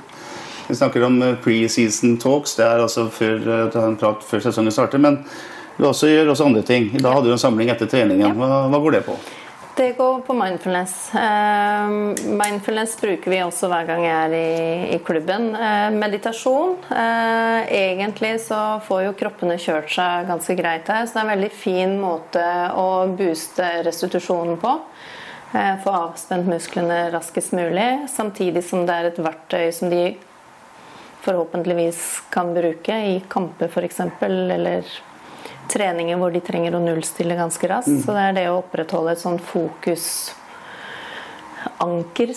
Vi 0.72 0.76
snakker 0.76 1.04
om 1.04 1.22
eh, 1.22 1.36
pre-season 1.44 2.18
talks. 2.18 2.56
Det 2.56 2.64
er 2.64 2.80
altså 2.80 3.10
før, 3.12 3.42
eh, 3.44 3.88
prat 4.00 4.22
før 4.24 4.40
sesongen 4.40 4.72
starter. 4.72 5.02
Men 5.04 5.18
vi 5.76 5.84
også 5.84 6.08
gjør 6.08 6.32
også 6.32 6.46
andre 6.48 6.62
ting. 6.64 6.86
Da 6.96 7.12
hadde 7.12 7.28
du 7.28 7.34
en 7.36 7.42
samling 7.42 7.68
etter 7.74 7.90
treningen. 7.92 8.38
Hva, 8.40 8.70
hva 8.72 8.80
går 8.80 8.96
det 8.96 9.02
på? 9.04 9.18
Det 9.76 9.90
går 9.98 10.22
på 10.24 10.38
mindfulness. 10.40 10.96
Eh, 11.20 11.92
mindfulness 12.40 12.96
bruker 13.04 13.36
vi 13.36 13.42
også 13.44 13.68
hver 13.74 13.92
gang 13.92 14.06
jeg 14.06 14.16
er 14.30 14.38
i, 14.38 14.96
i 14.96 15.02
klubben. 15.04 15.52
Meditasjon. 16.00 16.78
Egentlig 16.88 18.38
så 18.48 18.80
får 18.88 19.10
jo 19.10 19.14
kroppene 19.26 19.60
kjørt 19.60 19.92
seg 19.92 20.32
ganske 20.32 20.56
greit 20.56 20.88
her, 20.88 21.04
så 21.04 21.18
det 21.18 21.24
er 21.26 21.28
en 21.28 21.36
veldig 21.36 21.54
fin 21.68 22.00
måte 22.00 22.48
å 22.80 22.90
booste 23.12 23.74
restitusjonen 23.92 24.56
på. 24.64 24.78
Få 25.52 26.00
avspent 26.08 26.48
musklene 26.48 27.10
raskest 27.12 27.52
mulig, 27.60 28.06
samtidig 28.08 28.64
som 28.64 28.88
det 28.88 29.02
er 29.02 29.12
et 29.12 29.26
verktøy 29.26 29.66
som 29.76 29.92
de 29.92 30.14
forhåpentligvis 31.22 32.22
kan 32.30 32.54
bruke 32.54 32.98
i 33.08 33.24
kamper 33.30 33.66
f.eks., 33.72 34.00
eller 34.22 34.86
treninger 35.72 36.18
hvor 36.18 36.32
de 36.32 36.40
trenger 36.44 36.76
å 36.76 36.80
nullstille 36.84 37.36
ganske 37.38 37.68
raskt. 37.70 38.06
Så 38.06 38.14
det 38.16 38.22
er 38.28 38.34
det 38.38 38.46
å 38.52 38.60
opprettholde 38.60 39.12
et 39.16 39.22
sånn 39.22 39.40
fokusanker, 39.52 40.38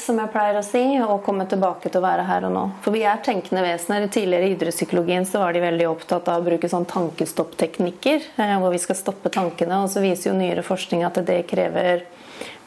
som 0.00 0.18
jeg 0.20 0.32
pleier 0.34 0.58
å 0.58 0.64
si, 0.66 0.82
og 1.02 1.24
komme 1.26 1.46
tilbake 1.50 1.88
til 1.88 2.00
å 2.00 2.06
være 2.06 2.26
her 2.28 2.42
og 2.48 2.52
nå. 2.54 2.64
For 2.84 2.90
vi 2.94 3.02
er 3.08 3.24
tenkende 3.24 3.64
vesener. 3.64 4.08
Tidligere 4.12 4.46
i 4.48 4.52
idrettspsykologien 4.54 5.24
så 5.28 5.36
var 5.42 5.50
de 5.56 5.64
veldig 5.64 5.88
opptatt 5.90 6.26
av 6.30 6.36
å 6.42 6.46
bruke 6.46 6.70
sånn 6.70 6.88
tankestoppteknikker, 6.90 8.18
eh, 8.36 8.56
hvor 8.60 8.70
vi 8.74 8.82
skal 8.82 9.00
stoppe 9.00 9.28
tankene. 9.34 9.76
Og 9.84 9.88
så 9.92 9.98
viser 10.04 10.30
jo 10.30 10.38
nyere 10.38 10.62
forskning 10.66 11.00
at 11.06 11.16
det 11.26 11.40
krever 11.50 11.96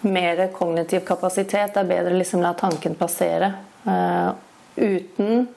mer 0.01 0.47
kognitiv 0.53 1.01
kapasitet. 1.07 1.73
Det 1.73 1.81
er 1.81 1.93
bedre 1.93 2.17
liksom 2.17 2.41
la 2.43 2.53
tanken 2.57 2.95
passere 2.97 3.53
eh, 3.87 4.29
uten 4.77 5.47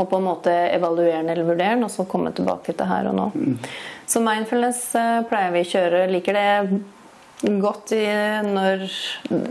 å 0.00 0.06
på 0.08 0.16
en 0.16 0.24
måte 0.24 0.52
evaluere 0.72 1.20
den 1.20 1.30
eller 1.34 1.44
vurdere 1.44 1.76
den, 1.76 1.84
og 1.84 1.92
så 1.92 2.06
komme 2.08 2.32
tilbake 2.32 2.72
til 2.72 2.88
her 2.88 3.10
og 3.10 3.18
nå. 3.18 3.28
Så 4.08 4.22
mindfulness 4.24 4.94
eh, 4.98 5.20
pleier 5.28 5.52
vi 5.54 5.64
å 5.66 5.70
kjøre. 5.72 6.06
Liker 6.12 6.38
det 6.38 6.80
godt 7.62 7.92
i, 7.96 8.04
når 8.46 8.84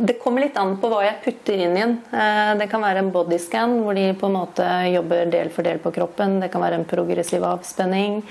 Det 0.07 0.15
kommer 0.21 0.45
litt 0.45 0.57
an 0.57 0.77
på 0.79 0.89
hva 0.91 1.01
jeg 1.03 1.19
putter 1.25 1.59
inn 1.65 1.75
i 1.75 1.83
den. 1.83 1.97
Eh, 2.15 2.53
Det 2.59 2.69
kan 2.71 2.83
være 2.83 3.03
en 3.03 3.11
bodyscan 3.13 3.81
hvor 3.83 3.97
de 3.97 4.13
på 4.17 4.29
en 4.29 4.37
måte 4.39 4.67
jobber 4.93 5.31
del 5.33 5.51
for 5.53 5.67
del 5.67 5.81
på 5.83 5.91
kroppen. 5.91 6.39
Det 6.41 6.51
kan 6.53 6.63
være 6.63 6.81
en 6.81 6.89
progressiv 6.89 7.43
avspenning. 7.47 8.21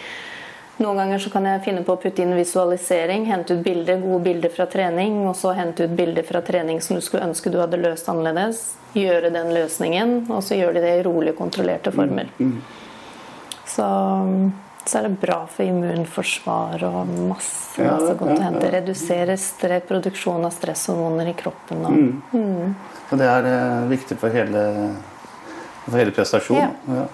Noen 0.81 0.97
ganger 0.97 1.19
så 1.21 1.29
kan 1.29 1.45
jeg 1.45 1.61
finne 1.67 1.83
på 1.85 1.93
å 1.93 1.99
putte 2.01 2.23
inn 2.25 2.31
visualisering, 2.39 3.27
hente 3.29 3.53
ut 3.59 3.65
bilder, 3.67 3.99
gode 4.01 4.23
bilder 4.25 4.53
fra 4.55 4.65
trening, 4.71 5.19
og 5.29 5.35
så 5.37 5.53
hente 5.59 5.85
ut 5.85 5.93
bilder 5.99 6.25
fra 6.25 6.41
trening 6.47 6.81
som 6.81 6.97
du 6.97 7.03
skulle 7.05 7.27
ønske 7.29 7.53
du 7.53 7.59
hadde 7.61 7.77
løst 7.83 8.09
annerledes. 8.09 8.63
Gjøre 8.97 9.29
den 9.35 9.53
løsningen, 9.53 10.15
og 10.33 10.41
så 10.47 10.57
gjør 10.57 10.79
de 10.79 10.85
det 10.87 10.95
i 10.99 11.05
rolige, 11.05 11.37
kontrollerte 11.37 11.93
former. 11.93 12.33
Så, 13.69 13.85
så 14.89 14.99
er 14.99 15.07
det 15.11 15.13
bra 15.23 15.43
for 15.53 15.69
immunforsvar 15.69 16.83
og 16.89 17.13
masse, 17.29 17.77
Ja, 17.79 17.93
masse 18.01 18.17
godt 18.19 18.33
ja, 18.33 18.41
å 18.41 18.47
hente. 18.49 18.73
Redusere 18.81 19.37
stre- 19.39 19.83
produksjon 19.87 20.49
av 20.49 20.57
stresshormoner 20.57 21.29
i 21.31 21.37
kroppen. 21.39 21.85
Og, 21.87 22.35
Så 23.13 23.21
det 23.21 23.29
er 23.29 23.51
eh, 23.53 23.85
viktig 23.93 24.17
for 24.19 24.33
hele, 24.33 24.65
for 25.85 26.01
hele 26.01 26.17
prestasjonen. 26.17 27.05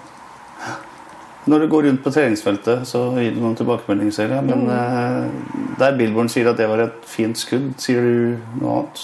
Når 1.47 1.63
du 1.63 1.67
går 1.71 1.85
rundt 1.87 2.03
på 2.03 2.11
treningsfeltet, 2.11 2.83
så 2.89 3.05
gir 3.15 3.31
du 3.35 3.39
noen 3.39 3.55
tilbakemeldinger, 3.55 4.15
ser 4.15 4.33
jeg. 4.35 4.43
Men 4.47 4.65
mm. 4.67 5.75
der 5.79 5.95
Billborn 5.99 6.31
sier 6.31 6.49
at 6.51 6.59
det 6.59 6.67
var 6.67 6.83
et 6.83 7.07
fint 7.07 7.39
skudd, 7.39 7.71
sier 7.79 8.03
du 8.03 8.59
noe 8.59 8.81
annet? 8.81 9.03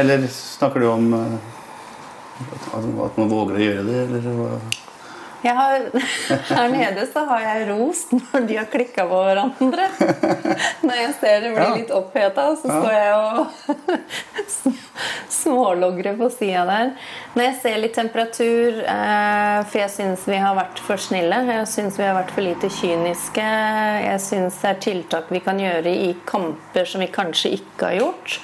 Eller 0.00 0.24
snakker 0.32 0.80
du 0.80 0.88
om 0.88 1.12
eh, 1.18 1.38
at 2.72 3.18
man 3.20 3.32
våger 3.32 3.58
å 3.58 3.64
gjøre 3.66 3.84
det, 3.88 4.04
eller 4.06 4.30
hva? 4.38 4.52
Har, 5.42 5.84
her 6.48 6.68
nede 6.72 7.04
så 7.12 7.22
har 7.28 7.40
jeg 7.44 7.68
rost 7.70 8.10
når 8.16 8.46
de 8.48 8.56
har 8.58 8.66
klikka 8.72 9.04
på 9.06 9.20
hverandre. 9.22 9.84
Når 10.82 10.94
jeg 10.98 11.12
ser 11.20 11.40
det 11.44 11.52
blir 11.54 11.76
litt 11.78 11.92
oppheta, 11.94 12.48
så 12.58 12.66
står 12.66 12.92
jeg 12.96 13.14
og 13.14 14.42
sm- 14.50 14.74
smålogrer 15.38 16.16
på 16.18 16.28
sida 16.34 16.64
der. 16.68 16.90
Når 17.36 17.44
jeg 17.46 17.56
ser 17.62 17.78
litt 17.84 17.94
temperatur, 17.96 18.80
eh, 18.82 19.60
for 19.70 19.78
jeg 19.84 19.92
syns 19.94 20.26
vi 20.28 20.40
har 20.42 20.56
vært 20.58 20.82
for 20.84 21.00
snille. 21.00 21.38
Jeg 21.52 21.68
syns 21.70 22.00
vi 22.00 22.06
har 22.08 22.16
vært 22.18 22.34
for 22.34 22.44
lite 22.46 22.70
kyniske. 22.80 23.46
Jeg 24.08 24.24
syns 24.24 24.58
det 24.64 24.72
er 24.72 24.82
tiltak 24.88 25.30
vi 25.34 25.42
kan 25.44 25.60
gjøre 25.62 25.92
i 26.08 26.10
kamper 26.28 26.88
som 26.88 27.04
vi 27.04 27.10
kanskje 27.14 27.54
ikke 27.60 27.92
har 27.92 28.00
gjort. 28.02 28.40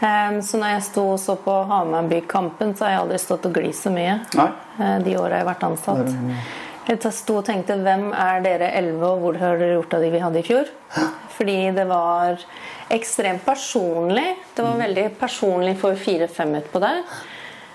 Eh, 0.00 0.40
Så 0.40 0.58
når 0.58 0.74
jeg 0.74 0.82
sto 0.90 1.04
og 1.12 1.18
så 1.22 1.36
på 1.40 1.54
Hamarby-kampen, 1.70 2.74
så 2.76 2.84
har 2.84 2.90
jeg 2.94 3.00
aldri 3.04 3.18
stått 3.22 3.46
og 3.46 3.52
glidd 3.56 3.74
så 3.78 3.92
mye 3.94 4.20
Nei. 4.34 4.50
eh, 4.80 4.98
de 5.04 5.16
åra 5.16 5.38
jeg 5.38 5.44
har 5.46 5.54
vært 5.54 5.66
ansatt. 5.70 6.14
Jeg 6.84 7.12
sto 7.16 7.38
og 7.40 7.46
tenkte 7.46 7.78
hvem 7.80 8.10
er 8.12 8.42
dere 8.44 8.72
elleve, 8.76 9.08
og 9.14 9.20
hvor 9.22 9.38
har 9.40 9.56
dere 9.56 9.78
gjort 9.78 9.94
av 9.96 10.02
de 10.04 10.10
vi 10.12 10.18
hadde 10.20 10.38
i 10.42 10.44
fjor? 10.44 10.68
Fordi 11.38 11.70
det 11.74 11.86
var 11.88 12.36
ekstremt 12.92 13.44
personlig. 13.46 14.26
Det 14.54 14.62
var 14.66 14.76
veldig 14.82 15.06
personlig 15.18 15.78
for 15.80 15.96
fire-fem 15.96 16.52
utpå 16.60 16.82
der. 16.84 17.00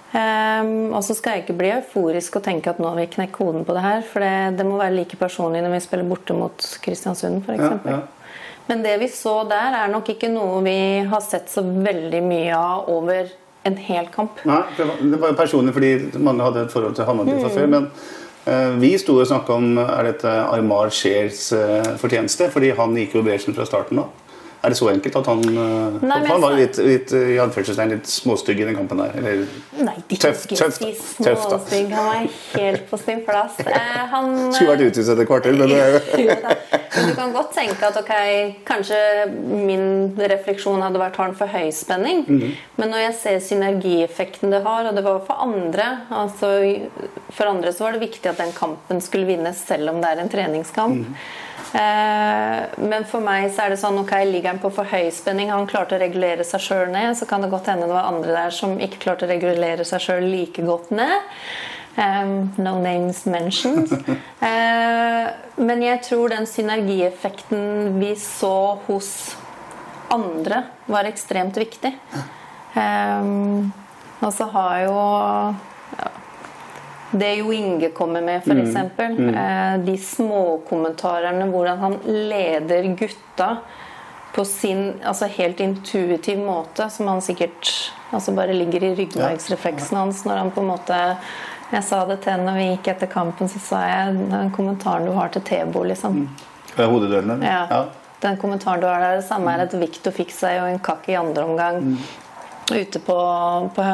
Um, 0.09 0.93
og 0.97 1.03
så 1.05 1.13
skal 1.13 1.35
jeg 1.35 1.43
ikke 1.43 1.57
bli 1.59 1.69
euforisk 1.75 2.39
og 2.39 2.43
tenke 2.47 2.71
at 2.71 2.79
nå 2.81 2.87
har 2.89 2.95
vi 2.97 3.03
knekt 3.13 3.33
koden 3.35 3.65
på 3.65 3.73
det 3.77 3.81
her. 3.83 4.05
For 4.05 4.23
det, 4.23 4.57
det 4.57 4.65
må 4.65 4.77
være 4.79 4.95
like 4.95 5.17
personlig 5.21 5.61
når 5.65 5.75
vi 5.75 5.81
spiller 5.85 6.07
borte 6.09 6.33
mot 6.37 6.69
Kristiansund 6.85 7.43
f.eks. 7.45 7.61
Ja, 7.61 7.75
ja. 7.85 7.99
Men 8.69 8.83
det 8.85 8.95
vi 9.01 9.09
så 9.09 9.41
der, 9.49 9.73
er 9.73 9.89
nok 9.89 10.11
ikke 10.13 10.29
noe 10.29 10.61
vi 10.61 10.77
har 11.09 11.21
sett 11.25 11.49
så 11.49 11.63
veldig 11.65 12.21
mye 12.21 12.53
av 12.53 12.89
over 12.93 13.31
en 13.65 13.77
hel 13.81 14.07
kamp. 14.13 14.39
Nei, 14.45 14.61
det 14.77 14.85
var, 15.17 15.31
jo 15.31 15.35
personlig 15.37 15.73
fordi 15.75 15.91
mange 16.21 16.45
hadde 16.45 16.67
et 16.67 16.73
forhold 16.73 16.95
til 16.97 17.09
Hammarby 17.09 17.39
fra 17.41 17.49
før. 17.55 17.67
Men 17.73 17.89
eh, 18.45 18.77
vi 18.79 18.93
sto 19.01 19.17
og 19.17 19.27
snakka 19.29 19.57
om 19.57 19.81
er 19.81 20.11
dette 20.11 20.33
Armar 20.45 20.93
Shears 20.93 21.47
eh, 21.57 21.93
fortjeneste, 21.99 22.51
fordi 22.53 22.71
han 22.77 22.93
gikk 23.01 23.17
jo 23.17 23.25
bresjen 23.25 23.57
fra 23.57 23.65
starten 23.67 24.05
av. 24.05 24.13
Er 24.59 24.73
det 24.73 24.77
så 24.77 24.89
enkelt 24.91 25.15
at 25.15 25.27
han 25.31 25.43
eh, 25.47 25.99
Nei, 26.03 26.17
Han 26.27 26.41
var 26.43 26.53
jo 26.53 26.59
litt, 26.59 26.77
litt, 26.83 27.13
i 27.15 27.37
anførselstegn 27.39 27.93
litt 27.93 28.09
småstygg 28.11 28.59
i 28.59 28.67
den 28.67 28.75
kampen 28.75 28.99
der. 28.99 29.15
Eller 29.15 29.45
Nei, 29.87 29.95
de 30.11 30.19
Tøff, 30.19 30.43
tøff, 30.51 30.75
si 30.75 30.91
tøff, 31.23 31.45
da. 31.47 31.59
Han 31.71 31.93
var 31.95 32.27
helt 32.57 32.85
på 32.91 32.99
sin 32.99 33.23
plass. 33.25 33.57
Eh, 33.63 34.03
han, 34.13 34.35
Skulle 34.51 34.75
vært 34.75 34.89
utvist 34.89 35.13
etter 35.15 35.23
et 35.23 35.31
kvarter, 35.31 35.55
men 35.55 35.71
det 35.73 36.27
Jo 36.27 36.37
da. 36.43 36.57
Men 36.95 37.09
du 37.09 37.15
kan 37.17 37.33
godt 37.33 37.51
tenke 37.53 37.89
at 37.89 37.97
ok, 37.99 38.13
kanskje 38.67 38.99
min 39.29 40.15
refleksjon 40.17 40.81
hadde 40.81 41.01
vært 41.01 41.19
har 41.21 41.35
for 41.37 41.51
høyspenning. 41.53 42.23
Mm. 42.27 42.55
Men 42.79 42.93
når 42.93 43.03
jeg 43.03 43.17
ser 43.19 43.43
synergieffekten 43.45 44.53
det 44.53 44.63
har, 44.65 44.89
og 44.89 44.97
det 44.97 45.05
var 45.05 45.21
for 45.27 45.43
andre 45.45 45.89
altså 46.09 46.49
For 47.35 47.49
andre 47.49 47.71
så 47.75 47.85
var 47.85 47.95
det 47.95 48.07
viktig 48.07 48.29
at 48.31 48.41
den 48.41 48.51
kampen 48.55 49.01
skulle 49.05 49.29
vinnes 49.29 49.61
selv 49.69 49.93
om 49.93 50.01
det 50.01 50.09
er 50.09 50.23
en 50.23 50.31
treningskamp. 50.31 51.05
Mm. 51.05 51.21
Eh, 51.73 52.61
men 52.81 53.05
for 53.05 53.21
meg 53.21 53.51
så 53.53 53.67
er 53.67 53.73
det 53.73 53.81
sånn 53.81 53.99
ok, 54.01 54.15
ligger 54.25 54.55
han 54.55 54.61
på 54.61 54.71
for 54.73 54.89
høy 54.89 55.11
spenning, 55.13 55.51
han 55.53 55.69
klarte 55.69 55.97
å 55.97 56.01
regulere 56.01 56.45
seg 56.47 56.63
sjøl 56.65 56.87
ned, 56.93 57.13
så 57.17 57.27
kan 57.29 57.45
det 57.45 57.51
godt 57.53 57.69
hende 57.69 57.85
det 57.89 57.93
var 57.93 58.09
andre 58.09 58.33
der 58.33 58.55
som 58.55 58.79
ikke 58.81 59.03
klarte 59.03 59.27
å 59.27 59.29
regulere 59.29 59.85
seg 59.85 60.01
sjøl 60.07 60.25
like 60.31 60.65
godt 60.65 60.89
ned. 60.97 61.29
Um, 61.99 62.53
no 62.57 62.79
names 62.81 63.25
mentioned. 63.25 63.91
Uh, 64.39 65.27
men 65.59 65.81
jeg 65.83 65.99
tror 66.05 66.31
den 66.31 66.45
synergieffekten 66.47 67.97
vi 67.99 68.13
så 68.15 68.79
hos 68.85 69.09
andre, 70.07 70.61
var 70.87 71.09
ekstremt 71.09 71.57
viktig. 71.59 71.91
Um, 72.71 73.73
og 74.23 74.31
så 74.33 74.47
har 74.53 74.77
jo 74.85 74.95
ja, 75.97 76.07
det 77.19 77.33
Jo 77.41 77.51
Inge 77.51 77.91
kommer 77.91 78.23
med, 78.23 78.47
f.eks. 78.47 78.79
Mm. 78.95 79.35
Uh, 79.35 79.75
de 79.83 79.97
småkommentarene, 79.99 81.49
hvordan 81.51 81.83
han 81.83 81.99
leder 82.07 82.89
gutta 82.95 83.51
på 84.31 84.47
sin 84.47 85.01
altså 85.03 85.27
helt 85.35 85.59
intuitiv 85.59 86.39
måte, 86.39 86.87
som 86.89 87.11
han 87.11 87.21
sikkert 87.21 87.91
altså 88.15 88.31
bare 88.39 88.55
ligger 88.55 88.87
i 88.87 88.95
ryggmargsrefleksen 88.97 89.99
hans 89.99 90.23
når 90.25 90.45
han 90.45 90.51
på 90.55 90.63
en 90.63 90.71
måte 90.71 90.99
Jeg 91.71 91.83
sa 91.85 92.01
det 92.09 92.19
til 92.23 92.33
henne 92.33 92.49
når 92.49 92.57
vi 92.57 92.67
gikk 92.71 92.87
etter 92.95 93.09
kampen, 93.11 93.49
så 93.51 93.59
sa 93.61 93.81
jeg 93.85 94.15
den 94.31 94.49
kommentaren 94.55 95.05
du 95.05 95.11
har 95.13 95.29
til 95.33 95.43
Tebo, 95.45 95.83
liksom. 95.85 96.23
Mm. 96.23 96.29
Hodeduellen? 96.79 96.89
Hodedørene? 96.93 97.51
Ja. 97.69 97.83
Den 98.19 98.37
kommentaren 98.37 98.81
du 98.81 98.87
har 98.87 98.99
der, 99.03 99.19
det 99.21 99.27
samme 99.27 99.53
er 99.53 99.63
et 99.63 99.75
Viktor 99.79 100.15
fikk 100.15 100.33
seg 100.35 100.57
og 100.63 100.71
en 100.73 100.81
kakk 100.83 101.07
i 101.11 101.15
andre 101.19 101.45
omgang. 101.45 101.83
Ute 102.69 102.99
på, 102.99 103.19
på 103.75 103.85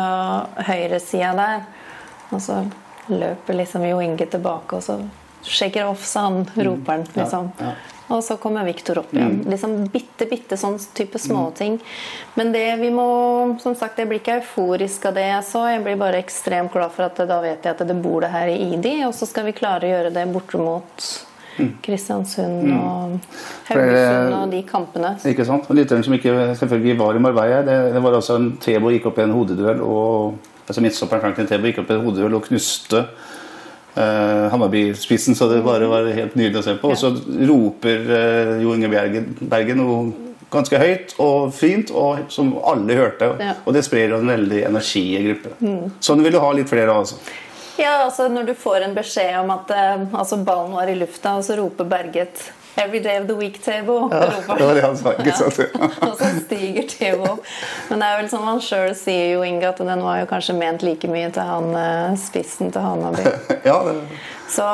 høyresida 0.69 1.33
der. 1.37 1.67
Og 2.33 2.41
så 2.41 2.63
løper 3.11 3.59
liksom 3.59 3.85
Jo 3.85 3.99
Inge 4.01 4.25
tilbake, 4.25 4.79
og 4.79 4.83
så 4.83 4.97
shaker 5.45 5.91
off, 5.91 6.05
sa 6.09 6.25
han, 6.29 6.41
roper 6.55 6.91
han. 6.97 7.05
liksom. 7.13 7.51
Og 8.07 8.23
så 8.23 8.37
kommer 8.37 8.65
Viktor 8.67 8.99
opp 9.01 9.13
igjen. 9.15 9.39
Liksom 9.49 9.75
Bitte, 9.93 10.27
bitte 10.29 10.57
sånn 10.59 10.77
type 10.97 11.19
småting. 11.21 11.79
Men 12.37 12.51
det 12.53 12.67
vi 12.81 12.91
må 12.93 13.07
Som 13.61 13.75
sagt, 13.77 13.99
jeg 13.99 14.09
blir 14.09 14.21
ikke 14.21 14.39
euforisk 14.41 15.07
av 15.09 15.15
det 15.17 15.27
jeg 15.27 15.45
så. 15.47 15.65
Jeg 15.73 15.83
blir 15.85 15.99
bare 15.99 16.21
ekstremt 16.21 16.73
glad 16.73 16.93
for 16.95 17.07
at 17.07 17.21
da 17.27 17.39
vet 17.43 17.65
jeg 17.65 17.75
at 17.75 17.87
det 17.87 17.97
bor 18.01 18.25
det 18.25 18.33
her 18.33 18.51
i 18.51 18.73
IDI, 18.75 18.97
og 19.07 19.15
så 19.17 19.27
skal 19.29 19.47
vi 19.47 19.55
klare 19.57 19.87
å 19.87 19.93
gjøre 19.93 20.13
det 20.15 20.25
borte 20.33 20.61
mot 20.61 21.07
Kristiansund 21.55 22.73
og 22.75 23.13
Haugesund 23.69 24.33
og 24.35 24.51
de 24.51 24.61
kampene. 24.67 25.13
Ikke 25.29 25.45
sant? 25.47 25.69
Lytteren 25.71 26.03
som 26.03 26.15
ikke 26.17 26.33
selvfølgelig 26.59 26.97
var 26.99 27.15
i 27.15 27.21
Marbella, 27.23 27.61
det, 27.65 27.77
det 27.95 28.03
var 28.03 28.17
altså 28.17 28.39
en 28.39 28.49
Tebo 28.61 28.91
gikk 28.91 29.07
opp 29.11 29.21
i 29.21 29.25
en 29.25 29.35
hodeduell 29.35 29.83
og 29.85 30.35
altså 30.65 30.83
Midtstopperen 30.83 31.23
Franklin 31.23 31.49
Tebo 31.49 31.69
gikk 31.69 31.83
opp 31.83 31.93
i 31.93 31.97
en 31.97 32.03
hodeduell 32.09 32.37
og 32.39 32.49
knuste 32.49 33.05
eh, 33.95 34.45
Hammarby-spissen, 34.51 35.35
så 35.35 35.49
det 35.51 35.63
bare 35.65 35.89
var 35.91 36.07
helt 36.11 36.35
nydelig 36.35 36.61
å 36.61 36.65
se 36.67 36.75
på. 36.81 36.93
Og 36.93 36.99
så 36.99 37.11
roper 37.49 38.13
eh, 38.19 38.53
Jo 38.63 38.75
Inge 38.75 38.91
Bergen, 38.91 39.31
Bergen 39.41 39.81
noe 39.81 39.99
ganske 40.53 40.79
høyt 40.79 41.15
og 41.21 41.53
fint, 41.55 41.91
og 41.91 42.29
som 42.31 42.53
alle 42.63 42.97
hørte. 42.97 43.31
Ja. 43.41 43.55
Og 43.65 43.75
det 43.75 43.85
sprer 43.87 44.13
en 44.15 44.29
veldig 44.29 44.61
energi 44.69 45.07
i 45.17 45.23
gruppen. 45.25 45.89
Sånn 46.03 46.23
vil 46.23 46.35
du 46.35 46.39
ha 46.43 46.51
litt 46.55 46.71
flere 46.71 46.93
av. 46.93 47.03
Altså. 47.03 47.19
Ja, 47.75 48.05
altså 48.05 48.29
Når 48.31 48.51
du 48.51 48.53
får 48.55 48.85
en 48.85 48.95
beskjed 48.95 49.35
om 49.41 49.51
at 49.55 49.71
eh, 49.75 50.05
altså 50.15 50.39
ballen 50.47 50.75
var 50.75 50.91
i 50.91 50.95
lufta, 50.95 51.35
og 51.39 51.43
så 51.47 51.57
roper 51.59 51.89
Berget 51.89 52.45
'Every 52.77 52.99
day 52.99 53.17
of 53.21 53.27
the 53.27 53.35
week, 53.35 53.61
Tebo'. 53.63 54.09
Ja, 54.11 54.19
det 54.57 54.65
var 54.65 54.75
det 54.75 54.81
han 54.81 54.97
sa, 54.97 55.13
ikke 55.15 55.31
sant? 55.31 55.59
og 56.09 56.17
så 56.19 56.29
stiger 56.43 56.83
Tebo. 56.91 57.37
Men 57.89 58.01
det 58.03 58.07
er 58.09 58.17
vel 58.19 58.29
som 58.29 58.43
han 58.43 58.59
sjøl 58.63 58.91
sier, 58.99 59.29
jo 59.37 59.45
Inge, 59.47 59.69
at 59.69 59.79
den 59.79 60.03
var 60.03 60.19
jo 60.19 60.27
kanskje 60.29 60.57
ment 60.57 60.83
like 60.83 61.07
mye 61.07 61.29
til 61.31 61.47
han 61.47 61.71
eh, 61.79 62.17
spissen 62.19 62.73
til 62.75 62.83
Hanaby. 62.83 63.23
Ja, 63.69 63.79
det, 63.87 63.95
Så 64.51 64.65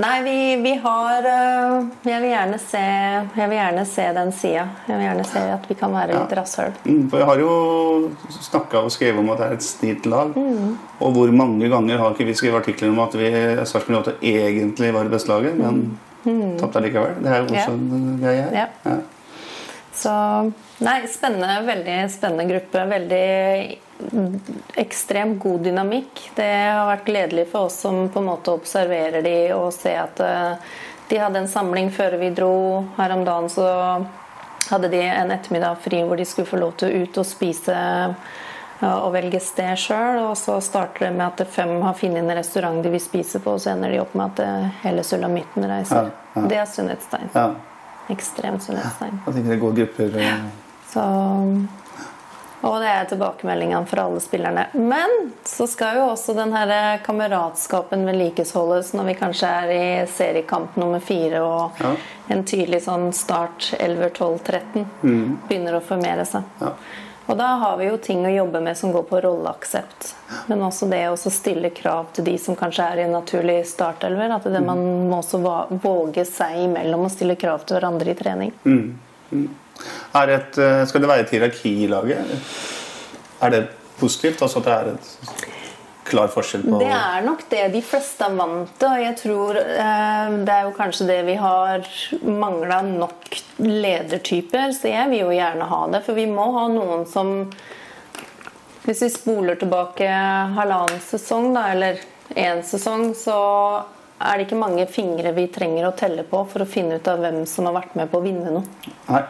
Nei, 0.00 0.14
vi, 0.24 0.36
vi 0.64 0.72
har 0.80 1.26
eh, 1.28 1.74
Jeg 2.08 2.22
vil 2.22 2.30
gjerne 2.30 2.58
se 2.62 2.80
Jeg 2.80 3.50
vil 3.50 3.58
gjerne 3.58 3.84
se 3.90 4.06
den 4.16 4.32
sida. 4.32 4.64
Jeg 4.88 4.96
vil 4.96 5.04
gjerne 5.04 5.26
se 5.28 5.42
at 5.58 5.68
vi 5.68 5.76
kan 5.82 5.92
være 5.92 6.14
litt 6.14 6.32
rasshøl. 6.38 6.72
Mm, 6.86 7.04
For 7.10 7.20
jeg 7.20 7.28
har 7.28 7.42
jo 7.42 7.52
snakka 8.38 8.86
og 8.86 8.94
skrevet 8.94 9.20
om 9.20 9.30
at 9.34 9.42
det 9.42 9.50
er 9.50 9.58
et 9.58 9.66
snilt 9.66 10.06
lag. 10.06 10.32
Og 11.00 11.12
hvor 11.12 11.34
mange 11.34 11.68
ganger 11.68 12.00
har 12.00 12.14
ikke 12.14 12.30
vi 12.30 12.38
skrevet 12.38 12.62
artikler 12.62 12.94
om 12.94 13.02
at 13.04 13.18
vi 13.18 13.30
Sarpsborg 13.66 14.00
8 14.06 14.16
egentlig 14.22 14.94
var 14.94 15.04
det 15.04 15.12
beste 15.18 15.34
laget, 15.34 15.58
men 15.58 15.98
tapte 16.60 16.80
allikevel. 16.82 17.18
Det 17.22 17.32
er 17.32 17.42
jo 17.42 17.50
også 17.54 17.74
en 17.74 18.16
greie 18.22 18.46
her. 18.46 18.70
Ja. 18.84 18.96
Så 19.96 20.12
Nei, 20.78 21.06
spennende. 21.08 21.62
Veldig 21.64 22.10
spennende 22.12 22.44
gruppe. 22.50 22.82
Veldig 22.84 23.78
ekstremt 24.76 25.38
god 25.40 25.62
dynamikk. 25.64 26.20
Det 26.36 26.50
har 26.68 26.84
vært 26.90 27.06
gledelig 27.06 27.46
for 27.52 27.70
oss 27.70 27.78
som 27.86 28.10
på 28.12 28.20
en 28.20 28.28
måte 28.28 28.52
observerer 28.52 29.24
de 29.24 29.36
og 29.56 29.70
ser 29.72 30.02
at 30.02 30.20
eh, 30.20 30.74
de 31.08 31.20
hadde 31.22 31.40
en 31.40 31.48
samling 31.48 31.88
før 31.94 32.18
vi 32.20 32.28
dro. 32.36 32.84
Her 32.98 33.14
om 33.16 33.24
dagen 33.24 33.48
så 33.52 33.68
hadde 34.68 34.90
de 34.92 35.00
en 35.06 35.32
ettermiddag 35.32 35.80
fri 35.80 36.02
hvor 36.04 36.20
de 36.20 36.26
skulle 36.28 36.50
få 36.50 36.60
lov 36.60 36.76
til 36.76 36.90
å 36.90 37.04
ut 37.06 37.22
og 37.22 37.28
spise 37.28 37.76
og 38.82 39.12
velge 39.14 39.40
sted 39.40 39.78
sjøl. 39.80 40.20
Og 40.26 40.36
så 40.40 40.58
starter 40.64 41.08
det 41.08 41.14
med 41.16 41.26
at 41.28 41.48
fem 41.52 41.78
har 41.82 41.96
funnet 41.98 42.24
en 42.24 42.36
restaurant 42.36 42.82
de 42.82 42.92
vil 42.92 43.02
spise 43.02 43.40
på, 43.40 43.56
og 43.56 43.62
så 43.62 43.72
ender 43.72 43.94
de 43.94 44.02
opp 44.02 44.14
med 44.18 44.34
at 44.34 44.44
eh, 44.44 44.68
hele 44.84 45.06
sulamitten 45.06 45.66
reiser. 45.70 46.12
Ja, 46.12 46.36
ja. 46.36 46.44
Det 46.50 46.60
er 46.60 46.68
sunnhetstegn. 46.74 47.32
Ja. 47.34 47.48
Ekstremt 48.12 48.62
sunnhetstegn. 48.62 49.18
Jeg 49.26 49.34
tenker 49.34 49.56
det 49.56 49.62
går 49.64 49.76
grupper 49.80 50.20
eh, 50.22 50.46
Så, 50.92 51.02
og 52.66 52.76
det 52.82 52.90
er 52.90 53.08
tilbakemeldingene 53.10 53.86
fra 53.86 54.06
alle 54.08 54.20
spillerne. 54.22 54.66
Men 54.74 55.32
så 55.46 55.66
skal 55.70 55.98
jo 56.00 56.04
også 56.12 56.34
den 56.36 56.54
her 56.56 56.98
kameratskapen 57.06 58.06
vedlikeholdes 58.08 58.92
når 58.96 59.10
vi 59.10 59.16
kanskje 59.18 59.50
er 59.62 59.72
i 59.74 59.88
seriekamp 60.10 60.78
nummer 60.80 61.02
fire 61.04 61.42
og 61.44 61.82
en 62.32 62.44
tydelig 62.48 62.82
sånn 62.86 63.12
start 63.14 63.72
11-12-13 63.78 64.86
begynner 65.46 65.78
å 65.78 65.84
formere 65.84 66.24
seg. 66.26 66.48
Og 67.26 67.36
da 67.38 67.46
har 67.60 67.76
vi 67.80 67.88
jo 67.88 67.96
ting 67.98 68.22
å 68.26 68.30
jobbe 68.30 68.60
med 68.62 68.78
som 68.78 68.92
går 68.94 69.02
på 69.08 69.20
rolleaksept. 69.24 70.12
Men 70.46 70.62
også 70.62 70.86
det 70.90 71.02
å 71.10 71.16
stille 71.18 71.72
krav 71.74 72.12
til 72.14 72.26
de 72.28 72.36
som 72.38 72.58
kanskje 72.58 72.86
er 72.86 73.02
i 73.02 73.06
en 73.06 73.16
naturlig 73.16 73.58
startelver. 73.66 74.36
At 74.36 74.46
det 74.46 74.62
man 74.62 74.82
må 75.10 75.18
også 75.18 75.40
våge 75.82 76.26
seg 76.28 76.62
imellom 76.68 77.08
og 77.08 77.14
stille 77.14 77.38
krav 77.40 77.66
til 77.66 77.80
hverandre 77.80 78.14
i 78.14 78.18
trening. 78.18 78.54
er 80.14 80.26
det 80.26 80.34
et, 80.34 80.58
eh, 80.58 80.84
Skal 80.86 81.00
det 81.00 81.08
være 81.08 81.20
et 81.26 81.30
hierarki 81.30 81.84
i 81.84 81.88
laget? 81.88 82.24
Er 83.42 83.50
det 83.50 83.68
positivt? 83.98 84.42
Altså 84.42 84.58
at 84.58 84.64
det 84.64 84.72
er 84.72 84.86
et 84.94 85.55
klar 86.06 86.30
forskjell 86.32 86.64
på 86.66 86.80
Det 86.80 86.90
er 86.92 87.24
nok 87.26 87.44
det 87.50 87.62
de 87.74 87.82
fleste 87.84 88.26
er 88.26 88.36
vant 88.38 88.72
til. 88.80 88.88
Og 88.88 89.02
jeg 89.02 89.16
tror 89.20 89.60
eh, 89.60 90.36
det 90.46 90.54
er 90.54 90.66
jo 90.68 90.74
kanskje 90.76 91.08
det 91.10 91.18
vi 91.28 91.36
har 91.40 91.86
mangla 92.22 92.80
nok 92.86 93.40
ledertyper. 93.62 94.74
Så 94.76 94.92
jeg 94.92 95.12
vil 95.12 95.24
jo 95.26 95.34
gjerne 95.34 95.70
ha 95.70 95.80
det. 95.92 96.02
For 96.06 96.18
vi 96.18 96.28
må 96.30 96.50
ha 96.56 96.66
noen 96.72 97.06
som 97.10 97.34
Hvis 98.86 99.02
vi 99.02 99.08
spoler 99.10 99.56
tilbake 99.58 100.06
halvannen 100.54 101.00
sesong, 101.02 101.48
da, 101.56 101.64
eller 101.72 101.98
én 102.38 102.60
sesong, 102.62 103.08
så 103.18 103.38
er 104.22 104.38
det 104.38 104.46
ikke 104.46 104.60
mange 104.60 104.84
fingre 104.86 105.32
vi 105.34 105.48
trenger 105.50 105.88
å 105.88 105.96
telle 105.98 106.22
på 106.22 106.44
for 106.46 106.62
å 106.62 106.68
finne 106.70 107.00
ut 107.00 107.10
av 107.10 107.18
hvem 107.24 107.40
som 107.50 107.66
har 107.66 107.74
vært 107.80 107.96
med 107.98 108.12
på 108.12 108.20
å 108.20 108.24
vinne 108.24 108.52
noe. 108.54 108.92
Nei. 109.10 109.24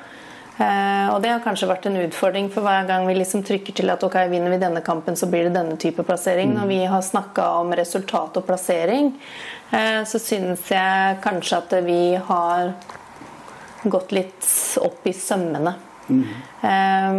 Eh, 0.57 1.09
og 1.13 1.21
det 1.21 1.35
har 1.35 1.43
kanskje 1.45 1.69
vært 1.69 1.87
en 1.89 1.99
utfordring, 2.01 2.49
for 2.53 2.65
hver 2.65 2.87
gang 2.89 3.05
vi 3.09 3.19
liksom 3.19 3.43
trykker 3.45 3.77
til 3.77 3.93
at 3.93 4.05
ok, 4.07 4.17
vinner 4.33 4.55
vi 4.55 4.61
denne 4.63 4.81
kampen, 4.85 5.17
så 5.19 5.29
blir 5.29 5.49
det 5.49 5.57
denne 5.59 5.77
type 5.81 6.05
plassering. 6.07 6.55
Når 6.57 6.71
vi 6.71 6.79
har 6.89 7.03
snakka 7.05 7.49
om 7.61 7.75
resultat 7.77 8.39
og 8.41 8.47
plassering, 8.49 9.13
eh, 9.71 10.01
så 10.09 10.21
syns 10.23 10.71
jeg 10.73 11.19
kanskje 11.25 11.59
at 11.61 11.77
vi 11.85 12.01
har 12.29 12.73
gått 13.85 14.15
litt 14.17 14.49
opp 14.81 15.05
i 15.05 15.13
sømmene. 15.13 15.75
Eh, 16.09 17.13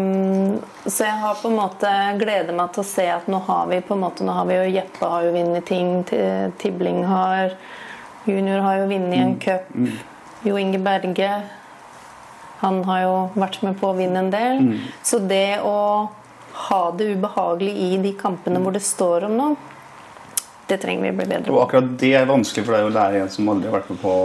så 0.88 1.06
jeg 1.06 1.22
har 1.22 1.38
på 1.38 1.52
en 1.52 1.60
måte 1.60 1.92
gleder 2.18 2.58
meg 2.58 2.74
til 2.74 2.82
å 2.82 2.90
se 2.90 3.06
at 3.12 3.28
nå 3.30 3.44
har 3.46 3.70
vi 3.70 3.84
på 3.86 3.94
en 3.94 4.02
måte, 4.02 4.26
nå 4.26 4.34
har 4.34 4.50
vi 4.50 4.58
jo 4.58 4.72
Jeppe 4.80 5.12
har 5.14 5.28
jo 5.28 5.36
vunnet 5.36 5.68
ting, 5.68 6.02
Tibling 6.58 7.04
har 7.06 7.54
Junior 8.28 8.66
har 8.66 8.82
jo 8.82 8.90
vunnet 8.90 9.22
en 9.22 9.38
cup. 9.40 9.70
Jo 10.44 10.58
Inge 10.60 10.80
Berge 10.84 11.30
han 12.62 12.84
har 12.88 13.02
jo 13.04 13.16
vært 13.38 13.62
med 13.66 13.80
på 13.80 13.92
å 13.92 13.98
vinne 13.98 14.26
en 14.26 14.32
del. 14.34 14.62
Så 15.06 15.20
det 15.20 15.60
å 15.66 15.78
ha 16.68 16.84
det 16.98 17.12
ubehagelig 17.14 17.74
i 17.88 17.98
de 18.02 18.14
kampene 18.18 18.62
hvor 18.64 18.74
det 18.74 18.82
står 18.86 19.28
om 19.28 19.36
noe, 19.38 19.74
det 20.68 20.82
trenger 20.82 21.06
vi 21.06 21.12
bli 21.16 21.28
bedre 21.30 21.54
Og 21.54 21.62
akkurat 21.64 21.94
det 22.02 22.10
er 22.20 22.26
vanskelig 22.28 22.66
for 22.68 22.76
deg 22.76 22.90
å 22.90 22.96
lære 22.96 23.22
en 23.24 23.30
som 23.32 23.48
aldri 23.54 23.70
har 23.70 23.78
vært 23.78 23.92
med 23.94 24.02
på 24.02 24.16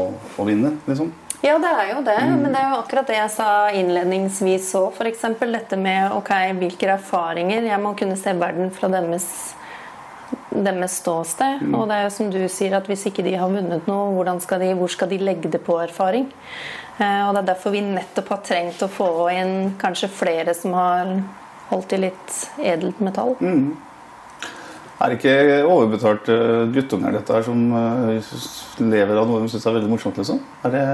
å 0.43 0.47
vinne. 0.49 0.73
liksom. 0.89 1.13
Ja, 1.43 1.57
det 1.59 1.71
er 1.75 1.89
jo 1.91 2.03
det. 2.07 2.19
Men 2.31 2.53
det 2.55 2.61
er 2.61 2.71
jo 2.71 2.81
akkurat 2.81 3.09
det 3.11 3.17
jeg 3.19 3.31
sa 3.35 3.49
innledningsvis 3.75 4.69
òg. 4.79 4.95
F.eks. 4.95 5.25
dette 5.41 5.79
med 5.79 6.15
ok, 6.15 6.31
hvilke 6.61 6.87
erfaringer 6.95 7.67
Jeg 7.67 7.83
må 7.83 7.97
kunne 7.99 8.19
se 8.19 8.35
verden 8.39 8.71
fra 8.75 8.91
deres, 8.93 9.27
deres 10.53 10.99
ståsted. 11.01 11.63
Og 11.73 11.87
det 11.89 11.99
er 11.99 12.07
jo 12.07 12.15
som 12.15 12.31
du 12.33 12.41
sier, 12.51 12.77
at 12.77 12.89
hvis 12.91 13.07
ikke 13.11 13.25
de 13.27 13.37
har 13.39 13.51
vunnet 13.53 13.89
noe, 13.91 14.39
skal 14.43 14.63
de, 14.63 14.73
hvor 14.79 14.91
skal 14.93 15.11
de 15.11 15.21
legge 15.23 15.51
det 15.53 15.63
på 15.65 15.79
erfaring? 15.83 16.29
Eh, 16.99 17.23
og 17.27 17.35
det 17.35 17.43
er 17.43 17.53
derfor 17.55 17.75
vi 17.75 17.85
nettopp 17.85 18.35
har 18.35 18.43
trengt 18.47 18.83
å 18.85 18.91
få 18.91 19.09
inn 19.33 19.55
kanskje 19.81 20.11
flere 20.13 20.55
som 20.57 20.77
har 20.77 21.15
holdt 21.71 21.97
i 21.97 22.03
litt 22.05 22.37
edelt 22.61 23.01
metall. 23.01 23.35
Er 25.03 25.11
det 25.11 25.19
ikke 25.19 25.63
overbetalt 25.67 26.29
uh, 26.31 26.69
guttunger 26.71 27.17
dette 27.17 27.35
her 27.35 27.43
som 27.43 27.63
eh, 27.75 28.29
lever 28.85 29.19
av 29.19 29.27
noe 29.27 29.41
de 29.43 29.49
syns 29.51 29.65
er 29.67 29.75
veldig 29.75 29.91
morsomt, 29.91 30.21
liksom? 30.21 30.39
Er 30.63 30.77
det 30.77 30.85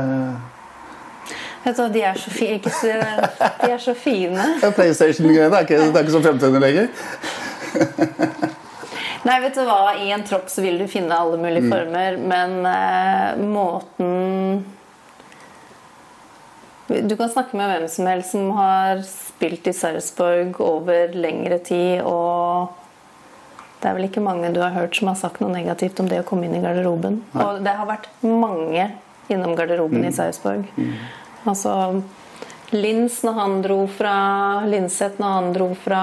Vet 1.65 1.77
du, 1.77 1.83
de 1.93 2.05
er 2.07 2.17
så, 2.17 2.31
fi, 2.33 2.47
ikke 2.55 2.71
de 2.71 3.73
er 3.75 3.81
så 3.83 3.93
fine. 3.99 4.45
PlayStation-greiene 4.63 5.59
er, 5.59 5.67
er 5.67 5.99
ikke 6.01 6.15
så 6.15 6.23
fremtredende 6.25 6.63
lenger? 6.63 6.89
Nei, 9.27 9.41
vet 9.43 9.57
du 9.59 9.65
hva, 9.67 9.95
I 9.99 10.11
en 10.15 10.25
tropp 10.27 10.51
så 10.53 10.63
vil 10.63 10.79
du 10.79 10.87
finne 10.91 11.17
alle 11.17 11.39
mulige 11.41 11.71
former, 11.71 12.19
men 12.23 12.59
eh, 12.71 13.41
måten 13.43 14.65
Du 16.89 17.17
kan 17.19 17.29
snakke 17.29 17.57
med 17.59 17.69
hvem 17.69 17.89
som 17.93 18.07
helst 18.09 18.33
som 18.33 18.53
har 18.57 19.03
spilt 19.07 19.67
i 19.69 19.75
Sarpsborg 19.77 20.61
over 20.65 21.13
lengre 21.13 21.59
tid, 21.59 22.01
og 22.07 22.71
det 23.83 23.91
er 23.91 23.99
vel 23.99 24.09
ikke 24.09 24.23
mange 24.25 24.51
du 24.55 24.63
har 24.63 24.73
hørt 24.75 24.97
som 24.97 25.11
har 25.11 25.19
sagt 25.21 25.43
noe 25.43 25.53
negativt 25.53 26.01
om 26.03 26.09
det 26.11 26.23
å 26.23 26.27
komme 26.27 26.49
inn 26.49 26.57
i 26.59 26.63
garderoben. 26.65 27.21
Og 27.37 27.61
det 27.63 27.75
har 27.79 27.87
vært 27.87 28.09
mange 28.25 28.89
innom 29.29 29.53
garderoben 29.59 30.07
i 30.09 30.15
Sarpsborg. 30.15 30.65
Altså 31.47 31.75
Lins 32.75 33.21
når 33.25 33.37
han 33.39 33.61
dro 33.65 33.79
fra 33.89 34.15
Linseth 34.69 35.21
når 35.23 35.37
han 35.37 35.53
dro 35.55 35.69
fra 35.79 36.01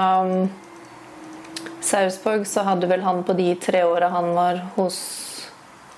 Sarpsborg, 1.86 2.46
så 2.48 2.64
hadde 2.66 2.88
vel 2.90 3.04
han 3.06 3.22
på 3.26 3.36
de 3.38 3.52
tre 3.62 3.84
åra 3.86 4.08
han 4.12 4.32
var 4.36 4.60
hos 4.76 4.98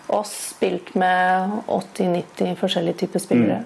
oss, 0.09 0.34
spilt 0.55 0.95
med 0.97 1.51
80-90 1.66 2.55
forskjellige 2.61 3.03
typer 3.05 3.20
spillere. 3.24 3.62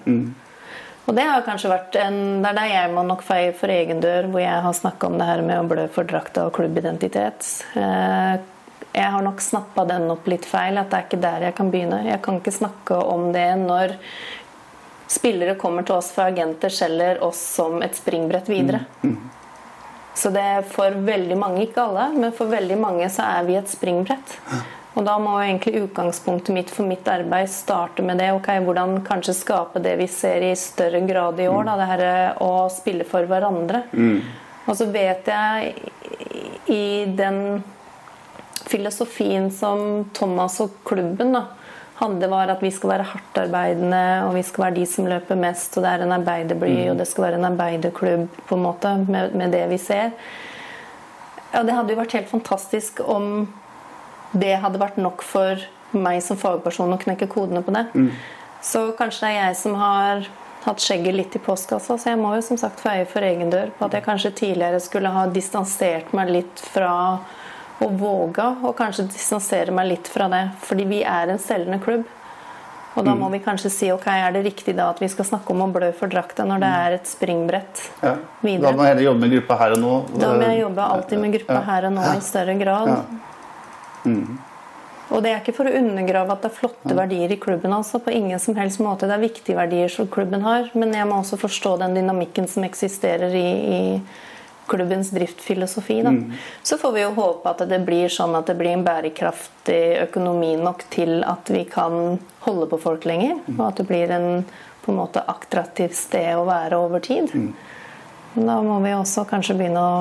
Og 1.03 1.15
det 1.17 1.23
har 1.27 1.43
kanskje 1.43 1.67
vært 1.71 1.95
en, 1.99 2.17
det 2.43 2.49
er 2.53 2.55
der 2.55 2.69
jeg 2.71 2.91
må 2.95 3.03
nok 3.03 3.23
feie 3.27 3.51
for 3.59 3.71
egen 3.71 3.99
dør, 4.03 4.29
hvor 4.31 4.39
jeg 4.39 4.61
har 4.63 4.75
snakka 4.77 5.09
om 5.09 5.17
det 5.19 5.27
her 5.27 5.41
med 5.43 5.59
å 5.59 5.67
blø 5.67 5.87
for 5.91 6.07
drakta 6.07 6.45
og 6.47 6.53
klubbidentitet. 6.55 7.49
Eh, 7.75 8.39
Jeg 8.93 9.09
har 9.09 9.23
nok 9.25 9.39
snappa 9.41 9.87
den 9.89 10.03
opp 10.13 10.27
litt 10.29 10.45
feil, 10.45 10.77
at 10.77 10.91
det 10.91 10.97
er 10.99 11.05
ikke 11.07 11.21
der 11.23 11.45
jeg 11.47 11.55
kan 11.57 11.71
begynne. 11.73 12.03
Jeg 12.05 12.21
kan 12.21 12.35
ikke 12.37 12.51
snakke 12.53 12.99
om 13.09 13.31
det 13.33 13.47
når 13.57 13.95
spillere 15.09 15.55
kommer 15.57 15.81
til 15.87 15.95
oss 15.95 16.11
fra 16.13 16.27
agenter, 16.29 16.69
selger 16.69 17.23
oss 17.25 17.41
som 17.55 17.81
et 17.81 17.97
springbrett 17.97 18.51
videre. 18.53 18.83
Så 20.15 20.29
det 20.33 20.65
for 20.69 20.91
veldig 20.91 21.35
mange, 21.37 21.63
ikke 21.65 21.81
alle, 21.87 22.07
men 22.13 22.31
for 22.37 22.45
veldig 22.51 22.77
mange 22.77 23.07
så 23.09 23.25
er 23.39 23.43
vi 23.47 23.55
et 23.57 23.67
springbrett. 23.71 24.37
Og 24.93 25.01
da 25.07 25.15
må 25.17 25.39
egentlig 25.41 25.79
utgangspunktet 25.87 26.53
mitt 26.53 26.69
for 26.69 26.85
mitt 26.85 27.07
arbeid 27.09 27.49
starte 27.49 28.03
med 28.05 28.19
det. 28.21 28.27
ok, 28.35 28.45
Hvordan 28.61 28.99
kanskje 29.07 29.33
skape 29.33 29.81
det 29.81 29.95
vi 29.97 30.05
ser 30.07 30.45
i 30.45 30.53
større 30.55 31.01
grad 31.07 31.39
i 31.41 31.47
år. 31.49 31.65
Da, 31.65 31.75
det 31.81 31.87
her 31.89 32.37
å 32.45 32.69
spille 32.69 33.03
for 33.09 33.25
hverandre. 33.25 33.81
Og 34.67 34.75
så 34.77 34.85
vet 34.93 35.25
jeg 35.25 35.73
i- 36.67 36.73
i 36.73 37.05
den 37.09 37.63
filosofien 38.67 39.49
som 39.51 40.05
Thomas 40.13 40.59
og 40.61 40.71
klubben 40.85 41.33
da, 41.33 41.45
hadde, 42.03 42.29
var 42.31 42.51
at 42.53 42.61
vi 42.63 42.71
skal 42.73 42.93
være 42.93 43.09
hardtarbeidende, 43.09 44.05
og 44.27 44.35
vi 44.37 44.43
skal 44.45 44.67
være 44.67 44.77
de 44.77 44.85
som 44.89 45.09
løper 45.09 45.39
mest, 45.39 45.77
og 45.77 45.85
det 45.85 45.91
er 45.93 46.05
en 46.05 46.15
arbeiderby, 46.19 46.73
og 46.91 46.99
det 46.99 47.07
skal 47.09 47.27
være 47.27 47.39
en 47.41 47.49
arbeiderklubb, 47.49 48.27
på 48.49 48.57
en 48.59 48.65
måte, 48.65 48.93
med, 49.07 49.35
med 49.39 49.55
det 49.55 49.65
vi 49.71 49.79
ser. 49.81 50.13
Ja, 51.53 51.61
det 51.63 51.75
hadde 51.77 51.93
jo 51.93 51.99
vært 52.01 52.15
helt 52.17 52.31
fantastisk 52.31 53.01
om 53.05 53.47
det 54.33 54.55
hadde 54.63 54.81
vært 54.81 54.97
nok 54.97 55.21
for 55.25 55.61
meg 55.93 56.23
som 56.25 56.39
fagperson 56.41 56.95
å 56.95 57.01
knekke 57.01 57.27
kodene 57.29 57.61
på 57.65 57.73
det. 57.75 57.85
Så 58.65 58.87
kanskje 58.97 59.27
det 59.27 59.33
er 59.35 59.45
jeg 59.49 59.59
som 59.59 59.75
har 59.77 60.25
hatt 60.63 60.81
skjegget 60.81 61.15
litt 61.15 61.35
i 61.35 61.41
postkassa, 61.43 61.97
så 61.99 62.13
jeg 62.13 62.19
må 62.21 62.33
jo 62.37 62.43
som 62.45 62.57
sagt 62.59 62.81
feie 62.81 63.05
for 63.09 63.25
egen 63.25 63.51
dør 63.51 63.73
på 63.77 63.85
at 63.85 63.97
jeg 63.97 64.05
kanskje 64.05 64.31
tidligere 64.39 64.79
skulle 64.81 65.11
ha 65.11 65.25
distansert 65.29 66.13
meg 66.15 66.31
litt 66.31 66.63
fra 66.73 66.93
å 67.81 67.87
våga 67.89 68.57
å 68.63 68.73
kanskje 68.77 69.07
distansere 69.09 69.71
meg 69.71 69.87
litt 69.87 70.07
fra 70.07 70.27
det. 70.29 70.43
Fordi 70.67 70.85
vi 70.85 71.01
er 71.03 71.33
en 71.33 71.39
selgende 71.41 71.81
klubb. 71.83 72.03
Og 72.93 73.05
da 73.07 73.15
må 73.17 73.25
vi 73.33 73.39
kanskje 73.41 73.71
si 73.73 73.87
ok, 73.89 74.05
er 74.05 74.31
det 74.35 74.43
riktig 74.45 74.75
da 74.77 74.91
at 74.91 74.99
vi 75.01 75.07
skal 75.09 75.25
snakke 75.25 75.49
om 75.49 75.63
å 75.65 75.71
blø 75.73 75.87
for 75.97 76.11
drakta 76.11 76.45
når 76.45 76.59
det 76.61 76.71
er 76.77 76.91
et 76.99 77.07
springbrett 77.09 77.81
Ja. 78.03 78.15
videre? 78.43 78.69
Da 78.69 78.77
må 78.77 78.83
jeg 78.85 78.91
heller 78.93 79.07
jobbe 79.07 79.19
med 79.19 79.31
gruppa 79.31 79.57
her 79.57 79.71
og 79.71 79.79
nå. 79.81 79.93
Da 80.19 80.33
må 80.37 80.41
jeg 80.45 80.59
jobbe 80.61 80.81
alltid 80.83 81.19
med 81.19 81.33
gruppa 81.33 81.53
Ja. 81.53 81.61
her 81.61 81.85
og 81.85 81.93
nå 81.93 82.01
i 82.01 82.21
større 82.21 82.55
grad. 82.59 83.05
Og 85.13 85.21
det 85.21 85.31
er 85.31 85.41
ikke 85.41 85.55
for 85.55 85.65
å 85.69 85.73
undergrave 85.77 86.31
at 86.31 86.41
det 86.41 86.51
er 86.51 86.55
flotte 86.57 86.95
verdier 86.95 87.31
i 87.31 87.37
klubben. 87.37 87.73
altså, 87.73 87.99
på 87.99 88.11
ingen 88.11 88.39
som 88.39 88.55
helst 88.55 88.79
måte. 88.79 89.01
Det 89.07 89.11
er 89.11 89.27
viktige 89.29 89.55
verdier 89.55 89.89
som 89.89 90.07
klubben 90.07 90.41
har, 90.41 90.69
men 90.73 90.93
jeg 90.93 91.05
må 91.07 91.19
også 91.21 91.37
forstå 91.37 91.79
den 91.79 91.93
dynamikken 91.95 92.47
som 92.47 92.63
eksisterer 92.63 93.33
i, 93.33 93.49
i 93.73 94.01
klubbens 94.67 95.11
driftfilosofi. 95.13 96.01
Da. 96.05 96.13
Så 96.63 96.77
får 96.81 96.91
vi 96.95 97.03
jo 97.03 97.13
håpe 97.17 97.51
at 97.51 97.63
det 97.69 97.79
blir 97.87 98.11
sånn 98.11 98.35
at 98.39 98.49
det 98.49 98.57
blir 98.59 98.75
en 98.77 98.85
bærekraftig 98.85 99.81
økonomi 100.05 100.53
nok 100.61 100.85
til 100.93 101.23
at 101.27 101.51
vi 101.53 101.65
kan 101.69 102.19
holde 102.47 102.69
på 102.71 102.79
folk 102.83 103.07
lenger, 103.07 103.41
og 103.57 103.65
at 103.69 103.81
det 103.81 103.87
blir 103.89 104.13
en 104.13 104.45
på 104.83 104.91
en 104.91 104.99
måte 104.99 105.21
attraktivt 105.31 105.95
sted 105.95 106.33
å 106.35 106.43
være 106.43 106.75
over 106.75 106.99
tid. 106.99 107.31
Da 108.33 108.57
må 108.65 108.81
vi 108.83 108.91
også 108.97 109.23
kanskje 109.29 109.55
begynne 109.55 109.79
å 109.79 109.97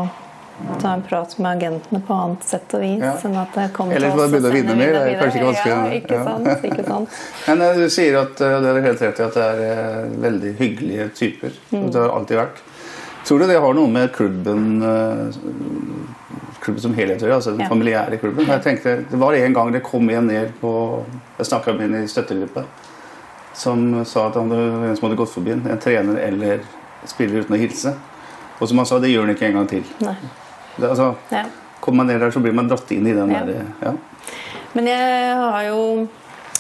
ta 0.81 0.93
en 0.97 1.03
prat 1.03 1.39
med 1.39 1.51
agentene 1.51 2.01
på 2.07 2.15
annet 2.15 2.45
sett 2.45 2.75
og 2.77 2.83
vis. 2.85 3.01
Ja. 3.03 3.13
Sånn 3.21 3.37
at 3.39 3.55
det 3.57 3.69
kommer 3.77 3.97
Eller 3.97 4.17
bare 4.17 4.29
begynne 4.33 4.51
å 4.51 4.57
vinne 4.57 4.77
mer, 4.79 4.93
det 4.97 5.03
er 5.05 5.21
kanskje 5.21 5.41
ikke 5.41 5.49
vanskelig, 5.51 5.73
Ja, 5.73 6.01
ikke 6.01 6.19
ja. 6.19 6.57
ikke 6.71 6.87
sant. 6.89 7.23
Men 7.49 7.65
eh, 7.67 7.79
du 7.79 7.87
sier 7.93 8.19
at 8.23 8.43
eh, 8.43 8.59
det 8.65 8.73
er 8.73 8.85
helt 8.89 9.07
rett 9.07 9.23
i 9.23 9.27
at 9.27 9.39
det 9.39 9.47
er 9.47 9.65
eh, 9.69 10.13
veldig 10.27 10.53
hyggelige 10.61 11.09
typer. 11.19 11.57
Mm. 11.73 11.89
Det 11.89 12.03
har 12.03 12.15
alltid 12.19 12.41
vært. 12.43 12.63
Tror 13.25 13.39
du 13.39 13.47
det 13.47 13.59
har 13.61 13.75
noe 13.75 13.89
med 13.89 14.13
klubben 14.13 14.83
eh, 14.83 15.37
klubben 16.63 16.83
som 16.83 16.95
helhet 16.95 17.23
å 17.23 17.27
gjøre? 17.29 17.37
Altså 17.41 17.53
den 17.57 17.61
Ja. 17.65 17.69
familiære 17.71 18.19
klubben? 18.19 18.47
Jeg 18.47 18.63
tenkte, 18.63 18.97
Det 19.11 19.19
var 19.19 19.33
en 19.35 19.53
gang 19.55 19.73
det 19.73 19.83
kom 19.83 20.09
en 20.11 20.27
ned 20.27 20.53
på 20.61 21.05
Jeg 21.39 21.47
snakka 21.47 21.73
med 21.79 21.91
en 21.95 22.03
i 22.05 22.07
støttegruppa 22.07 22.65
som 23.55 24.05
sa 24.09 24.29
at 24.29 24.35
han 24.35 24.49
hadde, 24.49 24.89
en 24.89 24.97
som 24.97 25.09
hadde 25.11 25.17
gått 25.19 25.29
forbi 25.29 25.51
en, 25.53 25.67
en 25.69 25.79
trener 25.79 26.17
eller 26.25 26.61
spiller 27.05 27.43
uten 27.43 27.53
å 27.55 27.59
hilse. 27.61 27.91
Og 28.61 28.69
som 28.69 28.79
han 28.79 28.87
sa, 28.87 28.99
det 28.99 29.11
gjør 29.11 29.27
han 29.27 29.35
ikke 29.35 29.45
en 29.51 29.59
gang 29.59 29.67
til. 29.69 29.83
Nei. 30.01 30.15
Det, 30.79 30.89
altså, 30.89 31.15
Ja. 31.31 31.43
Kommer 31.81 31.97
man 31.99 32.07
ned 32.07 32.21
der, 32.21 32.31
så 32.31 32.41
blir 32.41 32.55
man 32.55 32.69
dratt 32.71 32.91
inn 32.93 33.07
i 33.07 33.13
den 33.13 33.31
Ja. 33.31 33.45
der 33.45 33.65
ja. 33.83 33.93
Men 34.75 34.87
jeg 34.87 35.37
har 35.37 35.63
jo 35.69 36.09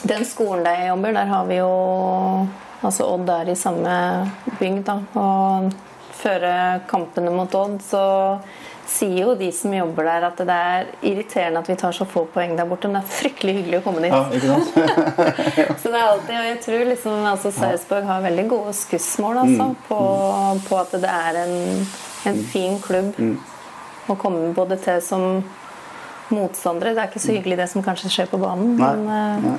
Den 0.06 0.24
skolen 0.24 0.64
der 0.64 0.74
jeg 0.74 0.88
jobber, 0.88 1.12
der 1.12 1.26
har 1.26 1.44
vi 1.46 1.56
jo 1.56 2.48
Altså 2.82 3.04
Odd 3.14 3.28
er 3.30 3.48
i 3.50 3.54
samme 3.54 4.30
bygd, 4.58 4.84
da. 4.84 4.98
Og 5.14 5.72
før 6.23 6.45
kampene 6.91 7.31
mot 7.35 7.55
Odd, 7.59 7.81
så 7.85 8.03
sier 8.93 9.23
jo 9.23 9.35
de 9.39 9.47
som 9.55 9.73
jobber 9.73 10.05
der, 10.05 10.25
at 10.27 10.41
det 10.43 10.55
er 10.55 10.89
irriterende 11.09 11.61
at 11.62 11.68
vi 11.70 11.77
tar 11.81 11.95
så 11.97 12.05
få 12.09 12.25
poeng 12.35 12.57
der 12.59 12.66
borte. 12.68 12.91
Men 12.91 12.99
det 13.01 13.07
er 13.07 13.14
fryktelig 13.16 13.55
hyggelig 13.61 13.79
å 13.81 13.85
komme 13.87 14.03
dit. 14.05 14.12
ja, 14.12 14.25
ikke 14.37 14.51
sant? 14.51 14.68
Så 15.83 15.93
det 15.93 16.01
er 16.01 16.09
alltid, 16.11 16.35
og 16.37 16.47
jeg 16.51 16.59
tror 16.66 16.85
liksom 16.91 17.25
altså 17.31 17.53
Sarpsborg 17.57 18.05
har 18.11 18.27
veldig 18.27 18.45
gode 18.51 18.75
skussmål 18.77 19.41
altså, 19.47 19.68
Mm. 19.70 19.77
på, 19.89 20.01
på 20.68 20.81
at 20.83 20.93
det 21.07 21.11
er 21.14 21.41
en, 21.47 21.57
en 22.33 22.43
fin 22.53 22.79
klubb 22.85 23.14
Mm. 23.18 23.37
å 24.12 24.16
komme 24.18 24.53
både 24.57 24.77
til 24.83 25.01
som 25.03 25.45
motstandere. 26.33 26.93
Det 26.97 27.03
er 27.05 27.11
ikke 27.12 27.20
så 27.23 27.33
hyggelig 27.37 27.57
det 27.62 27.68
som 27.73 27.83
kanskje 27.87 28.11
skjer 28.12 28.31
på 28.33 28.39
banen, 28.43 28.75
Nei, 28.81 28.93
men 28.97 29.09
eh, 29.16 29.51
nei. 29.51 29.59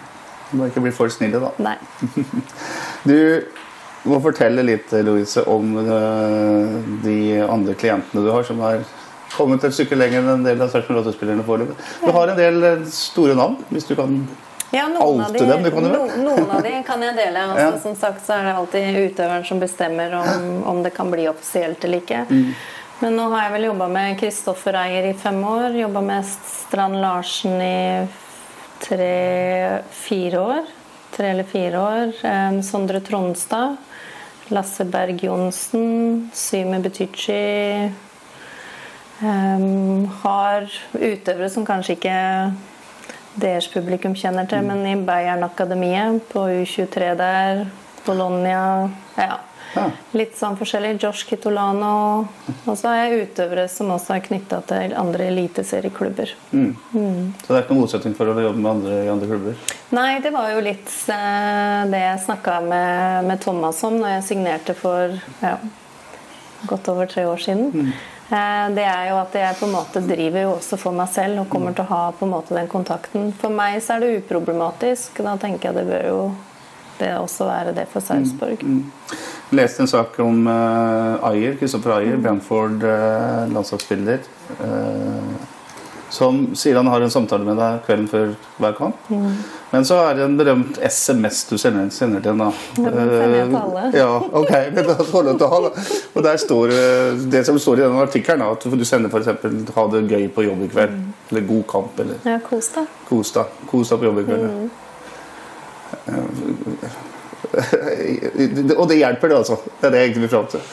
Må 0.54 0.68
ikke 0.70 0.84
bli 0.86 0.92
for 0.94 1.10
snille, 1.10 1.40
da. 1.42 1.50
nei. 1.64 1.78
Du 3.10 3.16
må 4.10 4.20
fortelle 4.24 4.64
litt, 4.66 4.92
Louise, 5.06 5.44
om 5.48 5.78
eh, 5.80 6.74
de 7.06 7.18
andre 7.44 7.76
klientene 7.80 8.24
du 8.26 8.32
har, 8.32 8.44
som 8.44 8.60
har 8.64 8.84
kommet 9.34 9.64
et 9.64 9.74
stykke 9.74 9.98
lenger 9.98 10.22
enn 10.22 10.32
en 10.38 10.46
del 10.46 10.62
av 10.62 10.72
Sarpsborg 10.74 11.14
foreløpig. 11.48 11.78
Du 12.04 12.10
har 12.16 12.34
en 12.34 12.40
del 12.40 12.66
eh, 12.68 12.84
store 12.92 13.38
navn, 13.40 13.62
hvis 13.72 13.88
du 13.90 13.96
kan 14.00 14.18
Ja, 14.74 14.88
noen 14.90 15.22
av, 15.22 15.34
de, 15.34 15.46
dem, 15.46 15.66
kan 15.70 15.86
du 15.86 15.92
no, 15.94 16.06
noen 16.26 16.52
av 16.52 16.64
de 16.66 16.76
kan 16.86 17.02
jeg 17.06 17.16
dele. 17.18 17.46
Altså, 17.54 17.64
Ja. 17.64 17.82
Som 17.82 17.98
sagt 17.98 18.26
så 18.26 18.38
er 18.38 18.50
det 18.50 18.56
alltid 18.60 19.00
utøveren 19.08 19.46
som 19.48 19.62
bestemmer 19.62 20.16
om, 20.20 20.48
om 20.70 20.84
det 20.86 20.94
kan 20.98 21.12
bli 21.14 21.28
offisielt 21.32 21.84
eller 21.86 22.04
ikke. 22.04 22.26
Mm. 22.30 22.54
Men 23.04 23.18
nå 23.20 23.30
har 23.34 23.48
jeg 23.48 23.56
vel 23.56 23.66
jobba 23.68 23.88
med 23.92 24.20
Kristoffer 24.20 24.78
Eier 24.80 25.10
i 25.10 25.16
fem 25.20 25.40
år. 25.44 25.74
Jobba 25.76 26.02
med 26.06 26.28
Strand 26.28 27.02
Larsen 27.04 27.58
i 27.62 27.80
tre-fire 28.84 30.40
år. 30.40 30.70
Tre 31.14 31.34
eller 31.34 31.50
fire 31.50 31.82
år. 31.82 32.14
Sondre 32.64 33.02
Tronstad. 33.04 33.76
Lasse 34.54 34.86
Berg 34.86 35.24
Johnsen. 35.24 36.30
Syme 36.34 36.80
Butichi 36.84 37.90
um, 39.22 40.06
har 40.24 40.68
utøvere 40.94 41.50
som 41.50 41.66
kanskje 41.66 41.98
ikke 41.98 42.18
deres 43.42 43.68
publikum 43.74 44.14
kjenner 44.16 44.46
til, 44.50 44.62
men 44.66 44.86
i 44.86 44.98
Bayern 45.06 45.44
Akademiet 45.46 46.22
på 46.30 46.46
U23 46.62 47.16
der 47.18 47.66
Bologna 48.06 48.90
Ja. 49.18 49.53
Ja. 49.74 49.88
Litt 50.14 50.36
sånn 50.38 50.56
forskjellig. 50.60 50.98
Josh 51.02 51.26
Kitolano. 51.30 52.28
Og 52.66 52.76
så 52.78 52.92
er 52.92 53.00
jeg 53.02 53.30
utøvere 53.30 53.66
som 53.72 53.92
også 53.94 54.18
er 54.18 54.26
knytta 54.28 54.62
til 54.70 54.96
andre 55.00 55.30
eliteserieklubber. 55.32 56.34
Så 56.54 57.48
det 57.48 57.58
er 57.58 57.64
ikke 57.64 57.74
noen 57.74 57.84
motsetning 57.84 58.18
for 58.18 58.30
å 58.30 58.38
jobbe 58.48 58.62
med 58.62 58.72
andre 58.76 59.00
i 59.08 59.12
andre 59.12 59.30
klubber? 59.32 59.76
Nei, 59.94 60.10
det 60.24 60.34
var 60.34 60.54
jo 60.54 60.64
litt 60.66 60.94
eh, 61.14 61.84
det 61.90 62.02
jeg 62.04 62.24
snakka 62.28 62.60
med, 62.66 63.30
med 63.30 63.44
Thomas 63.44 63.82
om 63.88 64.00
når 64.02 64.18
jeg 64.18 64.28
signerte 64.32 64.78
for 64.78 65.18
ja, 65.42 65.58
godt 66.70 66.90
over 66.94 67.10
tre 67.10 67.26
år 67.30 67.42
siden. 67.42 67.72
Mm. 67.74 67.94
det 68.74 68.86
er 68.88 69.10
jo 69.12 69.18
at 69.20 69.36
jeg 69.38 69.58
på 69.60 69.68
en 69.68 69.76
måte 69.76 70.02
driver 70.06 70.46
jo 70.46 70.56
også 70.56 70.80
for 70.82 70.96
meg 70.96 71.12
selv 71.14 71.44
og 71.44 71.52
kommer 71.52 71.76
til 71.76 71.86
å 71.86 71.92
ha 71.92 72.06
på 72.18 72.26
en 72.26 72.34
måte 72.34 72.56
den 72.58 72.72
kontakten. 72.72 73.30
For 73.38 73.54
meg 73.54 73.82
så 73.84 73.98
er 73.98 74.06
det 74.06 74.24
uproblematisk. 74.24 75.22
Da 75.26 75.36
tenker 75.42 75.70
jeg 75.70 75.82
det 75.82 75.90
bør 75.92 76.10
jo 76.10 76.20
det 77.04 77.14
også 77.20 77.46
være 77.52 77.76
det 77.78 77.88
for 77.94 78.04
Sarpsborg. 78.06 78.64
Jeg 78.64 79.60
leste 79.60 79.84
en 79.86 79.92
sak 79.92 80.16
om 80.24 80.48
uh, 80.50 81.20
Ayer, 81.30 81.58
Kristoffer 81.60 81.98
Ayer, 82.00 82.18
Brantford 82.24 82.80
uh, 82.88 83.44
landslagsspiller, 83.54 84.24
Uh, 84.60 85.34
som 86.14 86.36
sier 86.54 86.76
han 86.78 86.86
har 86.92 87.02
en 87.02 87.10
samtale 87.10 87.42
med 87.48 87.58
deg 87.58 87.80
kvelden 87.88 88.08
før 88.12 88.34
hver 88.62 88.76
kamp. 88.78 89.00
Men 89.72 89.86
så 89.90 89.96
er 90.04 90.20
det 90.20 90.28
en 90.28 90.36
berømt 90.38 90.76
SMS 90.86 91.40
du 91.50 91.56
sender, 91.58 91.88
sender 91.96 92.22
til 92.22 92.36
henne. 92.36 92.52
Eh, 92.78 93.96
ja, 93.98 94.12
ok. 94.22 94.52
Men 94.76 94.86
da 94.92 94.98
får 95.10 95.26
du 95.26 95.32
til 95.42 95.48
å. 95.58 95.72
Og 96.14 96.22
der 96.28 96.38
står 96.44 96.70
det- 96.76 97.32
det 97.34 97.42
som 97.48 97.58
står 97.58 97.82
i 97.82 97.86
denne 97.88 98.04
artikkelen, 98.06 98.46
at 98.46 98.62
du 98.62 98.86
sender 98.86 99.10
f.eks. 99.10 99.26
'ha 99.74 99.88
det 99.96 100.04
gøy 100.12 100.28
på 100.36 100.46
jobb 100.46 100.62
i 100.62 100.70
kveld', 100.76 101.02
eller 101.32 101.42
'god 101.50 101.66
kamp', 101.74 102.00
eller 102.06 102.16
Ja. 102.30 102.38
'kos 102.38 102.70
deg'. 102.78 102.86
Kos 103.10 103.32
deg 103.90 104.00
på 104.00 104.06
jobb 104.06 104.20
i 104.20 104.24
kveld. 104.30 104.46
Mm. 104.46 104.70
Og 108.80 108.86
det 108.90 109.00
hjelper, 109.00 109.30
det, 109.30 109.38
altså. 109.38 109.58
Det 109.80 109.88
er 109.88 109.94
det 109.94 110.04
jeg 110.04 110.12
egentlig 110.12 110.26
vil 110.28 110.34
fram 110.36 110.52
til. 110.54 110.68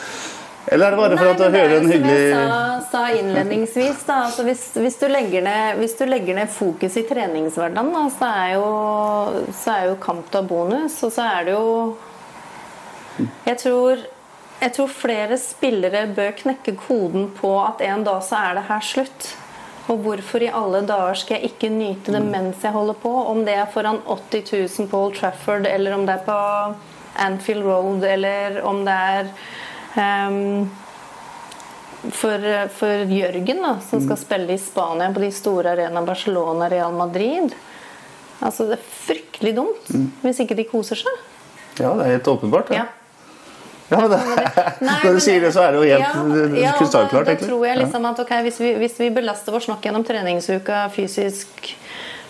Eller 0.71 0.85
er 0.85 0.93
det 0.93 0.99
bare 1.01 1.17
for 1.17 1.25
Nei, 1.25 1.31
at 1.31 1.39
du 1.39 1.43
er 1.43 1.55
hører 1.55 1.75
en 1.79 1.89
hyggelig 1.89 2.17
som 2.19 2.41
jeg 2.43 2.51
sa, 2.51 2.75
sa 2.91 3.01
innledningsvis, 3.17 4.03
da, 4.05 4.17
altså 4.27 4.43
hvis, 4.45 4.61
hvis, 4.77 4.97
du 5.01 5.07
ned, 5.09 5.79
hvis 5.81 5.95
du 5.97 6.03
legger 6.05 6.37
ned 6.37 6.53
fokus 6.53 6.97
i 7.01 7.03
treningshverdagen, 7.09 7.89
da, 7.95 8.03
så, 8.13 8.29
er 8.43 8.53
jo, 8.59 8.69
så 9.57 9.73
er 9.73 9.89
jo 9.89 9.99
kamp 10.03 10.29
da 10.31 10.43
bonus. 10.45 10.99
Og 11.07 11.13
så 11.15 11.25
er 11.39 11.49
det 11.49 11.57
jo 11.57 11.67
jeg 13.45 13.57
tror, 13.59 14.03
jeg 14.61 14.73
tror 14.75 14.93
flere 14.93 15.37
spillere 15.41 16.05
bør 16.15 16.31
knekke 16.37 16.75
koden 16.79 17.29
på 17.37 17.51
at 17.63 17.81
en 17.85 18.05
dag 18.07 18.21
så 18.25 18.39
er 18.39 18.59
det 18.59 18.67
her 18.69 18.85
slutt. 18.85 19.31
Og 19.91 20.03
hvorfor 20.05 20.43
i 20.45 20.51
alle 20.55 20.83
dager 20.87 21.17
skal 21.19 21.37
jeg 21.37 21.51
ikke 21.51 21.71
nyte 21.73 22.13
det 22.15 22.21
mens 22.23 22.61
jeg 22.63 22.71
holder 22.71 22.95
på? 23.01 23.11
Om 23.33 23.43
det 23.47 23.57
er 23.59 23.71
foran 23.73 23.99
80 24.07 24.53
000 24.79 24.91
på 24.91 25.01
Old 25.07 25.17
Trafford, 25.17 25.67
eller 25.67 25.97
om 25.97 26.05
det 26.07 26.15
er 26.15 26.23
på 26.27 26.37
Anfield 27.19 27.65
Road, 27.67 28.05
eller 28.07 28.61
om 28.67 28.85
det 28.87 28.95
er 28.95 29.33
um, 30.29 30.69
for, 32.09 32.47
for 32.77 33.11
Jørgen, 33.11 33.59
da, 33.65 33.73
som 33.89 34.01
skal 34.05 34.21
spille 34.21 34.55
i 34.55 34.61
Spania 34.61 35.11
på 35.13 35.25
de 35.25 35.33
store 35.35 35.75
arenaene 35.75 36.07
Barcelona 36.07 36.69
Real 36.71 36.95
Madrid. 36.95 37.51
Altså, 38.39 38.71
det 38.71 38.79
er 38.79 38.87
fryktelig 39.03 39.53
dumt 39.59 39.91
hvis 40.23 40.39
ikke 40.41 40.57
de 40.57 40.65
koser 40.69 40.97
seg. 41.03 41.19
Ja, 41.77 41.91
det 41.97 42.07
er 42.07 42.15
helt 42.15 42.31
åpenbart. 42.31 42.71
Ja. 42.73 42.87
Ja, 42.87 43.00
men 43.99 44.09
det, 44.13 44.19
Nei, 44.87 44.97
når 45.03 45.05
men 45.05 45.17
du 45.17 45.23
sier 45.23 45.43
det, 45.43 45.51
så 45.55 45.65
er 45.65 45.73
det 45.73 45.81
jo 45.81 45.87
helt 45.89 46.55
ja, 46.57 46.65
ja, 46.65 46.73
krystallklart. 46.79 47.27
Da, 47.27 47.35
da 47.35 47.47
tror 47.49 47.65
jeg 47.67 47.79
liksom 47.81 48.07
at 48.11 48.21
okay, 48.23 48.43
hvis 48.47 48.59
vi, 48.63 48.73
hvis 48.81 48.99
vi 49.01 49.09
belaster 49.13 49.57
oss 49.57 49.67
nok 49.71 49.83
gjennom 49.85 50.05
treningsuka 50.07 50.83
fysisk, 50.95 51.73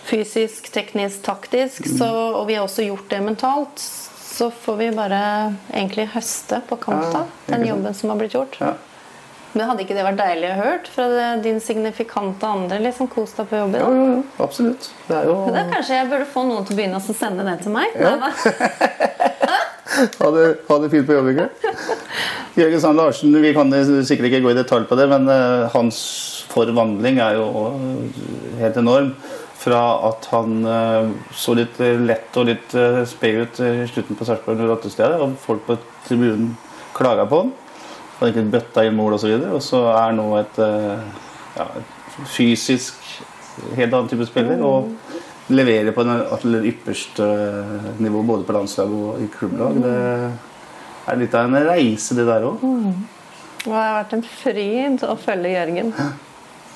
fysisk 0.10 0.72
teknisk, 0.74 1.22
taktisk, 1.26 1.90
så, 1.98 2.10
og 2.42 2.48
vi 2.50 2.58
har 2.58 2.66
også 2.66 2.88
gjort 2.88 3.10
det 3.14 3.22
mentalt, 3.26 3.84
så 4.32 4.50
får 4.52 4.80
vi 4.80 4.94
bare 4.96 5.20
egentlig 5.74 6.08
høste 6.16 6.62
på 6.70 6.80
kamp, 6.82 7.12
da. 7.14 7.26
Den 7.52 7.68
jobben 7.68 7.94
som 7.94 8.14
har 8.14 8.22
blitt 8.22 8.38
gjort. 8.38 8.58
Ja. 8.64 8.74
Men 9.52 9.68
hadde 9.68 9.84
ikke 9.84 9.96
det 9.98 10.04
vært 10.06 10.20
deilig 10.22 10.48
å 10.54 10.60
høre 10.62 10.94
fra 10.94 11.08
din 11.44 11.60
signifikante 11.64 12.48
andre? 12.48 12.80
liksom 12.86 13.10
Kos 13.12 13.34
deg 13.36 13.50
på 13.50 13.60
jobben. 13.60 13.82
Jo, 13.84 14.06
jo, 14.14 14.22
absolutt. 14.46 14.88
Det 15.10 15.18
er 15.18 15.28
jo 15.28 15.36
Da 15.52 15.66
kanskje 15.74 15.98
jeg 15.98 16.10
burde 16.14 16.30
få 16.32 16.46
noen 16.48 16.68
til 16.68 16.78
å 16.78 16.80
begynne 16.80 17.02
å 17.02 17.18
sende 17.20 17.46
det 17.48 17.58
til 17.66 17.76
meg? 17.76 18.00
Ja. 18.00 18.32
Ha 19.90 20.32
det, 20.32 20.46
ha 20.68 20.78
det 20.80 20.90
fint 20.92 21.08
på 21.08 21.16
jobb, 21.16 21.32
ikke? 21.34 21.48
Jørgen 22.60 22.82
Sand 22.84 23.00
Larsen, 23.00 23.36
vi 23.42 23.54
kan 23.56 23.72
sikkert 24.06 24.30
ikke 24.30 24.42
gå 24.46 24.52
i 24.54 24.58
detalj 24.58 24.86
på 24.90 24.98
det, 25.00 25.08
men 25.12 25.30
eh, 25.32 25.70
hans 25.74 26.02
forvandling 26.52 27.22
er 27.24 27.40
jo 27.40 27.48
eh, 27.70 28.20
helt 28.62 28.78
enorm. 28.82 29.14
Fra 29.62 29.82
at 30.10 30.26
han 30.32 30.62
eh, 30.66 31.10
så 31.38 31.56
litt 31.58 31.80
lett 31.80 32.38
og 32.38 32.48
litt 32.50 32.76
sped 33.10 33.42
ut 33.42 33.62
i 33.66 33.72
slutten 33.90 34.20
på 34.20 34.28
Sarpsborg 34.28 34.62
08-stedet, 34.68 35.18
og 35.22 35.36
folk 35.42 35.66
på 35.68 35.80
tribunen 36.08 36.54
klaga 36.98 37.26
på 37.30 37.44
han. 37.44 37.52
Han 38.20 38.32
ikke 38.32 38.48
bøtta 38.54 38.86
inn 38.86 38.98
mål 38.98 39.18
osv. 39.18 39.34
Og, 39.34 39.42
så 39.42 39.56
og 39.58 39.66
så 39.66 39.84
er 39.96 40.16
nå 40.18 40.28
et, 40.38 40.62
ja, 41.58 41.68
fysisk 42.30 43.00
helt 43.78 43.94
annen 43.94 44.12
type 44.12 44.28
spiller. 44.30 44.62
og 44.62 44.92
leverer 45.54 45.94
på 45.96 46.04
det 46.06 46.62
ypperste 46.70 47.26
nivå 48.02 48.24
både 48.28 48.46
på 48.48 48.56
landslag 48.56 48.92
og 48.94 49.22
i 49.24 49.28
klubblag. 49.32 49.80
Det 49.84 51.12
er 51.12 51.20
litt 51.20 51.36
av 51.38 51.50
en 51.50 51.68
reise, 51.68 52.16
det 52.18 52.28
der 52.30 52.46
òg. 52.48 52.64
Det 53.62 53.74
har 53.74 53.98
vært 54.00 54.16
en 54.18 54.24
fryd 54.26 55.04
å 55.06 55.16
følge 55.22 55.54
Jørgen. 55.54 55.92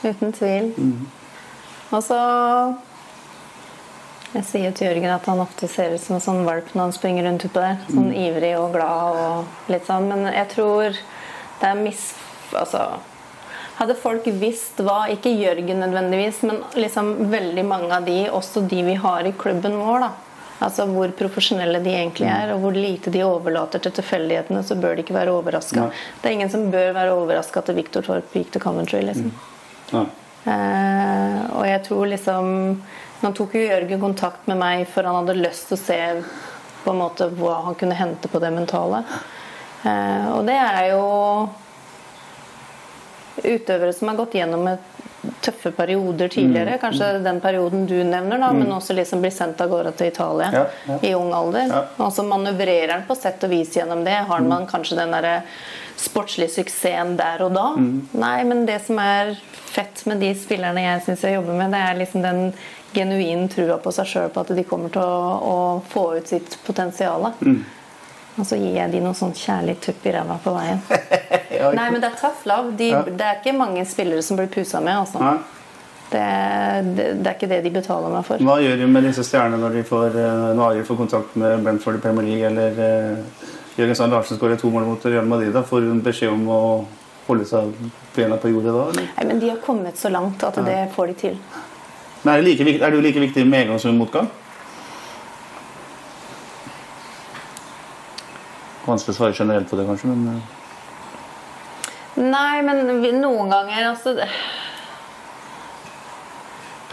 Uten 0.05 0.35
tvil. 0.35 0.73
Og 1.91 2.03
så 2.03 2.19
Jeg 4.35 4.43
sier 4.49 4.71
til 4.75 4.89
Jørgen 4.89 5.13
at 5.13 5.27
han 5.31 5.39
ofte 5.39 5.67
ser 5.71 5.93
ut 5.95 6.01
som 6.03 6.17
en 6.17 6.23
sånn 6.23 6.41
valp 6.43 6.73
når 6.73 6.89
han 6.89 6.95
springer 6.95 7.23
rundt 7.23 7.45
utpå 7.47 7.61
der. 7.63 7.77
Sånn 7.87 8.11
ivrig 8.11 8.51
og 8.59 8.73
glad 8.75 9.19
og 9.21 9.71
litt 9.71 9.87
sånn. 9.87 10.09
Men 10.11 10.27
jeg 10.27 10.49
tror 10.51 10.91
det 10.91 11.69
er 11.69 11.77
mis... 11.79 12.09
Altså 12.55 12.81
hadde 13.75 13.95
folk 13.99 14.27
visst 14.39 14.79
hva, 14.83 15.05
ikke 15.11 15.33
Jørgen 15.35 15.81
nødvendigvis, 15.83 16.41
men 16.47 16.61
liksom 16.79 17.15
veldig 17.31 17.65
mange 17.67 17.91
av 17.95 18.05
de, 18.07 18.21
også 18.31 18.63
de 18.69 18.83
vi 18.87 18.95
har 18.99 19.27
i 19.27 19.33
klubben 19.37 19.77
vår, 19.81 20.05
da. 20.07 20.11
Altså 20.63 20.85
hvor 20.87 21.11
profesjonelle 21.19 21.81
de 21.83 21.91
egentlig 21.91 22.29
er, 22.31 22.53
og 22.53 22.61
hvor 22.63 22.77
lite 22.77 23.11
de 23.11 23.25
overlater 23.27 23.81
til 23.83 23.91
tilfeldighetene, 23.97 24.61
så 24.63 24.77
bør 24.79 24.95
de 24.95 25.03
ikke 25.03 25.17
være 25.17 25.33
overraska. 25.35 25.89
Det 26.21 26.29
er 26.29 26.37
ingen 26.37 26.51
som 26.51 26.69
bør 26.71 26.93
være 26.95 27.17
overraska 27.17 27.59
at 27.59 27.73
Victor 27.75 28.05
Torp 28.07 28.31
gikk 28.37 28.53
til 28.53 28.63
Coventry, 28.63 29.01
liksom. 29.03 29.33
Nei. 29.91 30.05
Uh, 30.45 31.39
og 31.57 31.63
jeg 31.65 31.81
tror 31.87 32.05
liksom 32.05 32.47
Nå 33.23 33.29
tok 33.33 33.55
jo 33.57 33.63
Jørgen 33.63 33.97
kontakt 33.97 34.43
med 34.45 34.59
meg 34.59 34.83
for 34.91 35.07
han 35.07 35.15
hadde 35.17 35.33
lyst 35.39 35.71
til 35.71 35.77
å 35.77 35.81
se 35.81 35.97
på 36.83 36.91
en 36.91 36.99
måte 36.99 37.25
hva 37.33 37.55
han 37.65 37.77
kunne 37.79 37.97
hente 37.97 38.29
på 38.29 38.41
det 38.43 38.51
mentale. 38.53 38.99
Uh, 39.81 40.35
og 40.35 40.43
det 40.45 40.57
er 40.59 40.91
jo 40.91 41.05
utøvere 43.43 43.93
som 43.93 44.11
har 44.11 44.19
gått 44.19 44.37
gjennom 44.37 44.69
tøffe 45.41 45.71
perioder 45.71 46.27
tidligere. 46.27 46.77
Kanskje 46.81 47.19
den 47.19 47.39
perioden 47.41 47.85
du 47.89 47.95
nevner, 48.03 48.37
da, 48.37 48.51
men 48.53 48.71
også 48.71 48.93
liksom 48.93 49.23
blir 49.23 49.33
sendt 49.33 49.61
av 49.61 49.69
gårde 49.69 49.95
til 49.97 50.11
Italia 50.11 50.49
Ja, 50.53 50.65
ja. 50.87 50.99
i 51.01 51.13
ung 51.17 51.33
alder. 51.33 51.67
Ja. 51.71 51.81
Og 51.97 52.13
så 52.13 52.25
manøvrerer 52.27 52.93
han 52.93 53.07
på 53.07 53.17
sett 53.17 53.43
og 53.43 53.53
vis 53.53 53.75
gjennom 53.77 54.03
det. 54.05 54.19
Har 54.29 54.45
man 54.45 54.67
kanskje 54.69 54.99
den 54.99 55.13
derre 55.15 55.39
sportslige 55.97 56.53
suksessen 56.59 57.15
der 57.17 57.45
og 57.45 57.53
da? 57.55 57.67
Nei, 58.13 58.37
men 58.47 58.65
det 58.69 58.81
som 58.85 58.99
er 59.01 59.35
fett 59.75 60.05
med 60.05 60.21
de 60.23 60.31
spillerne 60.37 60.83
jeg 60.83 61.05
syns 61.07 61.25
jeg 61.25 61.39
jobber 61.39 61.57
med, 61.57 61.73
det 61.75 61.83
er 61.83 61.97
liksom 61.99 62.23
den 62.23 62.43
genuine 62.95 63.49
trua 63.51 63.75
på 63.83 63.91
seg 63.91 64.07
sjøl 64.07 64.29
på 64.31 64.45
at 64.45 64.53
de 64.55 64.63
kommer 64.67 64.93
til 64.93 65.03
å, 65.03 65.23
å 65.35 65.57
få 65.91 66.05
ut 66.19 66.31
sitt 66.31 66.57
potensial. 66.67 67.27
Og 68.35 68.47
så 68.47 68.57
gir 68.59 68.73
jeg 68.75 68.91
de 68.91 68.99
noen 69.03 69.15
sånn 69.15 69.33
kjærlig 69.35 69.77
tupp 69.83 70.05
i 70.07 70.13
ræva 70.15 70.39
på 70.43 70.55
veien. 70.55 70.81
Ja, 71.55 71.69
Nei, 71.71 71.85
men 71.87 72.01
det 72.03 72.09
er 72.09 72.15
tough 72.19 72.41
love. 72.49 72.73
De, 72.75 72.89
Ja. 72.91 73.01
Det 73.07 73.23
er 73.23 73.37
ikke 73.39 73.53
mange 73.55 73.85
spillere 73.87 74.21
som 74.25 74.35
blir 74.35 74.49
pusa 74.51 74.81
med. 74.83 74.97
Altså. 75.05 75.37
Det, 76.11 76.23
det, 76.97 77.05
det 77.23 77.29
er 77.29 77.37
ikke 77.37 77.47
det 77.47 77.59
de 77.63 77.71
betaler 77.77 78.11
meg 78.11 78.25
for. 78.27 78.43
Hva 78.43 78.57
gjør 78.59 78.81
du 78.81 78.85
med 78.91 79.07
disse 79.07 79.23
stjernene 79.23 79.61
når 79.61 79.77
de 79.79 79.83
får, 79.87 80.17
eh, 80.19 80.49
når 80.57 80.81
de 80.81 80.83
får 80.89 80.99
kontakt 80.99 81.37
med 81.39 81.63
Brentford 81.63 81.95
i 81.95 82.03
Premier 82.03 82.27
League, 82.27 82.49
eller 82.51 82.75
uh, 82.75 83.47
Jørgen 83.79 83.99
Sand 84.01 84.13
Larsen 84.13 84.39
skårer 84.39 84.59
to 84.59 84.69
mål 84.73 84.89
mot 84.89 85.07
Real 85.07 85.31
Madrid? 85.31 85.53
Da 85.55 85.63
får 85.63 85.87
hun 85.87 86.03
beskjed 86.03 86.33
om 86.35 86.43
å 86.51 86.61
holde 87.29 87.47
seg 87.49 87.71
bena 88.17 88.37
på 88.41 88.51
jordet 88.51 88.75
da? 88.75 88.85
Eller? 88.91 89.09
Nei, 89.15 89.27
men 89.31 89.41
de 89.41 89.53
har 89.53 89.63
kommet 89.63 89.97
så 89.97 90.11
langt 90.11 90.43
at 90.43 90.59
det 90.67 90.81
får 90.97 91.13
de 91.13 91.19
til. 91.23 91.39
Men 92.25 92.33
er, 92.35 92.43
det 92.43 92.51
like, 92.51 92.77
er 92.83 92.91
du 92.91 92.99
like 93.01 93.23
viktig 93.29 93.45
med 93.45 93.61
medgang 93.61 93.81
som 93.81 93.97
motgang? 93.97 94.27
Vanskelig 98.85 99.15
å 99.15 99.17
svare 99.17 99.37
generelt 99.37 99.69
på 99.69 99.79
det, 99.79 99.87
kanskje, 99.89 100.11
men 100.13 100.37
eh, 100.37 100.53
Nei, 102.15 102.61
men 102.63 102.85
noen 103.19 103.49
ganger 103.51 103.89
altså 103.89 104.13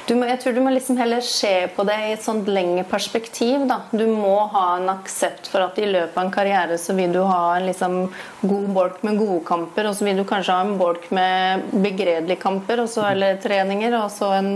du 0.06 0.16
må, 0.18 0.26
Jeg 0.26 0.40
tror 0.42 0.56
du 0.56 0.60
må 0.64 0.72
liksom 0.74 0.98
heller 0.98 1.22
se 1.24 1.52
på 1.76 1.84
det 1.86 1.96
i 2.02 2.14
et 2.16 2.24
sånt 2.24 2.48
lengre 2.50 2.84
perspektiv. 2.88 3.66
da. 3.70 3.82
Du 3.94 4.04
må 4.10 4.34
ha 4.52 4.64
en 4.76 4.90
aksept 4.92 5.46
for 5.52 5.64
at 5.64 5.78
i 5.78 5.86
løpet 5.88 6.16
av 6.16 6.24
en 6.26 6.34
karriere 6.34 6.78
så 6.80 6.96
vil 6.98 7.14
du 7.14 7.20
ha 7.22 7.56
en 7.56 7.68
liksom 7.68 7.98
god 8.42 8.66
bolk 8.76 9.02
med 9.06 9.20
gode 9.20 9.44
kamper, 9.48 9.88
og 9.88 9.96
så 9.96 10.08
vil 10.08 10.18
du 10.20 10.24
kanskje 10.28 10.56
ha 10.56 10.66
en 10.66 10.74
bolk 10.80 11.06
med 11.14 11.68
begredelige 11.84 12.42
kamper, 12.42 12.82
og 12.82 12.90
så, 12.90 13.06
eller 13.12 13.38
treninger, 13.42 13.94
og 14.00 14.10
så 14.12 14.32
en 14.40 14.50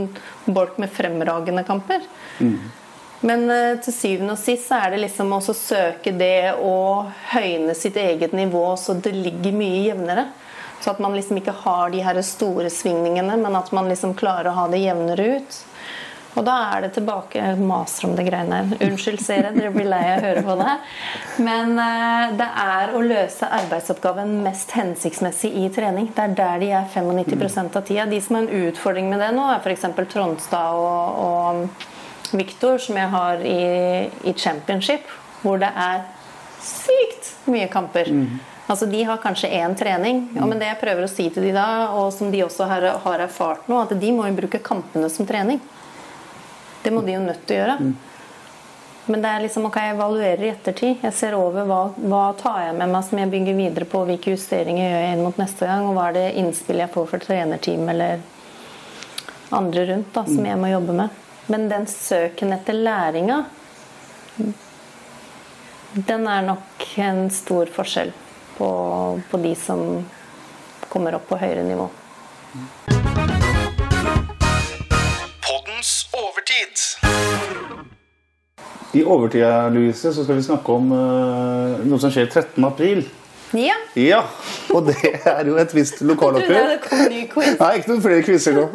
bolk 0.46 0.80
med 0.82 0.92
fremragende 0.92 1.64
kamper. 1.68 2.02
Men 3.20 3.50
eh, 3.50 3.76
til 3.84 3.94
syvende 3.94 4.34
og 4.34 4.40
sist 4.40 4.68
så 4.68 4.80
er 4.82 4.92
det 4.92 5.04
liksom 5.06 5.32
å 5.32 5.40
søke 5.44 6.12
det 6.12 6.56
å 6.60 7.06
høyne 7.32 7.76
sitt 7.78 7.96
eget 8.00 8.36
nivå 8.36 8.66
så 8.80 8.98
det 9.00 9.14
ligger 9.16 9.56
mye 9.56 9.86
jevnere. 9.86 10.26
Så 10.80 10.92
at 10.92 11.00
man 11.00 11.16
liksom 11.16 11.38
ikke 11.40 11.54
har 11.64 11.90
de 11.90 12.02
her 12.04 12.20
store 12.22 12.68
svingningene, 12.70 13.38
men 13.40 13.56
at 13.56 13.72
man 13.72 13.88
liksom 13.88 14.12
klarer 14.14 14.50
å 14.50 14.58
ha 14.58 14.66
det 14.68 14.82
jevnere 14.84 15.30
ut. 15.38 15.62
Og 16.36 16.44
da 16.44 16.54
er 16.74 16.82
det 16.84 16.90
tilbake 16.98 17.40
Jeg 17.40 17.60
maser 17.64 18.10
om 18.10 18.16
det 18.16 18.26
greiene 18.26 18.58
her. 18.58 18.84
Unnskyld, 18.84 19.22
jeg, 19.24 19.54
dere 19.56 19.72
blir 19.72 19.88
lei 19.88 20.02
av 20.10 20.18
å 20.18 20.26
høre 20.26 20.42
på 20.44 20.56
det. 20.60 20.74
Men 21.48 21.72
eh, 21.80 22.36
det 22.36 22.48
er 22.66 22.92
å 22.92 23.00
løse 23.00 23.48
arbeidsoppgaven 23.62 24.36
mest 24.44 24.76
hensiktsmessig 24.76 25.54
i 25.62 25.70
trening. 25.72 26.10
Det 26.12 26.26
er 26.26 26.36
der 26.36 26.60
de 26.60 26.70
er 26.76 26.90
95% 26.92 27.80
av 27.80 27.88
tida. 27.88 28.04
De 28.10 28.20
som 28.20 28.36
har 28.36 28.44
en 28.44 28.66
utfordring 28.68 29.08
med 29.08 29.24
det 29.24 29.32
nå, 29.36 29.48
er 29.48 29.64
f.eks. 29.64 29.88
Tronstad 30.12 30.76
og, 30.76 31.22
og 31.24 31.86
Viktor, 32.34 32.78
som 32.82 32.98
jeg 32.98 33.12
har 33.12 33.46
i, 33.46 34.10
i 34.24 34.34
championship, 34.34 35.06
hvor 35.42 35.60
det 35.62 35.70
er 35.70 36.04
sykt 36.64 37.32
mye 37.50 37.68
kamper. 37.70 38.10
Altså 38.66 38.86
De 38.90 39.04
har 39.06 39.20
kanskje 39.22 39.50
én 39.54 39.76
trening. 39.78 40.24
Ja, 40.34 40.46
men 40.46 40.58
det 40.58 40.72
jeg 40.72 40.80
prøver 40.80 41.06
å 41.06 41.10
si 41.10 41.28
til 41.30 41.46
de 41.46 41.54
da, 41.54 41.68
og 41.94 42.10
som 42.14 42.32
de 42.32 42.42
også 42.42 42.66
har, 42.66 42.88
har 43.04 43.22
erfart 43.28 43.68
nå, 43.70 43.78
at 43.84 43.94
de 44.00 44.12
må 44.12 44.26
jo 44.26 44.38
bruke 44.40 44.62
kampene 44.64 45.10
som 45.12 45.28
trening. 45.28 45.60
Det 46.82 46.90
må 46.94 47.02
de 47.06 47.14
jo 47.14 47.22
nødt 47.22 47.46
til 47.46 47.56
å 47.56 47.60
gjøre. 47.62 47.94
Men 49.06 49.22
det 49.22 49.30
er 49.30 49.42
liksom, 49.44 49.68
ok, 49.68 49.76
jeg 49.78 49.94
evaluerer 49.94 50.42
i 50.42 50.48
ettertid. 50.50 51.04
Jeg 51.06 51.14
ser 51.14 51.36
over 51.38 51.66
hva, 51.68 51.82
hva 51.94 52.24
tar 52.38 52.64
jeg 52.64 52.74
med 52.78 52.90
meg 52.90 53.04
som 53.06 53.20
jeg 53.20 53.30
bygger 53.30 53.54
videre 53.58 53.86
på, 53.90 54.00
hvilke 54.08 54.34
justeringer 54.34 54.82
gjør 54.82 55.04
jeg 55.04 55.12
inn 55.14 55.22
mot 55.22 55.38
neste 55.38 55.68
gang, 55.68 55.86
og 55.86 55.94
hva 55.94 56.08
er 56.08 56.16
det 56.16 56.24
innspill 56.42 56.82
jeg 56.82 56.92
får 56.94 57.06
for 57.12 57.22
trenerteam 57.22 57.86
eller 57.92 58.24
andre 59.54 59.86
rundt 59.92 60.10
da, 60.14 60.24
som 60.26 60.42
jeg 60.50 60.58
må 60.58 60.72
jobbe 60.72 60.98
med. 61.04 61.22
Men 61.46 61.68
den 61.68 61.86
søken 61.86 62.52
etter 62.52 62.74
læringa, 62.74 63.44
den 65.94 66.26
er 66.26 66.42
nok 66.42 66.86
en 66.98 67.28
stor 67.30 67.70
forskjell 67.70 68.10
på, 68.56 68.68
på 69.30 69.38
de 69.44 69.52
som 69.54 69.84
kommer 70.90 71.14
opp 71.14 71.28
på 71.30 71.38
høyere 71.38 71.62
nivå. 71.68 71.86
Poddens 75.46 75.92
overtid. 76.18 76.82
I 78.98 79.04
overtida 79.04 79.68
Louise, 79.70 80.12
så 80.12 80.24
skal 80.24 80.40
vi 80.40 80.48
snakke 80.48 80.80
om 80.80 80.90
eh, 80.98 81.86
noe 81.86 82.02
som 82.02 82.10
skjer 82.10 82.26
13. 82.26 82.58
april. 82.66 83.04
Ja. 83.54 83.76
Ja, 83.94 84.22
og 84.74 84.88
det 84.88 84.96
er 85.22 85.46
jo 85.46 85.56
et 85.60 85.74
visst 85.76 86.00
lokaloppgjør. 86.02 86.76
ny 87.12 87.22
quiz. 87.30 87.54
Nei, 87.60 87.72
ikke 87.78 87.92
noen 87.92 88.02
flere 88.04 88.26
quizer 88.26 88.56
nå. 88.58 88.66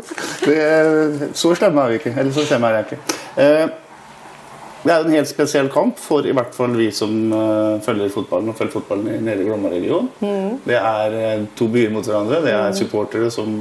Det, 0.46 1.30
så 1.38 1.54
slemme 1.58 1.84
er 1.84 1.94
vi 1.94 2.02
ikke. 2.02 2.14
Eller 2.16 2.32
så 2.36 2.46
slemme 2.48 2.72
er 2.72 2.80
jeg 2.80 2.88
ikke. 2.92 3.20
Eh, 3.44 3.78
det 4.82 4.90
er 4.96 5.04
en 5.06 5.14
helt 5.14 5.30
spesiell 5.30 5.68
kamp 5.70 6.00
for 6.02 6.26
i 6.26 6.32
hvert 6.34 6.56
fall 6.58 6.74
vi 6.74 6.88
som 6.96 7.12
eh, 7.38 7.76
følger 7.86 8.10
fotballen 8.16 8.50
og 8.50 8.58
følger 8.58 8.74
fotballen 8.80 9.12
i 9.12 9.20
nede 9.22 9.44
i 9.44 9.50
Glomma-regionen. 9.52 10.10
Det 10.66 10.80
er 10.80 11.18
eh, 11.20 11.46
to 11.60 11.68
byer 11.70 11.94
mot 11.94 12.08
hverandre. 12.08 12.42
Det 12.48 12.56
er 12.56 12.74
supportere 12.80 13.30
som 13.34 13.60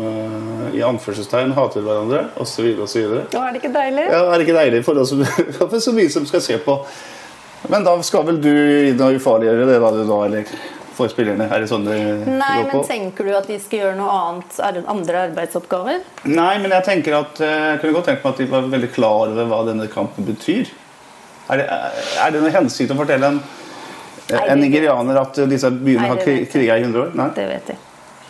i 0.72 0.80
anførselstegn 0.86 1.52
hater 1.58 1.84
hverandre 1.84 2.28
osv. 2.40 2.70
osv. 2.86 3.02
Er 3.34 3.50
det 3.50 3.60
ikke 3.64 3.74
deilig? 3.74 4.06
Ja, 4.08 4.24
er 4.30 4.36
det 4.38 4.46
ikke 4.46 4.60
deilig 4.62 4.84
for 4.86 5.02
oss 5.02 5.12
for 5.60 5.80
så 5.82 5.96
mye 5.96 6.12
som 6.12 6.28
skal 6.30 6.46
se 6.46 6.60
på? 6.64 6.80
Men 7.68 7.84
da 7.84 7.92
skal 8.06 8.24
vel 8.24 8.38
du 8.40 8.52
inn 8.88 9.00
og 9.04 9.18
ufarliggjøre 9.18 9.66
det, 9.68 9.80
da, 9.82 9.90
du 9.92 10.04
da, 10.08 10.20
eller 10.30 10.54
for 11.00 11.12
spillerne? 11.12 11.46
Er 11.50 11.64
det 11.64 11.68
sånn 11.72 11.84
det 11.88 11.98
Nei, 12.28 12.62
går 12.62 12.68
men 12.70 12.84
tenker 12.88 13.26
du 13.28 13.32
at 13.38 13.48
de 13.50 13.56
skal 13.62 13.82
gjøre 13.82 13.96
noe 13.98 14.14
annet, 14.20 14.60
andre 14.94 15.24
arbeidsoppgaver? 15.30 16.00
Nei, 16.30 16.52
men 16.62 16.70
jeg 16.76 16.86
tenker 16.88 17.18
at 17.20 17.40
eh, 17.44 17.56
jeg 17.72 17.82
kunne 17.82 17.96
godt 17.98 18.10
tenke 18.12 18.24
meg 18.24 18.32
at 18.36 18.42
de 18.44 18.48
var 18.52 18.68
veldig 18.76 18.92
klar 18.94 19.32
over 19.34 19.50
hva 19.50 19.62
denne 19.72 19.88
kampen 19.92 20.28
betyr. 20.28 20.70
Er 21.50 21.58
det, 21.58 21.68
er 22.22 22.30
det 22.36 22.40
noen 22.44 22.54
hensikt 22.60 22.92
å 22.94 22.98
fortelle 23.00 23.26
en, 23.32 23.40
en 24.38 24.60
nigerianer 24.62 25.16
at 25.24 25.38
eh, 25.42 25.48
disse 25.50 25.70
byene 25.74 26.04
Nei, 26.04 26.10
har 26.12 26.50
kriga 26.52 26.76
i 26.78 26.84
100 26.86 27.00
år? 27.06 27.14
Nei, 27.18 27.30
Det 27.34 27.46
vet 27.50 27.72
de. 27.72 27.76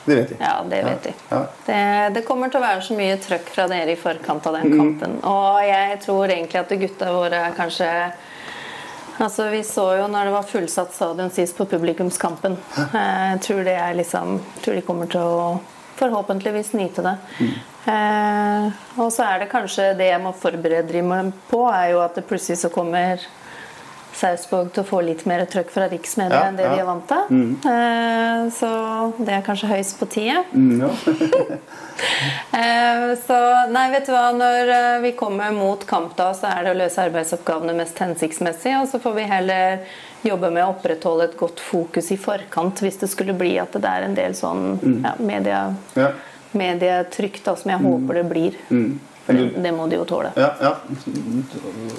det 0.06 0.16
vet 0.16 0.30
de. 0.32 0.36
Ja, 0.40 0.54
det 0.70 0.78
vet 0.86 1.02
de. 1.04 1.12
Ja. 1.28 1.40
Det, 1.66 1.80
det 2.16 2.22
kommer 2.24 2.48
til 2.50 2.62
å 2.62 2.64
være 2.64 2.80
så 2.86 2.96
mye 2.96 3.18
trøkk 3.20 3.50
fra 3.52 3.66
dere 3.68 3.92
i 3.92 4.00
forkant 4.00 4.46
av 4.48 4.56
Mm. 4.56 4.62
den 4.70 4.78
kampen. 4.80 5.18
Og 5.28 5.60
jeg 5.68 5.98
tror 6.06 6.32
egentlig 6.32 6.62
at 6.62 6.72
gutta 6.86 7.12
våre 7.12 7.42
er 7.50 7.52
kanskje 7.58 7.90
Altså, 9.18 9.50
Vi 9.50 9.62
så 9.66 9.86
jo 9.98 10.06
når 10.08 10.24
det 10.24 10.32
var 10.36 10.42
fullsatt 10.48 10.94
stadion 10.94 11.30
sist 11.30 11.56
på 11.56 11.66
publikumskampen. 11.68 12.56
Eh, 12.76 13.32
Jeg 13.32 13.40
tror 13.42 13.64
det 13.64 13.76
er 13.76 13.94
liksom 13.98 14.40
tror 14.62 14.74
de 14.74 14.86
kommer 14.86 15.06
til 15.10 15.20
å 15.20 15.60
forhåpentligvis 16.00 16.72
nyte 16.72 17.02
det. 17.04 17.16
Mm. 17.40 17.50
Eh, 17.90 18.72
og 19.00 19.12
så 19.12 19.26
er 19.26 19.42
det 19.42 19.50
kanskje 19.52 19.90
det 19.98 20.10
jeg 20.12 20.22
må 20.22 20.32
forberede 20.36 20.92
dem 20.92 21.32
på, 21.50 21.64
er 21.72 21.90
jo 21.92 22.00
at 22.04 22.14
det 22.16 22.26
plutselig 22.28 22.58
så 22.62 22.70
kommer 22.72 23.20
Sarpsborg 24.20 24.70
til 24.76 24.84
å 24.84 24.88
få 24.88 25.00
litt 25.06 25.24
mer 25.28 25.42
trøkk 25.48 25.70
fra 25.72 25.86
riksmedia 25.90 26.36
Ja, 26.42 26.48
enn 26.50 26.58
det 26.58 26.66
ja. 26.66 26.74
de 26.76 26.82
er 26.82 26.88
vant 26.88 27.06
til. 27.08 27.24
Mm. 27.32 28.50
så 28.52 28.70
det 29.18 29.34
er 29.38 29.44
kanskje 29.46 29.70
høyst 29.72 29.96
på 30.00 30.08
tide. 30.12 30.42
Mm, 30.52 30.84
ja. 30.84 30.90
Eh, 32.56 33.10
Så 33.26 33.36
nei, 33.68 33.82
vet 33.92 34.06
du 34.08 34.12
hva, 34.14 34.30
når 34.32 34.70
eh, 34.72 34.98
vi 35.02 35.10
kommer 35.18 35.50
mot 35.52 35.82
kamp 35.86 36.14
da, 36.16 36.30
så 36.36 36.48
er 36.48 36.64
det 36.64 36.72
å 36.72 36.78
løse 36.78 37.02
arbeidsoppgavene 37.04 37.74
mest 37.76 37.98
hensiktsmessig, 38.00 38.72
og 38.80 38.86
så 38.88 39.00
får 39.04 39.14
vi 39.18 39.26
heller 39.28 39.82
jobbe 40.24 40.48
med 40.52 40.64
å 40.64 40.70
opprettholde 40.72 41.28
et 41.28 41.36
godt 41.40 41.60
fokus 41.60 42.08
i 42.12 42.16
forkant 42.20 42.80
hvis 42.84 42.96
det 43.02 43.10
skulle 43.12 43.36
bli 43.36 43.52
at 43.60 43.76
det 43.76 43.88
er 43.92 44.08
en 44.08 44.16
del 44.16 44.32
sånn 44.36 44.64
ja, 45.04 45.12
media, 45.20 45.60
medietrykk 46.56 47.40
da, 47.44 47.54
som 47.60 47.72
jeg 47.74 47.84
håper 47.84 48.20
det 48.22 48.26
blir. 48.32 48.58
Det, 49.26 49.72
må 49.76 49.86
de 49.90 49.98
jo 50.00 50.04
tåle. 50.08 50.32
Ja, 50.36 50.48
ja. 50.60 50.72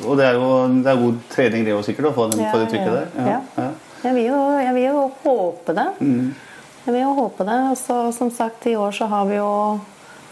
Og 0.07 0.17
det 0.19 0.25
er 0.25 0.33
jo 0.39 0.47
det 0.83 0.91
er 0.91 0.99
god 0.99 1.19
trening 1.31 1.63
det 1.67 1.75
òg, 1.77 1.83
sikkert, 1.87 2.09
å 2.11 2.15
få, 2.17 2.27
den, 2.31 2.41
få 2.51 2.59
det 2.63 2.71
trykket 2.73 2.91
der. 2.97 3.07
Ja. 3.15 3.37
Ja. 3.55 3.69
Jeg, 4.03 4.15
vil 4.17 4.25
jo, 4.31 4.41
jeg 4.59 4.73
vil 4.75 4.87
jo 4.89 5.05
håpe 5.23 5.75
det. 5.77 5.87
Mm. 6.01 6.33
Jeg 6.87 6.93
vil 6.95 7.01
jo 7.05 7.13
håpe 7.21 7.45
det. 7.47 7.59
Og 7.71 7.77
så, 7.79 8.01
som 8.17 8.31
sagt, 8.33 8.67
i 8.67 8.75
år 8.75 8.91
så 8.97 9.07
har 9.11 9.25
vi 9.29 9.37
jo 9.37 9.51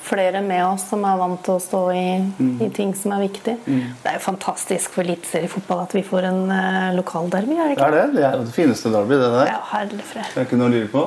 flere 0.10 0.42
med 0.42 0.64
oss 0.66 0.88
som 0.90 1.04
er 1.06 1.18
vant 1.20 1.42
til 1.46 1.58
å 1.58 1.62
stå 1.62 1.80
i, 1.94 2.06
Mm. 2.40 2.62
i 2.66 2.70
ting 2.74 2.94
som 2.96 3.12
er 3.14 3.20
viktig. 3.28 3.56
Det 3.66 4.10
er 4.10 4.16
jo 4.16 4.24
fantastisk 4.24 4.94
for 4.96 5.04
eliteseriefotball 5.04 5.84
at 5.84 5.94
vi 5.94 6.02
får 6.08 6.24
en 6.32 6.40
uh, 6.50 6.96
lokalderby, 6.96 7.58
er 7.60 7.74
det 7.74 7.78
Det 7.78 7.86
er 7.86 7.92
det. 7.98 8.06
Det 8.16 8.24
er 8.26 8.38
jo 8.38 8.46
det 8.48 8.56
fineste 8.56 8.92
derby, 8.94 9.20
det 9.20 9.32
der. 9.36 9.52
Ja, 9.52 9.60
herre 9.74 10.00
fred. 10.08 10.32
Det 10.34 10.40
er 10.42 10.48
ikke 10.48 10.58
noe 10.62 10.72
å 10.72 10.74
lure 10.74 10.88
på. 10.94 11.04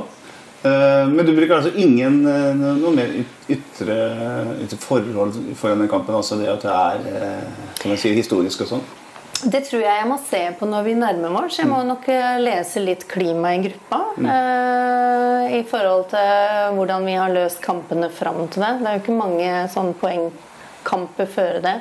Eh, 0.62 1.06
Men 1.10 1.26
du 1.26 1.32
bruker 1.34 1.56
altså 1.58 1.72
ingen 1.74 2.20
eh, 2.28 2.54
noe 2.78 2.92
mer 2.94 3.10
ytre, 3.50 3.96
ytre 4.62 4.78
forhold 4.78 5.34
foran 5.58 5.82
den 5.82 5.90
kampen? 5.90 6.14
Altså 6.14 6.38
det 6.38 6.50
at 6.52 6.62
det 6.66 6.74
er 6.74 7.06
eh, 7.18 7.70
kan 7.80 7.90
man 7.94 7.98
si, 8.00 8.12
historisk 8.14 8.62
og 8.66 8.70
sånn? 8.76 8.84
Det 9.42 9.64
tror 9.66 9.80
jeg 9.82 9.98
jeg 9.98 10.06
må 10.06 10.16
se 10.22 10.40
på 10.60 10.68
når 10.70 10.84
vi 10.86 10.92
nærmer 11.00 11.40
oss. 11.48 11.56
Jeg 11.58 11.66
må 11.66 11.80
nok 11.86 12.06
eh, 12.14 12.36
lese 12.44 12.82
litt 12.84 13.08
klima 13.10 13.56
i 13.56 13.62
gruppa. 13.64 13.98
eh, 14.22 15.58
I 15.58 15.62
forhold 15.66 16.06
til 16.12 16.76
hvordan 16.78 17.08
vi 17.10 17.16
har 17.18 17.34
løst 17.34 17.58
kampene 17.64 18.06
fram 18.14 18.44
til 18.46 18.62
det. 18.62 18.72
Det 18.84 18.86
er 18.92 18.98
jo 19.00 19.02
ikke 19.02 19.18
mange 19.18 19.50
sånne 19.74 19.98
poengkamper 19.98 21.26
før 21.34 21.58
det. 21.64 21.74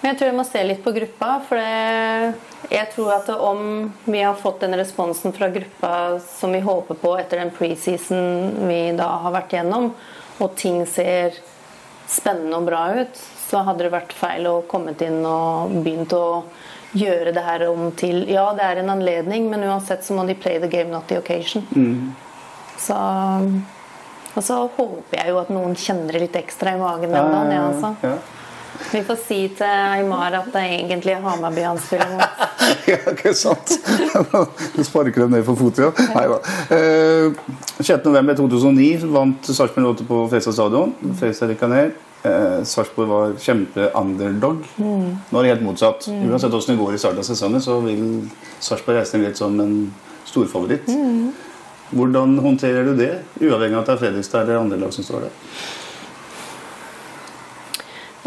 Men 0.00 0.12
jeg 0.12 0.18
tror 0.18 0.28
jeg 0.30 0.36
må 0.36 0.44
se 0.46 0.62
litt 0.66 0.82
på 0.84 0.92
gruppa. 0.94 1.30
For 1.48 1.60
det, 1.60 2.34
jeg 2.74 2.90
tror 2.94 3.12
at 3.16 3.30
om 3.34 3.90
vi 4.04 4.20
har 4.22 4.36
fått 4.38 4.60
den 4.64 4.76
responsen 4.78 5.34
fra 5.36 5.48
gruppa 5.54 5.92
som 6.20 6.52
vi 6.54 6.60
håper 6.64 6.98
på 7.00 7.16
etter 7.18 7.42
den 7.42 7.52
preseason 7.56 8.68
vi 8.68 8.80
da 8.98 9.08
har 9.24 9.34
vært 9.34 9.56
gjennom, 9.56 9.90
og 10.36 10.56
ting 10.60 10.82
ser 10.86 11.38
spennende 12.06 12.60
og 12.60 12.68
bra 12.68 12.82
ut, 13.00 13.22
så 13.46 13.62
hadde 13.66 13.86
det 13.86 13.94
vært 13.94 14.14
feil 14.14 14.46
å 14.50 14.60
kommet 14.68 15.02
inn 15.06 15.22
og 15.26 15.72
begynt 15.82 16.12
å 16.14 16.44
gjøre 16.96 17.32
det 17.34 17.42
her 17.44 17.66
om 17.68 17.90
til 17.98 18.24
Ja, 18.30 18.50
det 18.56 18.64
er 18.64 18.80
en 18.82 18.92
anledning, 18.94 19.48
men 19.50 19.64
uansett 19.66 20.04
så 20.06 20.14
må 20.16 20.26
de 20.26 20.36
play 20.38 20.60
the 20.62 20.70
game, 20.70 20.90
not 20.90 21.08
the 21.08 21.18
occasion. 21.18 21.66
Så 22.78 22.94
Og 24.36 24.44
så 24.44 24.56
håper 24.76 25.16
jeg 25.16 25.32
jo 25.32 25.38
at 25.40 25.48
noen 25.48 25.74
kjenner 25.80 26.12
det 26.12 26.26
litt 26.26 26.36
ekstra 26.36 26.74
i 26.76 26.80
magen 26.80 27.08
den 27.08 27.30
dagen, 27.32 27.52
jeg 27.54 27.62
altså. 27.70 27.94
ja. 28.04 28.16
Vi 28.92 29.02
får 29.06 29.18
si 29.20 29.38
til 29.56 29.66
Aymar 29.66 30.34
at 30.40 30.48
det 30.54 30.62
egentlig 30.78 31.14
er 31.16 31.22
Hamarby 31.24 31.64
han 31.66 31.78
spiller 31.82 32.12
mot. 32.14 32.42
ja, 32.90 32.98
ikke 33.12 33.32
sant? 33.36 33.76
Du 34.76 34.82
sparker 34.86 35.24
dem 35.24 35.36
ned 35.36 35.44
for 35.46 35.58
fotet, 35.58 35.84
ja. 35.86 36.08
Nei 36.16 36.26
da. 36.30 36.40
Eh, 36.76 37.38
16.11.2009 37.82 39.06
vant 39.14 39.48
Sarpsborg 39.50 39.92
8 39.94 40.08
på 40.08 40.20
Fredrikstad 40.26 40.58
stadion. 40.58 40.94
Fredrikstad 41.18 41.52
rykka 41.52 41.70
ned. 41.72 41.96
Eh, 42.26 42.60
Sarpsborg 42.66 43.10
var 43.12 43.34
kjempe-underdog. 43.42 44.62
Nå 44.80 45.38
er 45.38 45.46
det 45.46 45.54
helt 45.54 45.66
motsatt. 45.66 46.08
Uansett 46.10 46.50
hvordan 46.50 46.72
det 46.72 46.80
går 46.82 46.96
i 46.96 47.02
starten 47.02 47.22
av 47.22 47.28
sesongen, 47.28 47.62
så 47.64 47.78
vil 47.84 48.06
Sarpsborg 48.60 49.00
reise 49.00 49.18
ned 49.18 49.30
litt 49.30 49.40
som 49.42 49.58
en 49.62 49.76
storfavoritt. 50.26 50.90
Hvordan 51.94 52.38
håndterer 52.42 52.88
du 52.88 52.96
det, 52.98 53.12
uavhengig 53.38 53.76
av 53.76 53.84
at 53.84 53.90
det 53.90 53.94
er 53.94 54.00
Fredrikstad 54.00 54.46
eller 54.46 54.64
andre 54.64 54.80
lag 54.80 54.94
som 54.94 55.06
står 55.06 55.28
der? 55.28 55.36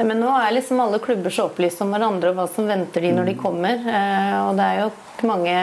Men 0.03 0.21
nå 0.21 0.31
er 0.31 0.53
liksom 0.55 0.79
alle 0.79 0.99
klubber 1.03 1.33
så 1.33 1.49
opplyst 1.49 1.81
om 1.83 1.91
hverandre 1.93 2.31
og 2.31 2.39
hva 2.39 2.47
som 2.51 2.67
venter 2.69 3.03
de 3.03 3.11
når 3.15 3.31
de 3.31 3.37
kommer. 3.39 3.81
Eh, 3.83 4.35
og 4.45 4.57
det 4.59 4.65
er 4.65 4.81
jo 4.83 4.89
mange 5.27 5.55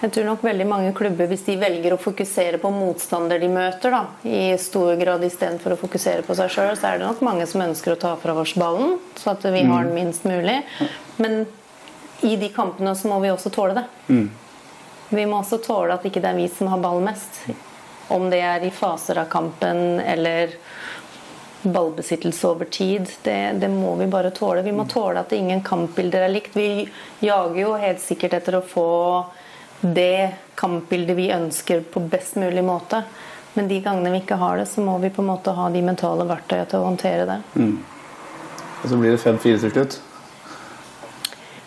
Jeg 0.00 0.12
tror 0.14 0.24
nok 0.30 0.44
veldig 0.46 0.64
mange 0.64 0.92
klubber, 0.96 1.26
hvis 1.28 1.42
de 1.44 1.58
velger 1.60 1.92
å 1.92 2.00
fokusere 2.00 2.56
på 2.62 2.70
motstander 2.72 3.42
de 3.42 3.50
møter, 3.52 3.92
da, 3.92 4.06
i 4.24 4.54
stor 4.56 4.94
grad 4.96 5.26
istedenfor 5.26 5.74
å 5.74 5.80
fokusere 5.82 6.24
på 6.24 6.36
seg 6.38 6.54
sjøl, 6.54 6.70
så 6.72 6.88
er 6.88 6.96
det 6.96 7.04
nok 7.04 7.20
mange 7.26 7.44
som 7.50 7.60
ønsker 7.60 7.92
å 7.92 7.98
ta 8.00 8.14
fra 8.22 8.32
oss 8.40 8.54
ballen, 8.56 8.94
så 9.20 9.34
at 9.34 9.44
vi 9.44 9.60
har 9.68 9.84
den 9.84 9.92
minst 9.92 10.24
mulig. 10.24 10.56
Men 11.20 11.42
i 12.24 12.32
de 12.40 12.48
kampene 12.48 12.94
så 12.96 13.12
må 13.12 13.18
vi 13.20 13.28
også 13.34 13.52
tåle 13.52 13.76
det. 13.76 13.84
Vi 15.10 15.26
må 15.26 15.42
også 15.42 15.60
tåle 15.64 15.98
at 15.98 16.06
ikke 16.08 16.24
det 16.24 16.32
er 16.32 16.40
vi 16.40 16.48
som 16.48 16.72
har 16.72 16.80
ball 16.80 17.04
mest. 17.04 17.42
Om 18.08 18.30
det 18.32 18.40
er 18.40 18.64
i 18.64 18.72
faser 18.72 19.20
av 19.20 19.28
kampen 19.28 20.00
eller 20.00 20.56
ballbesittelse 21.62 22.48
over 22.48 22.64
tid. 22.64 23.08
Det, 23.22 23.52
det 23.60 23.68
må 23.68 23.94
vi 24.00 24.06
bare 24.06 24.30
tåle. 24.30 24.62
Vi 24.62 24.72
må 24.72 24.86
tåle 24.88 25.20
at 25.20 25.32
ingen 25.32 25.62
kampbilder 25.64 26.26
er 26.26 26.32
likt. 26.32 26.56
Vi 26.56 26.88
jager 27.20 27.60
jo 27.60 27.74
helt 27.80 28.00
sikkert 28.02 28.38
etter 28.40 28.58
å 28.58 28.64
få 28.64 28.90
det 29.80 30.32
kampbildet 30.60 31.16
vi 31.16 31.30
ønsker 31.32 31.84
på 31.92 32.02
best 32.12 32.36
mulig 32.40 32.64
måte. 32.64 33.02
Men 33.54 33.68
de 33.68 33.80
gangene 33.82 34.12
vi 34.14 34.20
ikke 34.22 34.38
har 34.40 34.60
det, 34.60 34.68
så 34.70 34.82
må 34.84 34.98
vi 35.02 35.10
på 35.10 35.22
en 35.24 35.30
måte 35.32 35.54
ha 35.56 35.70
de 35.72 35.82
mentale 35.82 36.26
verktøyene 36.28 36.68
til 36.70 36.80
å 36.80 36.86
håndtere 36.86 37.26
det. 37.28 37.40
Og 38.80 38.86
så 38.92 39.00
blir 39.00 39.16
det 39.16 39.22
5-4 39.24 39.58
til 39.64 39.74
slutt. 39.74 39.98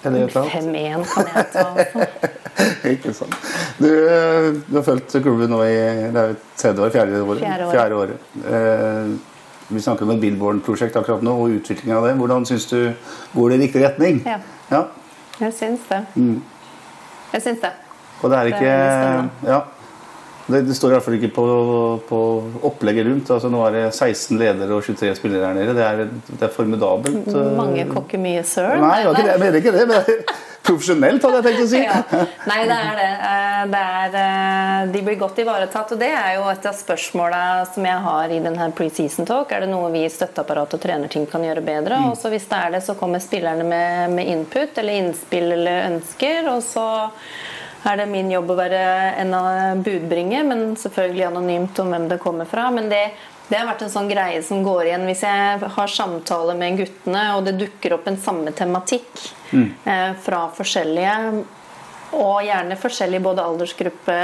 Er 0.04 0.12
det 0.12 0.24
helt 0.24 0.32
klart? 0.32 0.48
5-1 0.52 1.06
kan 1.12 1.30
jeg 1.34 1.52
ta. 1.54 1.68
Altså. 1.74 2.08
Ikke 2.94 3.14
sant. 3.16 3.36
Du, 3.80 3.90
du 4.68 4.76
har 4.78 4.86
fulgt 4.86 5.16
klubben 5.24 5.52
nå 5.52 5.62
i 5.66 5.76
det 6.14 6.24
er 6.24 6.34
jo 6.34 6.40
tredje 6.60 6.84
år, 6.84 6.92
fjerde 6.96 7.22
året. 7.24 7.44
Fjerde 7.44 7.68
året. 7.68 7.76
Fjerde 7.78 8.02
året. 8.02 8.26
Eh, 8.52 9.33
vi 9.74 9.82
snakker 9.84 10.06
om 10.08 10.12
et 10.16 10.22
Billboard-prosjekt 10.24 10.96
akkurat 11.00 11.24
nå, 11.26 11.34
og 11.44 11.56
utviklingen 11.60 11.98
av 11.98 12.08
det. 12.08 12.16
Hvordan 12.20 12.46
syns 12.50 12.66
du 12.72 12.80
går 13.36 13.50
det 13.54 13.60
i 13.60 13.64
riktig 13.68 13.84
retning? 13.86 14.22
Ja. 14.26 14.40
ja. 14.72 14.84
Jeg 15.42 15.54
syns 15.58 15.88
det. 15.90 16.02
Jeg 17.34 17.42
syns 17.42 17.64
det. 17.64 17.72
Og 18.24 18.30
det 18.32 18.38
er 18.40 18.44
Det 18.44 18.54
er 18.54 19.24
ikke 19.24 19.50
ja. 19.50 19.62
Det, 20.44 20.60
det 20.68 20.76
står 20.76 20.92
i 20.92 20.96
hvert 20.98 21.04
fall 21.06 21.14
ikke 21.16 21.30
på, 21.36 21.44
på 22.10 22.18
opplegget 22.68 23.06
rundt. 23.08 23.30
altså 23.32 23.48
Nå 23.52 23.62
er 23.64 23.72
det 23.78 23.84
16 23.96 24.38
ledere 24.42 24.76
og 24.76 24.84
23 24.84 25.14
spillere 25.16 25.48
her 25.48 25.54
nede. 25.56 25.76
Det 25.78 25.84
er, 25.88 26.02
det 26.28 26.42
er 26.44 26.52
formidabelt. 26.52 27.28
eh. 27.32 27.52
Mange 27.56 27.86
kokker 27.88 28.20
mye 28.20 28.44
søl. 28.44 28.82
Nei, 28.84 28.98
det 29.00 29.08
var 29.08 29.16
ikke 29.16 29.24
det. 29.24 29.32
jeg 29.32 29.40
mener 29.46 29.62
ikke 29.62 29.72
det. 29.78 29.86
Men 29.88 30.52
profesjonelt, 30.64 31.24
hadde 31.24 31.40
jeg 31.40 31.46
tenkt 31.48 31.64
å 31.64 31.70
si. 31.72 31.82
Ja. 31.84 32.00
Nei, 32.50 32.60
det 32.70 32.78
er 32.78 33.00
det. 33.00 33.10
Eh, 33.30 33.64
det 33.74 33.82
er, 34.00 34.18
eh, 34.20 34.92
de 34.94 35.02
blir 35.06 35.20
godt 35.20 35.42
ivaretatt. 35.44 35.94
Og 35.96 36.00
det 36.00 36.12
er 36.16 36.36
jo 36.38 36.46
et 36.52 36.68
av 36.70 36.78
spørsmåla 36.78 37.42
som 37.74 37.88
jeg 37.88 38.06
har 38.08 38.34
i 38.34 38.40
denne 38.44 38.70
preseason 38.76 39.28
talk. 39.30 39.52
Er 39.52 39.66
det 39.66 39.72
noe 39.74 39.92
vi 39.94 40.06
i 40.06 40.12
støtteapparat 40.12 40.78
og 40.78 40.84
trenerteam 40.84 41.28
kan 41.32 41.44
gjøre 41.44 41.66
bedre? 41.66 42.00
Og 42.10 42.18
så 42.20 42.32
hvis 42.34 42.48
det 42.52 42.60
er 42.60 42.78
det, 42.78 42.84
så 42.86 42.96
kommer 43.00 43.24
spillerne 43.24 43.68
med, 43.68 44.16
med 44.16 44.32
input 44.38 44.80
eller 44.80 45.02
innspill 45.02 45.52
eller 45.58 45.90
ønsker. 45.92 46.48
Og 46.54 46.64
så 46.66 46.88
er 47.84 48.00
det 48.00 48.08
min 48.08 48.32
jobb 48.32 48.54
å 48.54 48.56
være 48.56 48.82
en 49.20 49.34
av 49.36 49.84
budbringer, 49.84 50.46
men 50.48 50.62
selvfølgelig 50.80 51.26
anonymt 51.28 51.80
om 51.84 51.92
hvem 51.92 52.08
det 52.12 52.22
kommer 52.24 52.48
fra. 52.48 52.70
Men 52.72 52.88
det, 52.92 53.04
det 53.54 53.60
har 53.62 53.68
vært 53.70 53.84
en 53.86 53.92
sånn 53.94 54.08
greie 54.10 54.40
som 54.42 54.64
går 54.66 54.88
igjen 54.88 55.04
hvis 55.06 55.20
jeg 55.28 55.74
har 55.76 55.92
samtale 55.94 56.56
med 56.58 56.80
guttene, 56.80 57.26
og 57.38 57.44
det 57.46 57.60
dukker 57.60 57.94
opp 58.00 58.08
en 58.10 58.18
samme 58.18 58.54
tematikk 58.58 59.28
eh, 59.54 60.16
fra 60.26 60.48
forskjellige, 60.58 61.44
og 62.14 62.44
gjerne 62.46 62.78
forskjellig 62.78 63.20
både 63.26 63.46
aldersgruppe 63.46 64.18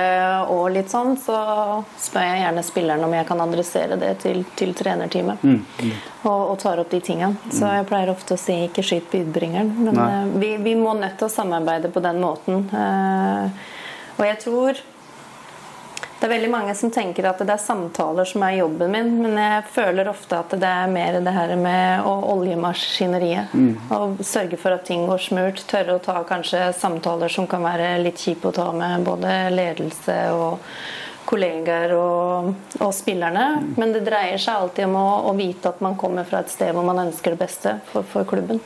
og 0.54 0.66
litt 0.74 0.90
sånn, 0.90 1.16
så 1.22 1.38
spør 2.02 2.26
jeg 2.26 2.44
gjerne 2.44 2.66
spilleren 2.66 3.06
om 3.06 3.16
jeg 3.18 3.28
kan 3.30 3.42
adressere 3.46 3.98
det 4.02 4.12
til, 4.26 4.44
til 4.58 4.76
trenerteamet. 4.78 5.46
Og, 6.26 6.42
og 6.52 6.56
tar 6.62 6.82
opp 6.82 6.92
de 6.94 7.00
tingene. 7.06 7.54
Så 7.54 7.70
jeg 7.70 7.88
pleier 7.90 8.14
ofte 8.14 8.34
å 8.34 8.42
si 8.42 8.58
'ikke 8.66 8.86
skyt 8.86 9.10
budbringeren', 9.14 9.74
men 9.88 10.06
eh, 10.06 10.38
vi, 10.42 10.56
vi 10.66 10.78
må 10.78 10.98
nødt 10.98 11.18
til 11.22 11.30
å 11.30 11.34
samarbeide 11.34 11.94
på 11.94 12.02
den 12.06 12.22
måten. 12.22 12.66
Eh, 12.74 13.68
og 14.18 14.26
jeg 14.26 14.42
tror 14.46 14.82
det 16.20 16.28
er 16.28 16.34
veldig 16.34 16.50
mange 16.52 16.74
som 16.76 16.92
tenker 16.92 17.30
at 17.30 17.40
det 17.40 17.54
er 17.54 17.62
samtaler 17.64 18.28
som 18.28 18.44
er 18.44 18.58
jobben 18.58 18.92
min, 18.92 19.12
men 19.24 19.38
jeg 19.40 19.64
føler 19.72 20.10
ofte 20.12 20.36
at 20.36 20.52
det 20.60 20.68
er 20.68 20.92
mer 20.92 21.20
det 21.24 21.32
her 21.36 21.54
med 21.56 22.08
å 22.08 22.14
oljemaskineriet. 22.34 23.54
Mm. 23.56 23.72
Og 23.96 24.20
sørge 24.28 24.60
for 24.60 24.76
at 24.76 24.84
ting 24.90 25.06
går 25.08 25.24
smurt. 25.30 25.64
Tørre 25.70 25.96
å 25.96 26.04
ta 26.04 26.18
kanskje 26.28 26.74
samtaler 26.76 27.32
som 27.32 27.48
kan 27.48 27.64
være 27.64 27.94
litt 28.04 28.20
kjipe 28.20 28.52
å 28.52 28.56
ta 28.56 28.68
med 28.76 29.08
både 29.08 29.36
ledelse 29.56 30.18
og 30.36 30.60
kollegaer 31.30 31.94
og, 31.96 32.54
og 32.82 32.94
spillerne. 32.96 33.76
Men 33.80 33.94
det 33.96 34.04
dreier 34.08 34.42
seg 34.42 34.60
alltid 34.60 34.90
om 34.90 34.98
å, 35.00 35.10
å 35.30 35.36
vite 35.40 35.72
at 35.72 35.80
man 35.86 35.96
kommer 36.00 36.28
fra 36.28 36.44
et 36.44 36.52
sted 36.52 36.74
hvor 36.76 36.88
man 36.88 37.00
ønsker 37.08 37.36
det 37.36 37.44
beste 37.46 37.78
for, 37.94 38.04
for 38.04 38.28
klubben. 38.28 38.60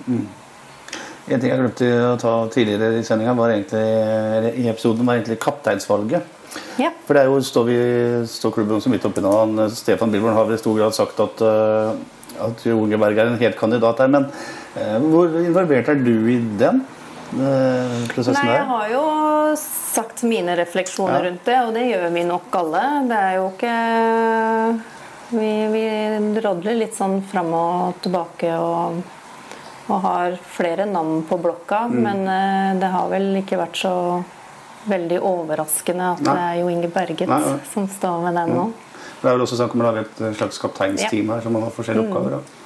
En 1.24 1.40
ting 1.40 1.52
jeg 1.54 1.60
glemte 1.60 1.90
å 2.10 2.16
ta 2.20 2.32
tidligere 2.52 3.00
i 3.00 3.04
sendinga, 3.08 3.36
var 3.38 3.54
egentlig, 3.54 3.84
i 4.60 4.66
episoden, 4.68 5.06
var 5.08 5.20
egentlig 5.20 5.40
kapteinsvalget. 5.44 6.26
Ja. 6.82 6.90
For 7.08 7.16
det 7.16 7.24
er 7.24 7.30
jo, 7.32 7.38
står, 7.46 7.70
vi, 7.70 7.78
står 8.30 8.54
klubben 8.58 8.82
så 8.84 8.92
midt 8.92 9.06
oppi 9.08 9.24
nå. 9.24 9.32
Stefan 9.74 10.12
Bilborn 10.14 10.36
har 10.36 10.50
vel 10.50 10.58
i 10.58 10.62
stor 10.62 10.76
grad 10.78 10.98
sagt 10.98 11.22
at, 11.24 11.46
uh, 11.46 11.94
at 12.44 12.66
Jo 12.68 12.84
Berg 12.92 13.18
er 13.18 13.32
en 13.32 13.40
helt 13.40 13.58
kandidat 13.60 14.04
der. 14.04 14.12
Men 14.12 14.28
uh, 14.76 15.00
hvor 15.08 15.40
involvert 15.42 15.94
er 15.94 16.04
du 16.04 16.14
i 16.34 16.42
den 16.60 16.84
prosessen 17.34 18.10
prosessen 18.14 18.36
Nei, 18.38 18.52
jeg 18.54 18.66
har 18.70 18.90
jo 18.92 19.04
sagt 19.58 20.20
mine 20.28 20.54
refleksjoner 20.60 21.16
Ja. 21.16 21.30
rundt 21.30 21.48
det, 21.48 21.56
og 21.64 21.72
det 21.74 21.86
gjør 21.88 22.12
vi 22.14 22.26
nok 22.30 22.58
alle. 22.60 22.84
Det 23.10 23.22
er 23.30 23.40
jo 23.40 23.48
ikke 23.54 23.78
Vi, 25.34 25.50
vi 25.74 25.86
drodler 26.36 26.76
litt 26.78 26.94
sånn 26.94 27.24
fram 27.26 27.50
og 27.58 27.96
tilbake 28.04 28.52
og, 28.54 29.00
og 29.90 30.02
har 30.02 30.38
flere 30.56 30.86
navn 30.88 31.24
på 31.28 31.38
blokka, 31.44 31.88
Mm. 31.90 32.02
men 32.04 32.28
eh, 32.28 32.80
det 32.80 32.90
har 32.94 33.10
vel 33.12 33.36
ikke 33.42 33.58
vært 33.60 33.76
så 33.82 34.24
veldig 34.88 35.20
overraskende 35.22 36.12
at 36.14 36.22
Nei. 36.22 36.34
det 36.34 36.42
er 36.44 36.56
Jo 36.62 36.68
Inge 36.70 36.88
Berget 36.92 37.28
Nei, 37.30 37.40
nei. 37.40 37.60
som 37.74 37.88
står 37.88 38.24
med 38.24 38.36
den 38.36 38.56
nå. 38.56 38.66
Det 39.22 39.30
er 39.30 39.38
vel 39.38 39.46
også 39.46 39.56
snakk 39.60 39.76
om 39.76 39.82
å 39.82 39.92
lage 39.92 40.02
et 40.06 40.36
slags 40.38 40.60
kapteinsteam 40.60 41.30
her, 41.32 41.40
så 41.42 41.50
man 41.52 41.64
har 41.64 41.72
forskjellige 41.72 42.10
oppgaver. 42.10 42.32
Da. 42.32 42.60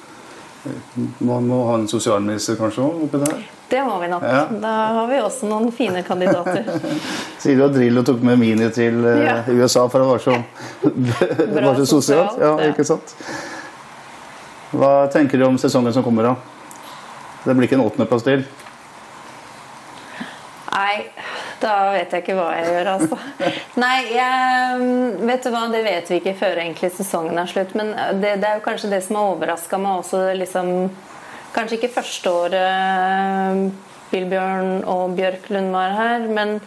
Man 1.22 1.46
må 1.46 1.60
ha 1.68 1.74
en 1.78 1.86
sosialminister 1.88 2.56
kanskje 2.58 2.82
òg 2.82 3.04
oppi 3.06 3.20
der. 3.22 3.44
Det 3.70 3.82
må 3.86 3.98
vi 4.00 4.08
nok. 4.10 4.22
Ja. 4.26 4.40
Da 4.50 4.72
har 4.96 5.06
vi 5.06 5.20
også 5.22 5.46
noen 5.48 5.70
fine 5.72 6.02
kandidater. 6.02 6.64
Sier 7.38 7.56
du 7.60 7.64
at 7.68 7.74
Drillo 7.76 8.02
tok 8.02 8.22
med 8.26 8.38
Mini 8.40 8.66
til 8.74 8.98
eh, 9.06 9.22
Ja. 9.24 9.36
USA 9.46 9.86
for 9.88 10.02
å 10.02 10.10
være 10.16 10.24
så, 10.26 10.34
var 11.68 11.78
så 11.78 11.86
sosialt? 11.86 12.38
Ja, 12.42 12.56
ja. 12.58 12.72
ikke 12.72 12.84
sant? 12.88 13.14
Hva 14.74 15.06
tenker 15.12 15.38
du 15.40 15.46
om 15.46 15.56
sesongen 15.60 15.92
som 15.94 16.02
kommer, 16.04 16.32
da? 16.32 16.57
Det 17.44 17.54
blir 17.54 17.68
ikke 17.68 17.78
en 17.78 17.86
åttendeplass 17.86 18.26
til? 18.26 18.44
Nei, 20.78 21.08
da 21.62 21.74
vet 21.94 22.12
jeg 22.12 22.22
ikke 22.22 22.36
hva 22.38 22.48
jeg 22.54 22.70
gjør, 22.70 22.90
altså. 22.94 23.18
Nei, 23.82 23.96
jeg, 24.14 24.88
vet 25.26 25.44
du 25.46 25.50
hva, 25.54 25.64
det 25.72 25.82
vet 25.86 26.10
vi 26.12 26.20
ikke 26.20 26.36
før 26.38 26.60
egentlig 26.62 26.92
sesongen 26.94 27.40
er 27.40 27.50
slutt. 27.50 27.74
Men 27.78 27.94
det, 28.20 28.36
det 28.42 28.50
er 28.50 28.58
jo 28.60 28.66
kanskje 28.66 28.92
det 28.92 29.02
som 29.06 29.18
har 29.18 29.32
overraska 29.34 29.80
meg 29.82 30.02
også, 30.04 30.24
liksom 30.38 30.74
Kanskje 31.48 31.78
ikke 31.78 31.94
første 31.94 32.28
året 32.28 33.70
Billbjørn 34.10 34.82
og 34.88 35.14
Bjørklund 35.16 35.72
var 35.72 35.94
her, 35.96 36.26
men 36.28 36.58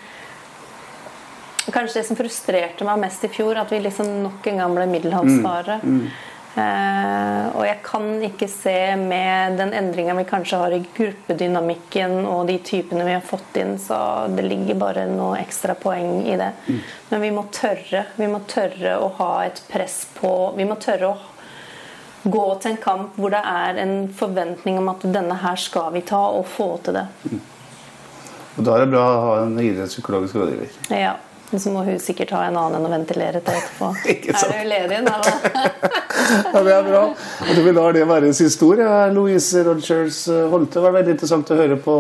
kanskje 1.72 1.99
det 1.99 2.07
som 2.07 2.17
frustrerte 2.17 2.86
meg 2.88 2.99
mest 3.03 3.24
i 3.26 3.30
fjor, 3.32 3.59
at 3.61 3.72
vi 3.72 3.80
liksom 3.82 4.09
nok 4.26 4.49
en 4.49 4.61
gang 4.61 4.76
ble 4.76 4.88
middelhavsfare. 4.91 5.78
Eh, 5.86 6.19
og 6.52 7.62
jeg 7.64 7.78
kan 7.86 8.08
ikke 8.28 8.47
se 8.52 8.76
med 8.99 9.56
den 9.56 9.72
endringa 9.78 10.18
vi 10.18 10.26
kanskje 10.28 10.60
har 10.60 10.74
i 10.76 10.82
gruppedynamikken 10.97 12.26
og 12.28 12.49
de 12.49 12.58
typene 12.60 13.06
vi 13.08 13.14
har 13.16 13.24
fått 13.24 13.56
inn, 13.62 13.78
så 13.80 14.28
det 14.36 14.43
ligger 14.49 14.80
bare 14.82 15.06
noe 15.08 15.39
ekstra 15.39 15.78
poeng 15.80 16.26
i 16.28 16.36
det. 16.39 16.49
Men 17.10 17.24
vi 17.24 17.32
må 17.32 17.45
tørre. 17.56 18.06
Vi 18.20 18.28
må 18.28 18.43
tørre 18.52 18.97
å 18.99 19.08
ha 19.22 19.32
et 19.45 19.64
press 19.72 20.04
på 20.18 20.34
Vi 20.58 20.68
må 20.68 20.76
tørre 20.82 21.14
å 21.14 21.18
gå 22.24 22.45
til 22.62 22.72
en 22.72 22.78
kamp 22.84 23.16
hvor 23.18 23.34
det 23.34 23.41
er 23.47 23.80
en 23.82 23.95
forventning 24.14 24.78
om 24.82 24.91
at 24.91 25.08
denne 25.08 25.39
her 25.41 25.58
skal 25.58 25.89
vi 25.95 26.04
ta, 26.06 26.22
og 26.36 26.45
få 26.52 26.76
til 26.86 26.99
det. 26.99 27.08
Og 28.58 28.64
Da 28.68 28.76
er 28.76 28.86
det 28.86 28.91
bra 28.91 29.04
å 29.08 29.22
ha 29.26 29.36
en 29.45 29.58
idrettspsykologisk 29.58 30.38
rådgiver. 30.38 30.80
Ja. 30.93 31.16
Men 31.52 31.60
så 31.60 31.74
må 31.74 31.84
hun 31.84 31.99
sikkert 31.99 32.32
ha 32.36 32.45
en 32.47 32.56
annen 32.56 32.80
enn 32.80 32.88
å 32.88 32.91
ventilere 32.93 33.41
til 33.43 33.58
etterpå. 33.60 33.91
Ikke 34.14 34.38
sant. 34.39 34.56
Er 34.56 34.64
du 34.64 34.72
ledig 34.72 35.02
nå, 35.04 35.18
da? 35.20 35.68
Ja, 36.52 36.62
det 36.64 36.74
er 36.78 36.86
bra. 36.86 37.04
Og 37.43 37.52
du 37.58 37.62
vil 37.66 37.76
la 37.76 37.86
det 37.95 38.08
være 38.08 38.32
siste 38.36 38.64
ord. 38.68 38.82
Louise 39.12 39.64
Rogers 39.68 40.24
Holte, 40.52 40.78
det 40.78 40.84
var 40.86 40.95
veldig 40.95 41.16
interessant 41.18 41.52
å 41.52 41.58
høre 41.60 41.78
på 41.82 41.95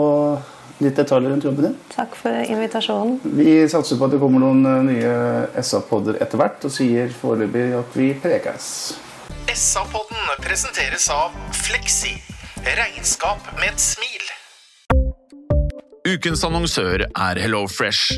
litt 0.81 0.97
detaljer 0.97 1.29
rundt 1.33 1.45
jobben 1.45 1.67
din. 1.67 1.77
Takk 1.93 2.15
for 2.17 2.51
invitasjonen. 2.55 3.19
Vi 3.37 3.59
satser 3.69 3.99
på 3.99 4.07
at 4.07 4.15
det 4.15 4.21
kommer 4.21 4.41
noen 4.43 4.65
eh, 4.65 4.81
nye 4.87 5.61
SA-podder 5.61 6.19
etter 6.23 6.41
hvert, 6.41 6.65
og 6.67 6.73
sier 6.73 7.13
foreløpig 7.21 7.67
at 7.77 7.97
vi 7.97 8.11
prekes. 8.23 8.67
SA-podden 9.51 10.35
presenteres 10.41 11.07
av 11.13 11.35
Fleksi. 11.63 12.15
Regnskap 12.65 13.53
med 13.59 13.71
et 13.73 13.81
smil. 13.81 14.27
Ukens 16.11 16.43
annonsør 16.45 17.05
er 17.07 17.41
HelloFresh. 17.41 18.17